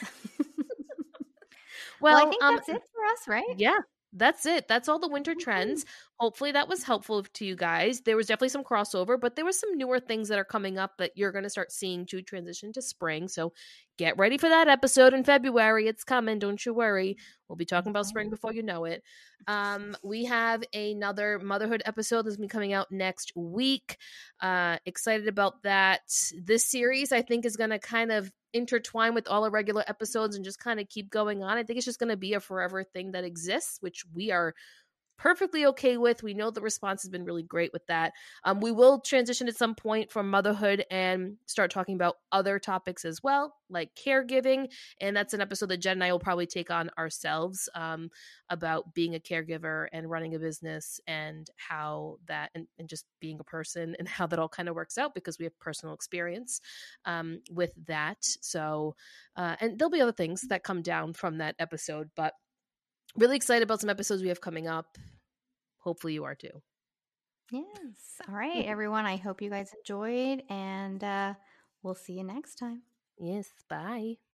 well, 2.00 2.14
well, 2.14 2.26
I 2.26 2.30
think 2.30 2.42
um, 2.42 2.56
that's 2.56 2.68
it 2.68 2.82
for 2.92 3.04
us, 3.12 3.28
right? 3.28 3.54
Yeah, 3.56 3.78
that's 4.12 4.46
it. 4.46 4.68
That's 4.68 4.88
all 4.88 4.98
the 4.98 5.08
winter 5.08 5.34
trends. 5.34 5.84
Hopefully 6.18 6.52
that 6.52 6.68
was 6.68 6.82
helpful 6.82 7.22
to 7.22 7.44
you 7.44 7.54
guys. 7.54 8.00
There 8.00 8.16
was 8.16 8.26
definitely 8.26 8.48
some 8.48 8.64
crossover, 8.64 9.20
but 9.20 9.36
there 9.36 9.44
was 9.44 9.60
some 9.60 9.76
newer 9.76 10.00
things 10.00 10.28
that 10.28 10.38
are 10.38 10.44
coming 10.44 10.78
up 10.78 10.96
that 10.98 11.12
you're 11.14 11.32
going 11.32 11.44
to 11.44 11.50
start 11.50 11.70
seeing 11.70 12.06
to 12.06 12.22
transition 12.22 12.72
to 12.72 12.82
spring. 12.82 13.28
So 13.28 13.52
get 13.98 14.16
ready 14.16 14.38
for 14.38 14.48
that 14.48 14.68
episode 14.68 15.12
in 15.12 15.24
February. 15.24 15.86
It's 15.86 16.04
coming, 16.04 16.38
don't 16.38 16.64
you 16.64 16.72
worry. 16.72 17.18
We'll 17.48 17.56
be 17.56 17.64
talking 17.64 17.90
about 17.90 18.06
spring 18.06 18.30
before 18.30 18.52
you 18.52 18.62
know 18.62 18.84
it. 18.84 19.02
Um, 19.46 19.96
we 20.02 20.24
have 20.24 20.62
another 20.74 21.38
motherhood 21.38 21.82
episode 21.84 22.22
that's 22.22 22.36
been 22.36 22.48
coming 22.48 22.72
out 22.72 22.90
next 22.90 23.32
week. 23.36 23.98
Uh, 24.40 24.78
excited 24.86 25.28
about 25.28 25.62
that. 25.62 26.00
This 26.42 26.66
series, 26.66 27.12
I 27.12 27.22
think, 27.22 27.44
is 27.44 27.56
going 27.56 27.70
to 27.70 27.78
kind 27.78 28.10
of 28.10 28.30
intertwine 28.52 29.14
with 29.14 29.28
all 29.28 29.44
our 29.44 29.50
regular 29.50 29.84
episodes 29.86 30.36
and 30.36 30.44
just 30.44 30.58
kind 30.58 30.80
of 30.80 30.88
keep 30.88 31.10
going 31.10 31.42
on. 31.42 31.58
I 31.58 31.62
think 31.62 31.76
it's 31.76 31.86
just 31.86 31.98
going 31.98 32.10
to 32.10 32.16
be 32.16 32.34
a 32.34 32.40
forever 32.40 32.82
thing 32.82 33.12
that 33.12 33.24
exists, 33.24 33.78
which 33.80 34.04
we 34.14 34.30
are 34.30 34.54
perfectly 35.18 35.66
okay 35.66 35.96
with. 35.96 36.22
We 36.22 36.32
know 36.32 36.50
the 36.50 36.60
response 36.60 37.02
has 37.02 37.10
been 37.10 37.24
really 37.24 37.42
great 37.42 37.72
with 37.72 37.86
that. 37.86 38.12
Um, 38.44 38.60
we 38.60 38.70
will 38.70 39.00
transition 39.00 39.48
at 39.48 39.56
some 39.56 39.74
point 39.74 40.10
from 40.12 40.30
motherhood 40.30 40.84
and 40.90 41.36
start 41.46 41.70
talking 41.70 41.96
about 41.96 42.16
other 42.30 42.58
topics 42.58 43.04
as 43.04 43.22
well, 43.22 43.54
like 43.68 43.90
caregiving. 43.94 44.68
And 45.00 45.16
that's 45.16 45.34
an 45.34 45.40
episode 45.40 45.70
that 45.70 45.78
Jen 45.78 45.94
and 45.94 46.04
I 46.04 46.12
will 46.12 46.20
probably 46.20 46.46
take 46.46 46.70
on 46.70 46.90
ourselves 46.96 47.68
um, 47.74 48.10
about 48.48 48.94
being 48.94 49.16
a 49.16 49.20
caregiver 49.20 49.88
and 49.92 50.08
running 50.08 50.34
a 50.34 50.38
business 50.38 51.00
and 51.06 51.48
how 51.56 52.18
that, 52.28 52.50
and, 52.54 52.66
and, 52.78 52.88
just 52.88 53.04
being 53.20 53.38
a 53.38 53.44
person 53.44 53.94
and 53.98 54.08
how 54.08 54.26
that 54.26 54.38
all 54.38 54.48
kind 54.48 54.68
of 54.68 54.74
works 54.74 54.96
out 54.96 55.14
because 55.14 55.38
we 55.38 55.44
have 55.44 55.58
personal 55.58 55.94
experience 55.94 56.60
um, 57.04 57.40
with 57.50 57.72
that. 57.86 58.18
So, 58.20 58.94
uh, 59.36 59.56
and 59.60 59.78
there'll 59.78 59.90
be 59.90 60.00
other 60.00 60.12
things 60.12 60.42
that 60.48 60.62
come 60.62 60.80
down 60.80 61.12
from 61.12 61.38
that 61.38 61.56
episode, 61.58 62.08
but 62.16 62.32
really 63.16 63.36
excited 63.36 63.62
about 63.62 63.80
some 63.80 63.90
episodes 63.90 64.22
we 64.22 64.28
have 64.28 64.40
coming 64.40 64.66
up. 64.68 64.98
Hopefully, 65.78 66.12
you 66.12 66.24
are 66.24 66.34
too. 66.34 66.62
Yes. 67.50 68.20
All 68.28 68.34
right, 68.34 68.64
everyone. 68.66 69.06
I 69.06 69.16
hope 69.16 69.40
you 69.40 69.50
guys 69.50 69.72
enjoyed, 69.78 70.42
and 70.50 71.02
uh, 71.02 71.34
we'll 71.82 71.94
see 71.94 72.14
you 72.14 72.24
next 72.24 72.56
time. 72.56 72.82
Yes. 73.18 73.48
Bye. 73.68 74.18